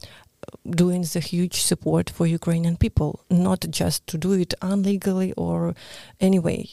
doing 0.69 1.03
the 1.03 1.21
huge 1.21 1.63
support 1.63 2.11
for 2.11 2.27
Ukrainian 2.27 2.77
people, 2.77 3.25
not 3.31 3.65
just 3.71 4.07
to 4.09 4.19
do 4.19 4.33
it 4.33 4.55
unlegally 4.63 5.33
or 5.37 5.75
anyway. 6.21 6.69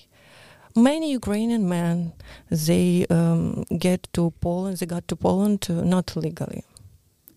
Many 0.75 1.11
Ukrainian 1.13 1.69
men 1.69 2.13
they 2.49 3.05
um, 3.09 3.63
get 3.77 4.09
to 4.13 4.31
Poland. 4.41 4.77
They 4.77 4.85
got 4.85 5.07
to 5.07 5.15
Poland 5.15 5.67
uh, 5.69 5.83
not 5.83 6.15
legally, 6.17 6.65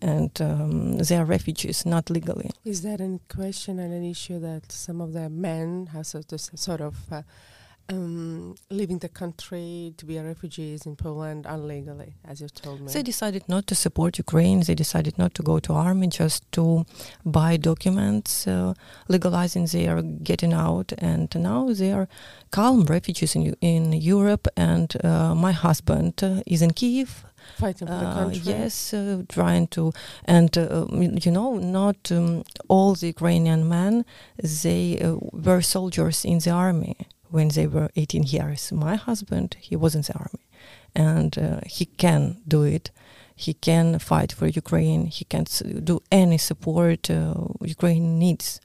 and 0.01 0.31
um, 0.41 0.97
they 0.97 1.15
are 1.15 1.23
refugees 1.23 1.85
not 1.85 2.09
legally. 2.09 2.51
Is 2.65 2.81
that 2.81 2.99
a 2.99 3.19
question 3.33 3.79
and 3.79 3.93
an 3.93 4.03
issue 4.03 4.39
that 4.39 4.71
some 4.71 4.99
of 4.99 5.13
the 5.13 5.29
men 5.29 5.87
have 5.93 6.05
sort 6.05 6.33
of, 6.33 6.41
sort 6.41 6.81
of 6.81 6.95
uh, 7.11 7.21
um, 7.89 8.55
leaving 8.69 8.99
the 8.99 9.09
country 9.09 9.93
to 9.97 10.05
be 10.05 10.19
refugees 10.19 10.85
in 10.85 10.95
Poland 10.95 11.45
illegally, 11.45 12.13
as 12.27 12.39
you 12.41 12.47
told 12.47 12.81
me. 12.81 12.91
They 12.91 13.03
decided 13.03 13.43
not 13.47 13.67
to 13.67 13.75
support 13.75 14.17
Ukraine. 14.17 14.61
They 14.61 14.75
decided 14.75 15.17
not 15.17 15.33
to 15.35 15.43
go 15.43 15.59
to 15.59 15.73
army, 15.73 16.07
just 16.07 16.49
to 16.53 16.85
buy 17.25 17.57
documents, 17.57 18.47
uh, 18.47 18.73
legalizing 19.07 19.65
their 19.65 20.01
getting 20.01 20.53
out. 20.53 20.93
And 20.97 21.33
now 21.35 21.73
they 21.73 21.91
are 21.91 22.07
calm 22.51 22.85
refugees 22.85 23.35
in 23.35 23.55
in 23.61 23.93
Europe. 23.93 24.47
And 24.55 24.89
uh, 25.03 25.33
my 25.35 25.51
husband 25.51 26.23
uh, 26.23 26.41
is 26.45 26.61
in 26.61 26.71
Kiev. 26.71 27.25
Fighting 27.57 27.87
for 27.87 27.93
the 27.93 28.07
uh, 28.07 28.13
country. 28.13 28.41
yes, 28.43 28.93
uh, 28.93 29.23
trying 29.27 29.67
to, 29.67 29.91
and 30.25 30.55
uh, 30.57 30.85
you 31.25 31.31
know, 31.31 31.57
not 31.57 32.11
um, 32.11 32.43
all 32.67 32.93
the 32.93 33.07
Ukrainian 33.07 33.67
men. 33.67 34.05
They 34.63 34.83
were 35.45 35.61
soldiers 35.61 36.25
in 36.25 36.39
the 36.39 36.51
army 36.51 36.95
when 37.29 37.49
they 37.49 37.67
were 37.67 37.89
18 37.95 38.23
years. 38.23 38.71
My 38.71 38.95
husband, 38.95 39.55
he 39.59 39.75
was 39.75 39.95
in 39.95 40.01
the 40.01 40.13
army, 40.13 40.45
and 40.95 41.37
uh, 41.37 41.61
he 41.65 41.85
can 41.85 42.37
do 42.47 42.63
it. 42.63 42.91
He 43.35 43.53
can 43.53 43.99
fight 43.99 44.31
for 44.31 44.47
Ukraine. 44.47 45.05
He 45.05 45.25
can 45.25 45.45
do 45.83 46.01
any 46.11 46.37
support 46.37 47.09
uh, 47.09 47.33
Ukraine 47.61 48.19
needs 48.19 48.59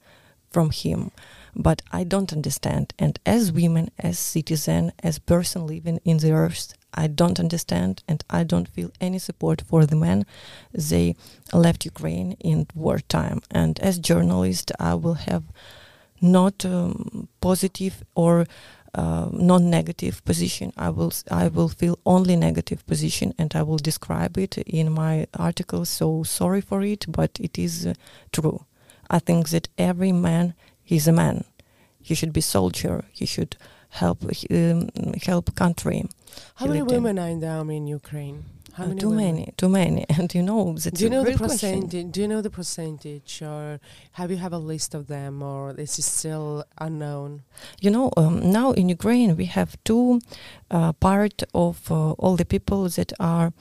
from 0.51 0.71
him. 0.71 1.11
But 1.55 1.83
I 1.93 2.03
don't 2.03 2.33
understand. 2.33 2.93
And 2.99 3.19
as 3.25 3.53
women, 3.53 3.91
as 3.99 4.19
citizen, 4.19 4.93
as 5.03 5.19
person 5.21 5.67
living 5.67 6.01
in 6.05 6.17
the 6.19 6.33
earth, 6.33 6.75
I 6.93 7.07
don't 7.09 7.41
understand, 7.41 8.03
and 8.09 8.25
I 8.31 8.45
don't 8.45 8.69
feel 8.69 8.91
any 9.01 9.19
support 9.19 9.63
for 9.63 9.85
the 9.87 9.97
men. 9.97 10.27
They 10.73 11.17
left 11.53 11.85
Ukraine 11.85 12.33
in 12.41 12.67
wartime. 12.75 13.41
And 13.51 13.79
as 13.81 13.99
journalist, 13.99 14.73
I 14.79 14.95
will 14.95 15.19
have 15.31 15.45
not 16.21 16.65
um, 16.65 17.29
positive 17.41 18.03
or 18.15 18.47
uh, 18.95 19.29
non-negative 19.33 20.25
position. 20.25 20.73
I 20.77 20.91
will 20.91 21.13
I 21.31 21.49
will 21.49 21.69
feel 21.69 21.99
only 22.07 22.37
negative 22.37 22.87
position, 22.87 23.35
and 23.39 23.55
I 23.55 23.63
will 23.63 23.79
describe 23.79 24.39
it 24.39 24.59
in 24.59 24.93
my 24.93 25.27
article. 25.35 25.85
So 25.85 26.23
sorry 26.23 26.61
for 26.61 26.83
it, 26.83 27.07
but 27.09 27.39
it 27.41 27.59
is 27.59 27.87
uh, 27.87 27.95
true. 28.33 28.65
I 29.11 29.19
think 29.19 29.49
that 29.49 29.69
every 29.77 30.13
man 30.13 30.55
is 30.87 31.09
a 31.09 31.13
man. 31.13 31.45
He 32.01 32.15
should 32.15 32.33
be 32.33 32.41
soldier. 32.41 33.05
He 33.13 33.27
should 33.27 33.57
help 33.89 34.25
um, 34.51 34.91
help 35.23 35.55
country. 35.55 36.05
How 36.57 36.67
many 36.67 36.83
women 36.83 37.19
are 37.19 37.29
in 37.29 37.41
the 37.41 37.49
army 37.49 37.77
in 37.77 37.87
Ukraine? 37.87 38.45
How 38.75 38.87
many? 38.87 38.97
Uh, 38.97 39.01
too 39.01 39.09
women? 39.11 39.35
many, 39.35 39.55
too 39.57 39.69
many. 39.69 40.07
And 40.19 40.35
you 40.35 40.43
know, 40.43 40.73
that's 40.75 40.99
do 40.99 41.05
you 41.05 41.11
know 41.11 41.25
the 41.25 41.39
percentage? 41.39 42.13
Do 42.13 42.21
you 42.21 42.29
know 42.29 42.43
the 42.43 42.51
percentage, 42.51 43.43
or 43.43 43.81
have 44.13 44.31
you 44.33 44.37
have 44.39 44.53
a 44.53 44.59
list 44.59 44.95
of 44.95 45.07
them, 45.07 45.43
or 45.43 45.73
this 45.73 45.99
is 45.99 46.07
still 46.07 46.65
unknown? 46.79 47.43
You 47.81 47.91
know, 47.91 48.11
um, 48.17 48.51
now 48.59 48.73
in 48.73 48.89
Ukraine 48.89 49.37
we 49.37 49.47
have 49.47 49.71
two 49.85 50.21
uh, 50.71 50.93
part 50.93 51.43
of 51.55 51.91
uh, 51.91 52.13
all 52.23 52.37
the 52.37 52.45
people 52.45 52.89
that 52.89 53.13
are 53.21 53.53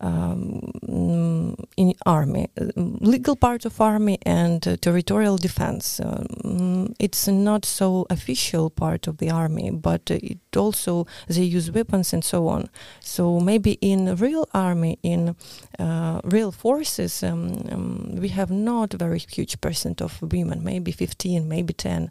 um, 0.00 1.56
in 1.76 1.94
army, 2.04 2.48
legal 2.76 3.36
part 3.36 3.64
of 3.64 3.80
army 3.80 4.18
and 4.22 4.66
uh, 4.66 4.76
territorial 4.76 5.36
defense. 5.36 6.00
Um, 6.00 6.94
it's 6.98 7.28
not 7.28 7.64
so 7.64 8.06
official 8.10 8.70
part 8.70 9.06
of 9.06 9.18
the 9.18 9.30
army, 9.30 9.70
but 9.70 10.10
it 10.10 10.38
also 10.56 11.06
they 11.28 11.42
use 11.42 11.70
weapons 11.70 12.12
and 12.12 12.24
so 12.24 12.48
on. 12.48 12.68
So 13.00 13.40
maybe 13.40 13.72
in 13.80 14.16
real 14.16 14.48
army, 14.52 14.98
in 15.02 15.36
uh, 15.78 16.20
real 16.24 16.52
forces, 16.52 17.22
um, 17.22 17.68
um 17.70 18.16
we 18.20 18.28
have 18.28 18.50
not 18.50 18.92
very 18.92 19.18
huge 19.18 19.60
percent 19.60 20.00
of 20.00 20.20
women, 20.22 20.62
maybe 20.62 20.92
15, 20.92 21.48
maybe 21.48 21.72
10 21.72 22.10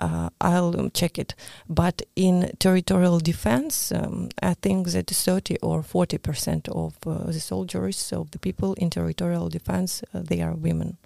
uh, 0.00 0.28
I'll 0.40 0.78
um, 0.78 0.90
check 0.90 1.18
it. 1.18 1.34
But 1.68 2.02
in 2.16 2.52
territorial 2.58 3.18
defense, 3.20 3.92
um, 3.92 4.28
I 4.42 4.54
think 4.54 4.88
that 4.90 5.08
30 5.08 5.58
or 5.62 5.82
40 5.82 6.18
percent 6.18 6.68
of 6.68 6.94
uh, 7.06 7.23
the 7.32 7.40
soldiers, 7.40 8.12
of 8.12 8.30
the 8.30 8.38
people 8.38 8.74
in 8.74 8.90
territorial 8.90 9.48
defense, 9.48 10.02
uh, 10.12 10.20
they 10.22 10.40
are 10.40 10.54
women. 10.54 10.98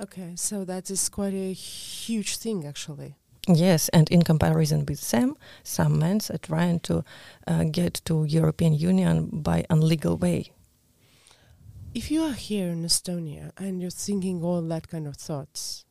Okay, 0.00 0.34
so 0.36 0.64
that 0.64 0.90
is 0.90 1.08
quite 1.08 1.34
a 1.34 1.52
huge 1.52 2.36
thing, 2.36 2.66
actually. 2.66 3.16
Yes, 3.46 3.88
and 3.90 4.08
in 4.10 4.22
comparison 4.22 4.86
with 4.86 5.10
them, 5.10 5.36
some 5.62 5.98
men 5.98 6.20
are 6.30 6.38
trying 6.38 6.80
to 6.80 7.04
uh, 7.46 7.64
get 7.64 8.00
to 8.06 8.24
European 8.24 8.74
Union 8.74 9.28
by 9.32 9.64
unlegal 9.68 10.18
way. 10.18 10.52
If 11.94 12.10
you 12.10 12.22
are 12.22 12.32
here 12.32 12.70
in 12.70 12.82
Estonia 12.82 13.52
and 13.56 13.80
you're 13.80 13.90
thinking 13.90 14.42
all 14.42 14.62
that 14.62 14.88
kind 14.88 15.06
of 15.06 15.16
thoughts, 15.16 15.84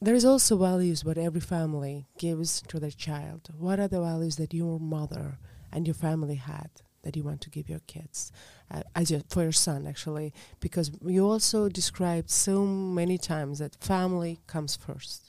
there 0.00 0.14
is 0.14 0.24
also 0.24 0.56
values 0.56 1.04
what 1.04 1.18
every 1.18 1.40
family 1.40 2.06
gives 2.18 2.62
to 2.62 2.80
their 2.80 2.90
child. 2.90 3.50
What 3.56 3.78
are 3.78 3.88
the 3.88 4.00
values 4.00 4.36
that 4.36 4.54
your 4.54 4.80
mother 4.80 5.38
and 5.70 5.86
your 5.86 5.94
family 5.94 6.36
had 6.36 6.70
that 7.08 7.16
you 7.16 7.24
want 7.24 7.40
to 7.40 7.50
give 7.50 7.70
your 7.70 7.80
kids, 7.86 8.30
uh, 8.70 8.82
as 8.94 9.10
your, 9.10 9.22
for 9.28 9.42
your 9.42 9.52
son 9.52 9.86
actually? 9.86 10.32
Because 10.60 10.90
you 11.00 11.26
also 11.32 11.68
described 11.68 12.28
so 12.30 12.66
many 13.00 13.16
times 13.18 13.58
that 13.58 13.74
family 13.80 14.38
comes 14.46 14.76
first. 14.76 15.22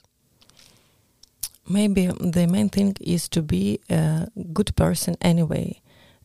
maybe 1.70 2.06
the 2.20 2.46
main 2.46 2.68
thing 2.68 2.96
is 3.00 3.28
to 3.28 3.42
be 3.42 3.80
a 3.88 4.28
good 4.52 4.74
person 4.76 5.16
anyway, 5.20 5.80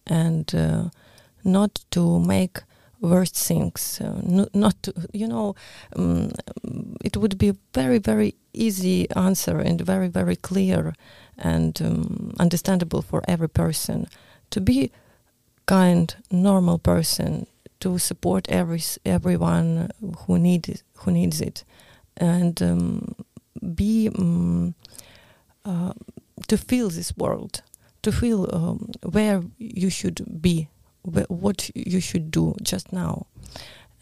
and 0.07 0.53
uh, 0.55 0.89
not 1.43 1.85
to 1.91 2.19
make 2.19 2.63
worse 3.01 3.31
things. 3.31 4.01
Uh, 4.01 4.19
no, 4.23 4.47
not 4.53 4.81
to, 4.83 4.93
you 5.13 5.27
know, 5.27 5.55
um, 5.95 6.31
it 7.03 7.17
would 7.17 7.37
be 7.37 7.53
very 7.73 7.99
very 7.99 8.33
easy 8.53 9.07
answer 9.15 9.59
and 9.59 9.81
very 9.81 10.07
very 10.07 10.35
clear 10.35 10.93
and 11.37 11.81
um, 11.81 12.33
understandable 12.39 13.01
for 13.01 13.21
every 13.27 13.49
person 13.49 14.07
to 14.49 14.61
be 14.61 14.91
kind 15.65 16.15
normal 16.31 16.77
person 16.79 17.47
to 17.79 17.97
support 17.99 18.47
every 18.49 18.81
everyone 19.05 19.89
who 20.25 20.37
need 20.39 20.81
who 20.99 21.11
needs 21.11 21.41
it. 21.41 21.63
And 22.17 22.61
um, 22.61 23.15
be 23.75 24.09
um, 24.17 24.75
uh, 25.65 25.93
to 26.47 26.57
feel 26.57 26.89
this 26.89 27.13
world 27.17 27.61
to 28.01 28.11
feel 28.11 28.47
um, 28.53 28.91
where 29.11 29.41
you 29.57 29.89
should 29.89 30.41
be 30.41 30.67
wh- 31.03 31.29
what 31.29 31.69
you 31.73 31.99
should 31.99 32.29
do 32.31 32.53
just 32.61 32.93
now. 32.93 33.25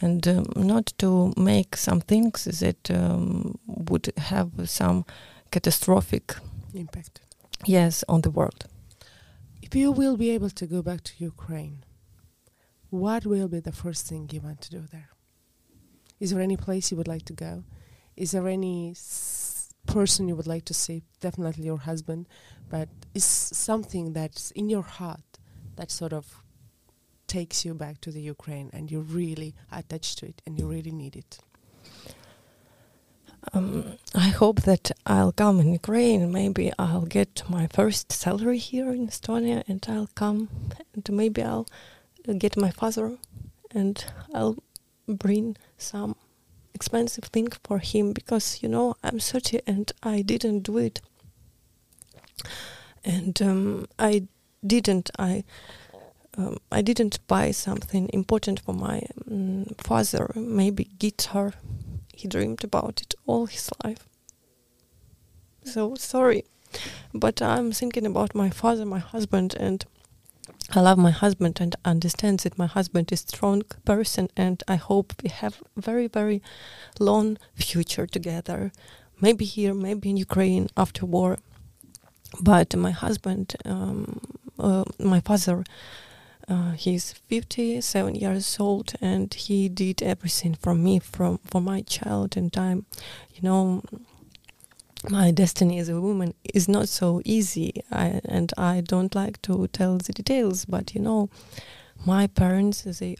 And 0.01 0.27
um, 0.27 0.45
not 0.55 0.93
to 0.97 1.33
make 1.37 1.77
some 1.77 2.01
things 2.01 2.43
that 2.59 2.91
um, 2.91 3.57
would 3.65 4.11
have 4.17 4.49
some 4.69 5.05
catastrophic 5.51 6.35
Impact. 6.73 7.21
yes 7.65 8.03
on 8.09 8.21
the 8.21 8.29
world 8.31 8.65
If 9.73 9.77
you 9.77 9.91
will 9.91 10.17
be 10.17 10.29
able 10.29 10.51
to 10.51 10.67
go 10.67 10.83
back 10.83 11.01
to 11.05 11.13
Ukraine, 11.17 11.83
what 12.91 13.25
will 13.25 13.47
be 13.47 13.59
the 13.59 13.71
first 13.71 14.05
thing 14.05 14.29
you 14.31 14.39
want 14.39 14.61
to 14.61 14.69
do 14.69 14.81
there? 14.91 15.09
Is 16.19 16.29
there 16.29 16.41
any 16.41 16.57
place 16.57 16.91
you 16.91 16.97
would 16.97 17.07
like 17.07 17.25
to 17.25 17.33
go? 17.33 17.63
Is 18.15 18.33
there 18.33 18.47
any 18.47 18.91
s- 18.91 19.73
person 19.87 20.27
you 20.27 20.35
would 20.35 20.45
like 20.45 20.65
to 20.65 20.75
see? 20.75 21.01
Definitely 21.21 21.65
your 21.65 21.79
husband, 21.79 22.27
but 22.69 22.87
is 23.15 23.25
something 23.25 24.13
that's 24.13 24.51
in 24.51 24.69
your 24.69 24.83
heart 24.83 25.39
that 25.75 25.89
sort 25.89 26.13
of 26.13 26.43
takes 27.25 27.65
you 27.65 27.73
back 27.73 27.99
to 28.01 28.11
the 28.11 28.21
Ukraine 28.21 28.69
and 28.73 28.91
you're 28.91 29.01
really 29.23 29.55
attached 29.71 30.19
to 30.19 30.27
it 30.27 30.39
and 30.45 30.59
you 30.59 30.67
really 30.67 30.91
need 30.91 31.15
it? 31.15 31.39
Um, 33.51 33.97
I 34.15 34.29
hope 34.29 34.61
that 34.61 34.91
I'll 35.05 35.33
come 35.33 35.59
in 35.59 35.73
Ukraine. 35.73 36.31
Maybe 36.31 36.71
I'll 36.79 37.05
get 37.05 37.43
my 37.49 37.67
first 37.67 38.11
salary 38.11 38.57
here 38.57 38.91
in 38.91 39.07
Estonia, 39.07 39.63
and 39.67 39.85
I'll 39.89 40.09
come, 40.15 40.49
and 40.93 41.09
maybe 41.11 41.43
I'll 41.43 41.67
get 42.37 42.55
my 42.55 42.71
father, 42.71 43.17
and 43.71 44.03
I'll 44.33 44.57
bring 45.07 45.57
some 45.77 46.15
expensive 46.73 47.25
thing 47.25 47.49
for 47.63 47.79
him 47.79 48.13
because 48.13 48.63
you 48.63 48.69
know 48.69 48.95
I'm 49.03 49.19
30 49.19 49.59
and 49.67 49.91
I 50.01 50.21
didn't 50.21 50.61
do 50.61 50.77
it, 50.77 51.01
and 53.03 53.39
um, 53.41 53.87
I 53.99 54.27
didn't 54.65 55.11
I. 55.19 55.43
Um, 56.35 56.57
I 56.71 56.81
didn't 56.81 57.19
buy 57.27 57.51
something 57.51 58.09
important 58.11 58.59
for 58.61 58.73
my 58.73 59.03
um, 59.29 59.65
father, 59.77 60.31
maybe 60.35 60.85
guitar 60.97 61.53
he 62.13 62.27
dreamed 62.27 62.63
about 62.63 63.01
it 63.01 63.15
all 63.25 63.45
his 63.47 63.69
life. 63.83 64.07
So 65.65 65.95
sorry, 65.95 66.45
but 67.13 67.41
I'm 67.41 67.71
thinking 67.71 68.05
about 68.05 68.35
my 68.35 68.49
father, 68.49 68.85
my 68.85 68.99
husband, 68.99 69.55
and 69.59 69.85
I 70.75 70.81
love 70.81 70.97
my 70.97 71.11
husband 71.11 71.59
and 71.61 71.75
understand 71.85 72.39
that 72.39 72.57
my 72.57 72.67
husband 72.67 73.11
is 73.11 73.21
strong 73.21 73.63
person, 73.85 74.29
and 74.35 74.61
I 74.67 74.75
hope 74.75 75.13
we 75.23 75.29
have 75.29 75.61
very 75.75 76.07
very 76.07 76.41
long 76.99 77.37
future 77.55 78.07
together. 78.07 78.71
Maybe 79.21 79.45
here, 79.45 79.73
maybe 79.73 80.09
in 80.09 80.17
Ukraine 80.17 80.67
after 80.75 81.05
war. 81.05 81.37
But 82.41 82.75
my 82.75 82.91
husband, 82.91 83.55
um, 83.63 84.19
uh, 84.57 84.85
my 84.99 85.19
father, 85.21 85.63
uh, 86.47 86.71
he's 86.71 87.13
57 87.13 88.15
years 88.15 88.57
old 88.59 88.93
and 89.01 89.33
he 89.33 89.69
did 89.69 90.01
everything 90.03 90.55
for 90.55 90.75
me 90.75 90.99
from 90.99 91.39
for 91.45 91.61
my 91.61 91.81
child 91.81 92.35
and 92.35 92.55
i'm 92.57 92.85
you 93.33 93.41
know 93.41 93.81
my 95.09 95.31
destiny 95.31 95.79
as 95.79 95.89
a 95.89 95.99
woman 95.99 96.33
is 96.53 96.69
not 96.69 96.87
so 96.87 97.21
easy. 97.25 97.83
I, 97.91 98.21
and 98.25 98.53
i 98.57 98.81
don't 98.81 99.15
like 99.15 99.41
to 99.43 99.67
tell 99.67 99.97
the 99.97 100.13
details 100.13 100.65
but 100.65 100.93
you 100.95 101.01
know 101.01 101.29
my 102.05 102.27
parents 102.27 102.83
they 102.83 103.17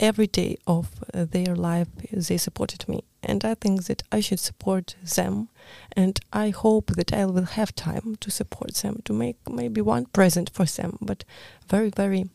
every 0.00 0.26
day 0.26 0.56
of 0.66 0.90
uh, 1.12 1.24
their 1.24 1.54
life 1.54 1.86
they 2.10 2.36
supported 2.36 2.88
me. 2.88 3.04
And 3.22 3.44
i 3.44 3.54
think 3.54 3.84
that 3.84 4.02
i 4.10 4.20
should 4.20 4.40
support 4.40 4.96
them. 5.16 5.48
And 5.96 6.18
i 6.32 6.50
hope 6.50 6.92
that 6.96 7.12
i 7.12 7.24
will 7.26 7.44
have 7.44 7.74
time 7.74 8.16
to 8.20 8.30
support 8.30 8.74
them 8.74 9.02
to 9.04 9.12
make 9.12 9.36
maybe 9.48 9.80
one 9.80 10.06
present 10.06 10.50
for 10.52 10.64
them. 10.64 10.98
But 11.00 11.24
very 11.68 11.90
very 11.90 12.30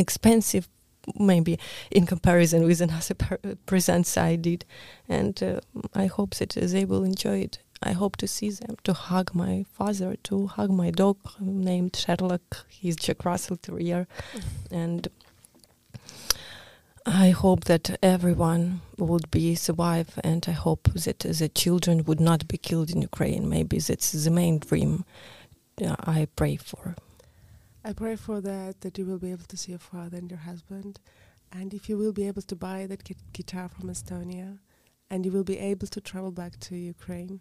expensive 0.00 0.68
maybe 1.18 1.58
in 1.90 2.06
comparison 2.06 2.64
with 2.64 2.80
another 2.80 3.14
per- 3.14 3.56
presents 3.66 4.16
I 4.16 4.36
did. 4.36 4.64
And 5.08 5.42
uh, 5.42 5.60
I 5.94 6.06
hope 6.06 6.34
that 6.36 6.50
they 6.50 6.84
will 6.84 7.04
enjoy 7.04 7.38
it. 7.38 7.58
I 7.82 7.92
hope 7.92 8.16
to 8.18 8.28
see 8.28 8.50
them 8.50 8.76
to 8.84 8.92
hug 8.92 9.34
my 9.34 9.64
father 9.72 10.16
to 10.24 10.48
hug 10.48 10.70
my 10.70 10.90
dog 10.90 11.16
named 11.40 11.96
Sherlock. 11.96 12.66
He's 12.68 12.96
Jack 12.96 13.24
Russell 13.24 13.56
Terrier. 13.56 14.06
And 14.70 15.08
I 17.06 17.30
hope 17.30 17.64
that 17.64 17.98
everyone 18.02 18.82
would 18.98 19.30
be 19.30 19.54
survive 19.54 20.18
and 20.22 20.44
I 20.46 20.52
hope 20.52 20.92
that 20.92 21.20
the 21.20 21.48
children 21.48 22.04
would 22.04 22.20
not 22.20 22.46
be 22.46 22.58
killed 22.58 22.90
in 22.90 23.00
Ukraine. 23.00 23.48
Maybe 23.48 23.78
that's 23.78 24.12
the 24.12 24.30
main 24.30 24.58
dream 24.58 25.06
uh, 25.82 25.96
I 26.00 26.28
pray 26.36 26.56
for 26.56 26.96
I 27.84 27.92
pray 27.92 28.16
for 28.16 28.40
that, 28.42 28.82
that 28.82 28.98
you 28.98 29.06
will 29.06 29.18
be 29.18 29.32
able 29.32 29.46
to 29.48 29.56
see 29.56 29.72
your 29.72 29.78
father 29.78 30.18
and 30.18 30.30
your 30.30 30.40
husband. 30.40 31.00
And 31.52 31.72
if 31.72 31.88
you 31.88 31.96
will 31.96 32.12
be 32.12 32.26
able 32.26 32.42
to 32.42 32.56
buy 32.56 32.86
that 32.86 33.04
gu- 33.04 33.14
guitar 33.32 33.68
from 33.68 33.88
Estonia, 33.88 34.58
and 35.10 35.24
you 35.24 35.32
will 35.32 35.44
be 35.44 35.58
able 35.58 35.86
to 35.88 36.00
travel 36.00 36.30
back 36.30 36.60
to 36.60 36.76
Ukraine, 36.76 37.40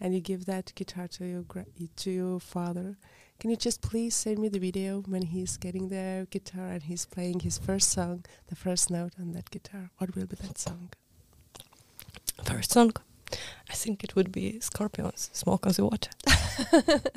and 0.00 0.14
you 0.14 0.20
give 0.20 0.46
that 0.46 0.72
guitar 0.74 1.06
to 1.08 1.24
your 1.24 1.42
gra- 1.42 1.66
to 1.96 2.10
your 2.10 2.40
father, 2.40 2.96
can 3.38 3.50
you 3.50 3.56
just 3.56 3.82
please 3.82 4.14
send 4.14 4.38
me 4.38 4.48
the 4.48 4.58
video 4.58 5.02
when 5.02 5.22
he's 5.22 5.56
getting 5.56 5.88
the 5.88 6.26
guitar 6.30 6.68
and 6.68 6.84
he's 6.84 7.04
playing 7.06 7.40
his 7.40 7.58
first 7.58 7.90
song, 7.90 8.24
the 8.48 8.56
first 8.56 8.90
note 8.90 9.12
on 9.20 9.32
that 9.32 9.50
guitar? 9.50 9.90
What 9.98 10.16
will 10.16 10.26
be 10.26 10.36
that 10.36 10.58
song? 10.58 10.90
first 12.44 12.72
song 12.72 12.92
I 13.70 13.74
think 13.74 14.04
it 14.04 14.14
would 14.16 14.30
be 14.32 14.60
Scorpions 14.60 15.30
Smoke 15.32 15.66
on 15.66 15.72
the 15.72 15.84
Water 15.84 16.10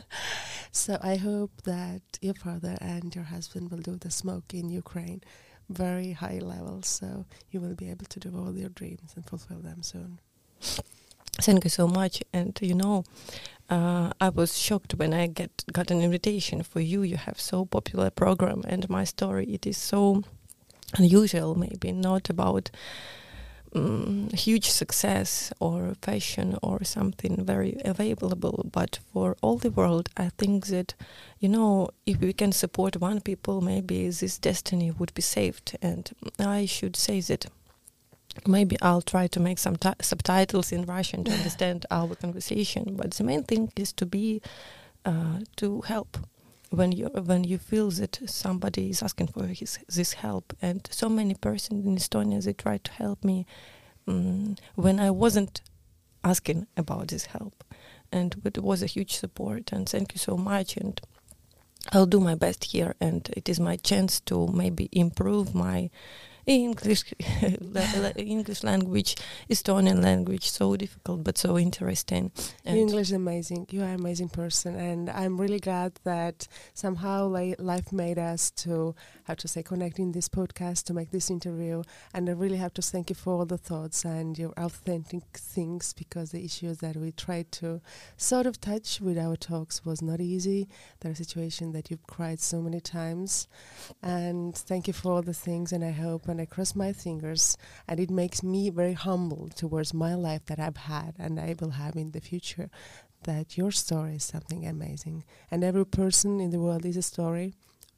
So 0.72 0.97
I 1.01 1.15
hope 1.15 1.63
that 1.63 2.01
your 2.22 2.34
father 2.34 2.78
and 2.82 3.15
your 3.15 3.26
husband 3.26 3.72
will 3.72 3.80
do 3.80 3.95
the 3.95 4.11
smoke 4.11 4.53
in 4.53 4.70
Ukraine 4.70 5.22
very 5.70 6.13
high 6.13 6.39
level 6.39 6.82
so 6.82 7.26
you 7.51 7.59
will 7.59 7.76
be 7.76 7.89
able 7.89 8.05
to 8.05 8.20
do 8.20 8.32
all 8.38 8.55
your 8.55 8.70
dreams 8.70 9.13
and 9.15 9.26
fulfill 9.26 9.59
them 9.59 9.84
soon. 9.84 10.20
Thank 11.39 11.63
you 11.65 11.70
so 11.70 11.88
much. 11.88 12.24
And 12.34 12.57
you 12.61 12.74
know, 12.74 13.03
uh, 13.70 14.11
I 14.20 14.30
was 14.30 14.57
shocked 14.57 14.95
when 14.95 15.13
I 15.13 15.28
get 15.28 15.63
got 15.72 15.91
an 15.91 16.01
invitation 16.01 16.63
for 16.63 16.80
you. 16.80 17.03
You 17.03 17.18
have 17.18 17.39
so 17.39 17.65
popular 17.65 18.09
program, 18.09 18.63
and 18.68 18.89
my 18.89 19.03
story 19.03 19.45
it 19.45 19.68
is 19.68 19.78
so 19.78 20.24
unusual. 20.97 21.53
Maybe 21.55 21.91
not 21.91 22.30
about 22.30 22.72
um, 23.76 24.30
huge 24.34 24.70
success 24.70 25.51
or 25.59 25.95
fashion 26.01 26.57
or 26.61 26.84
something 26.84 27.43
very 27.45 27.78
available, 27.84 28.65
but 28.72 28.99
for 29.13 29.36
all 29.41 29.57
the 29.57 29.72
world, 29.72 30.09
I 30.18 30.30
think 30.38 30.68
that 30.68 30.93
you 31.39 31.49
know 31.49 31.89
if 32.05 32.20
we 32.20 32.34
can 32.34 32.51
support 32.51 33.01
one 33.01 33.22
people, 33.22 33.61
maybe 33.61 34.09
this 34.09 34.38
destiny 34.38 34.91
would 34.91 35.13
be 35.13 35.22
saved. 35.22 35.78
And 35.82 36.09
I 36.39 36.65
should 36.65 36.95
say 36.95 37.22
that 37.22 37.45
maybe 38.45 38.78
I'll 38.82 39.01
try 39.01 39.28
to 39.28 39.39
make 39.39 39.59
some 39.59 39.76
ti 39.76 39.91
subtitles 40.01 40.72
in 40.72 40.86
Russian 40.86 41.24
to 41.26 41.32
understand 41.39 41.86
our 41.91 42.15
conversation. 42.15 42.95
But 42.95 43.11
the 43.11 43.24
main 43.24 43.43
thing 43.43 43.72
is 43.76 43.93
to 43.93 44.05
be 44.05 44.41
uh, 45.05 45.39
to 45.57 45.82
help 45.82 46.18
when 46.70 46.91
you 46.91 47.07
when 47.07 47.43
you 47.43 47.57
feel 47.57 47.89
that 47.91 48.20
somebody 48.26 48.89
is 48.89 49.01
asking 49.01 49.28
for 49.28 49.47
his 49.47 49.80
this 49.88 50.13
help. 50.13 50.53
And 50.61 50.88
so 50.91 51.09
many 51.09 51.36
persons 51.36 51.86
in 51.86 51.95
Estonia 51.95 52.43
they 52.43 52.53
tried 52.53 52.84
to 52.86 52.91
help 52.91 53.24
me 53.24 53.45
um, 54.07 54.55
when 54.76 54.99
I 54.99 55.11
wasn't 55.11 55.61
asking 56.24 56.68
about 56.76 57.07
this 57.07 57.28
help, 57.28 57.63
and 58.11 58.36
it 58.43 58.63
was 58.63 58.84
a 58.84 58.88
huge 58.88 59.15
support. 59.15 59.72
And 59.72 59.88
thank 59.88 60.13
you 60.13 60.20
so 60.20 60.38
much. 60.38 60.78
And 60.78 60.99
I'll 61.91 62.05
do 62.05 62.20
my 62.20 62.36
best 62.36 62.65
here, 62.65 62.95
and 62.99 63.30
it 63.36 63.47
is 63.47 63.59
my 63.59 63.78
chance 63.78 64.20
to 64.22 64.47
maybe 64.47 64.89
improve 64.91 65.55
my 65.55 65.89
English, 66.48 67.14
English 68.16 68.64
language, 68.64 69.16
Estonian 69.50 70.02
language, 70.02 70.50
so 70.50 70.76
difficult 70.78 71.24
but 71.24 71.38
so 71.38 71.58
interesting. 71.58 72.32
And 72.66 72.78
English 72.78 73.10
is 73.10 73.12
amazing. 73.12 73.68
You 73.70 73.82
are 73.82 73.89
an 73.89 74.00
amazing 74.00 74.30
person, 74.30 74.76
and 74.76 75.10
I'm 75.10 75.39
really 75.39 75.60
glad 75.60 76.00
that 76.06 76.48
somehow 76.74 77.28
life 77.28 77.91
made 77.91 78.18
us 78.18 78.50
to 78.64 78.95
how 79.28 79.34
to 79.34 79.48
say 79.48 79.62
connect 79.62 80.00
in 80.00 80.14
this 80.14 80.30
podcast 80.30 80.86
to 80.86 80.94
make 80.94 81.12
this 81.12 81.30
interview. 81.30 81.84
And 82.14 82.30
I 82.30 82.32
really 82.32 82.56
have 82.56 82.74
to 82.76 82.82
thank 82.82 83.10
you 83.10 83.16
for 83.16 83.34
all 83.34 83.46
the 83.46 83.58
thoughts 83.58 84.06
and 84.06 84.38
your 84.38 84.54
authentic 84.56 85.24
things 85.36 85.92
because 85.92 86.32
the 86.32 86.46
issues 86.46 86.78
that 86.78 86.96
we 86.96 87.12
tried 87.12 87.52
to 87.54 87.82
sort 88.16 88.46
of 88.46 88.62
touch 88.62 89.02
with 89.02 89.18
our 89.18 89.36
talks 89.36 89.86
was 89.86 90.02
not 90.02 90.22
easy. 90.22 90.70
There 91.02 91.12
are 91.12 91.16
situations 91.16 91.74
that 91.74 91.92
you've 91.92 92.08
cried 92.08 92.40
so 92.40 92.62
many 92.62 92.80
times, 92.80 93.50
and 94.02 94.56
thank 94.56 94.88
you 94.88 94.94
for 94.94 95.12
all 95.12 95.22
the 95.22 95.34
things. 95.34 95.74
And 95.74 95.84
I 95.84 95.92
hope 95.92 96.30
and 96.30 96.40
I 96.40 96.46
cross 96.46 96.74
my 96.74 96.94
fingers, 96.94 97.58
and 97.86 98.00
it 98.00 98.10
makes 98.10 98.42
me 98.44 98.70
very 98.70 98.94
humble 98.94 99.50
towards 99.50 99.94
my 99.94 100.16
life 100.16 100.46
that 100.46 100.60
I've 100.60 100.78
had 100.78 101.16
and 101.20 101.38
I 101.38 101.54
will 101.60 101.72
have 101.72 101.98
in 101.98 102.12
the 102.12 102.22
future. 102.22 102.70
That 103.24 103.58
your 103.58 103.72
story 103.72 104.16
is 104.16 104.24
something 104.24 104.66
amazing, 104.66 105.26
and 105.52 105.64
every 105.64 105.86
person 105.86 106.40
in 106.40 106.52
the 106.52 106.60
world 106.60 106.86
is 106.86 106.96
a 106.96 107.02
story, 107.02 107.56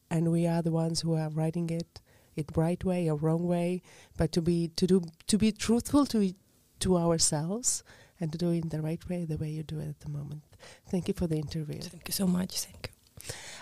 and 0.10 0.32
we 0.32 0.47
are 0.47 0.62
the 0.62 0.72
ones 0.72 1.01
who 1.01 1.16
are 1.16 1.30
writing 1.30 1.70
it, 1.70 2.01
it 2.36 2.49
right 2.55 2.84
way 2.84 3.10
or 3.10 3.16
wrong 3.16 3.47
way. 3.47 3.82
But 4.18 4.32
to 4.34 4.41
be 4.41 4.70
to 4.76 4.88
do 4.88 5.01
to 5.28 5.38
be 5.38 5.51
truthful 5.51 6.05
to 6.07 6.34
to 6.80 6.97
ourselves 6.97 7.84
and 8.20 8.32
to 8.32 8.38
do 8.38 8.51
it 8.51 8.64
in 8.64 8.70
the 8.70 8.82
right 8.82 9.07
way, 9.10 9.26
the 9.26 9.38
way 9.38 9.49
you 9.49 9.64
do 9.64 9.80
it 9.80 9.89
at 9.89 9.99
the 10.01 10.10
moment. 10.10 10.43
Thank 10.89 11.07
you 11.07 11.14
for 11.14 11.28
the 11.28 11.38
interview. 11.38 11.82
Thank 11.82 12.07
you 12.07 12.14
so 12.14 12.28
much. 12.28 12.62
Thank 12.62 12.88
you. 12.88 12.99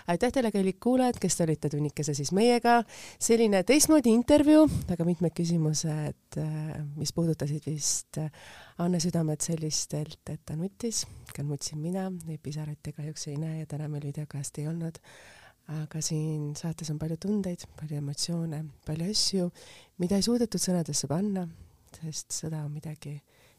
aitäh 0.08 0.32
teile, 0.32 0.52
kallid 0.52 0.78
kuulajad, 0.80 1.18
kes 1.20 1.36
te 1.36 1.44
olite 1.44 1.68
tunnikese 1.68 2.14
siis 2.14 2.30
meiega. 2.32 2.82
selline 3.20 3.62
teistmoodi 3.66 4.12
intervjuu, 4.14 4.68
väga 4.88 5.04
mitmed 5.04 5.34
küsimused, 5.36 6.38
äh, 6.38 6.78
mis 6.96 7.12
puudutasid 7.12 7.66
vist 7.66 8.18
äh, 8.18 8.30
Anne 8.78 9.00
südamet 9.00 9.40
sellistelt, 9.44 10.20
et 10.30 10.40
ta 10.46 10.56
nutis, 10.56 11.04
ka 11.34 11.42
nutsin 11.42 11.82
mina, 11.82 12.08
neid 12.26 12.40
pisaraid 12.42 12.78
te 12.82 12.92
kahjuks 12.92 13.28
ei 13.28 13.36
näe 13.36 13.58
ja 13.60 13.66
täna 13.66 13.88
meil 13.88 14.06
videokast 14.06 14.58
ei 14.58 14.68
olnud. 14.70 15.02
Aga 15.68 16.00
siin 16.04 16.54
saates 16.56 16.90
on 16.90 16.98
palju 16.98 17.18
tundeid, 17.20 17.64
palju 17.78 18.00
emotsioone, 18.00 18.62
palju 18.86 19.08
asju, 19.12 19.48
mida 20.00 20.16
ei 20.16 20.24
suudetud 20.24 20.62
sõnadesse 20.62 21.10
panna, 21.10 21.44
sest 22.00 22.32
sõda 22.32 22.64
on 22.64 22.72
midagi 22.72 23.18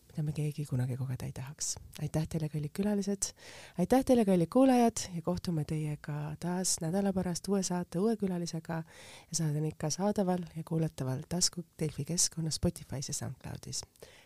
mida 0.10 0.24
me 0.26 0.34
keegi 0.34 0.66
kunagi 0.66 0.98
kogeda 0.98 1.28
ei 1.28 1.34
tahaks. 1.36 1.76
aitäh 2.02 2.26
teile, 2.28 2.50
kallid 2.50 2.74
külalised, 2.76 3.30
aitäh 3.80 4.04
teile, 4.06 4.26
kallid 4.26 4.50
kuulajad 4.52 5.04
ja 5.16 5.22
kohtume 5.22 5.66
teiega 5.70 6.36
taas 6.40 6.78
nädala 6.82 7.14
pärast 7.14 7.48
uue 7.48 7.62
saate 7.64 8.00
uue 8.00 8.16
külalisega 8.18 8.82
ja 8.84 9.40
saade 9.42 9.62
on 9.62 9.70
ikka 9.70 9.90
saadaval 9.94 10.44
ja 10.56 10.64
kuulataval 10.66 11.24
tasku 11.30 11.64
Delfi 11.80 12.06
keskkonnas 12.06 12.60
Spotify's 12.60 13.14
ja 13.14 13.14
SoundCloudis. 13.14 13.84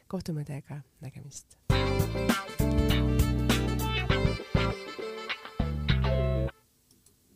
kohtume 0.08 0.46
teiega, 0.46 0.82
nägemist. 1.02 1.58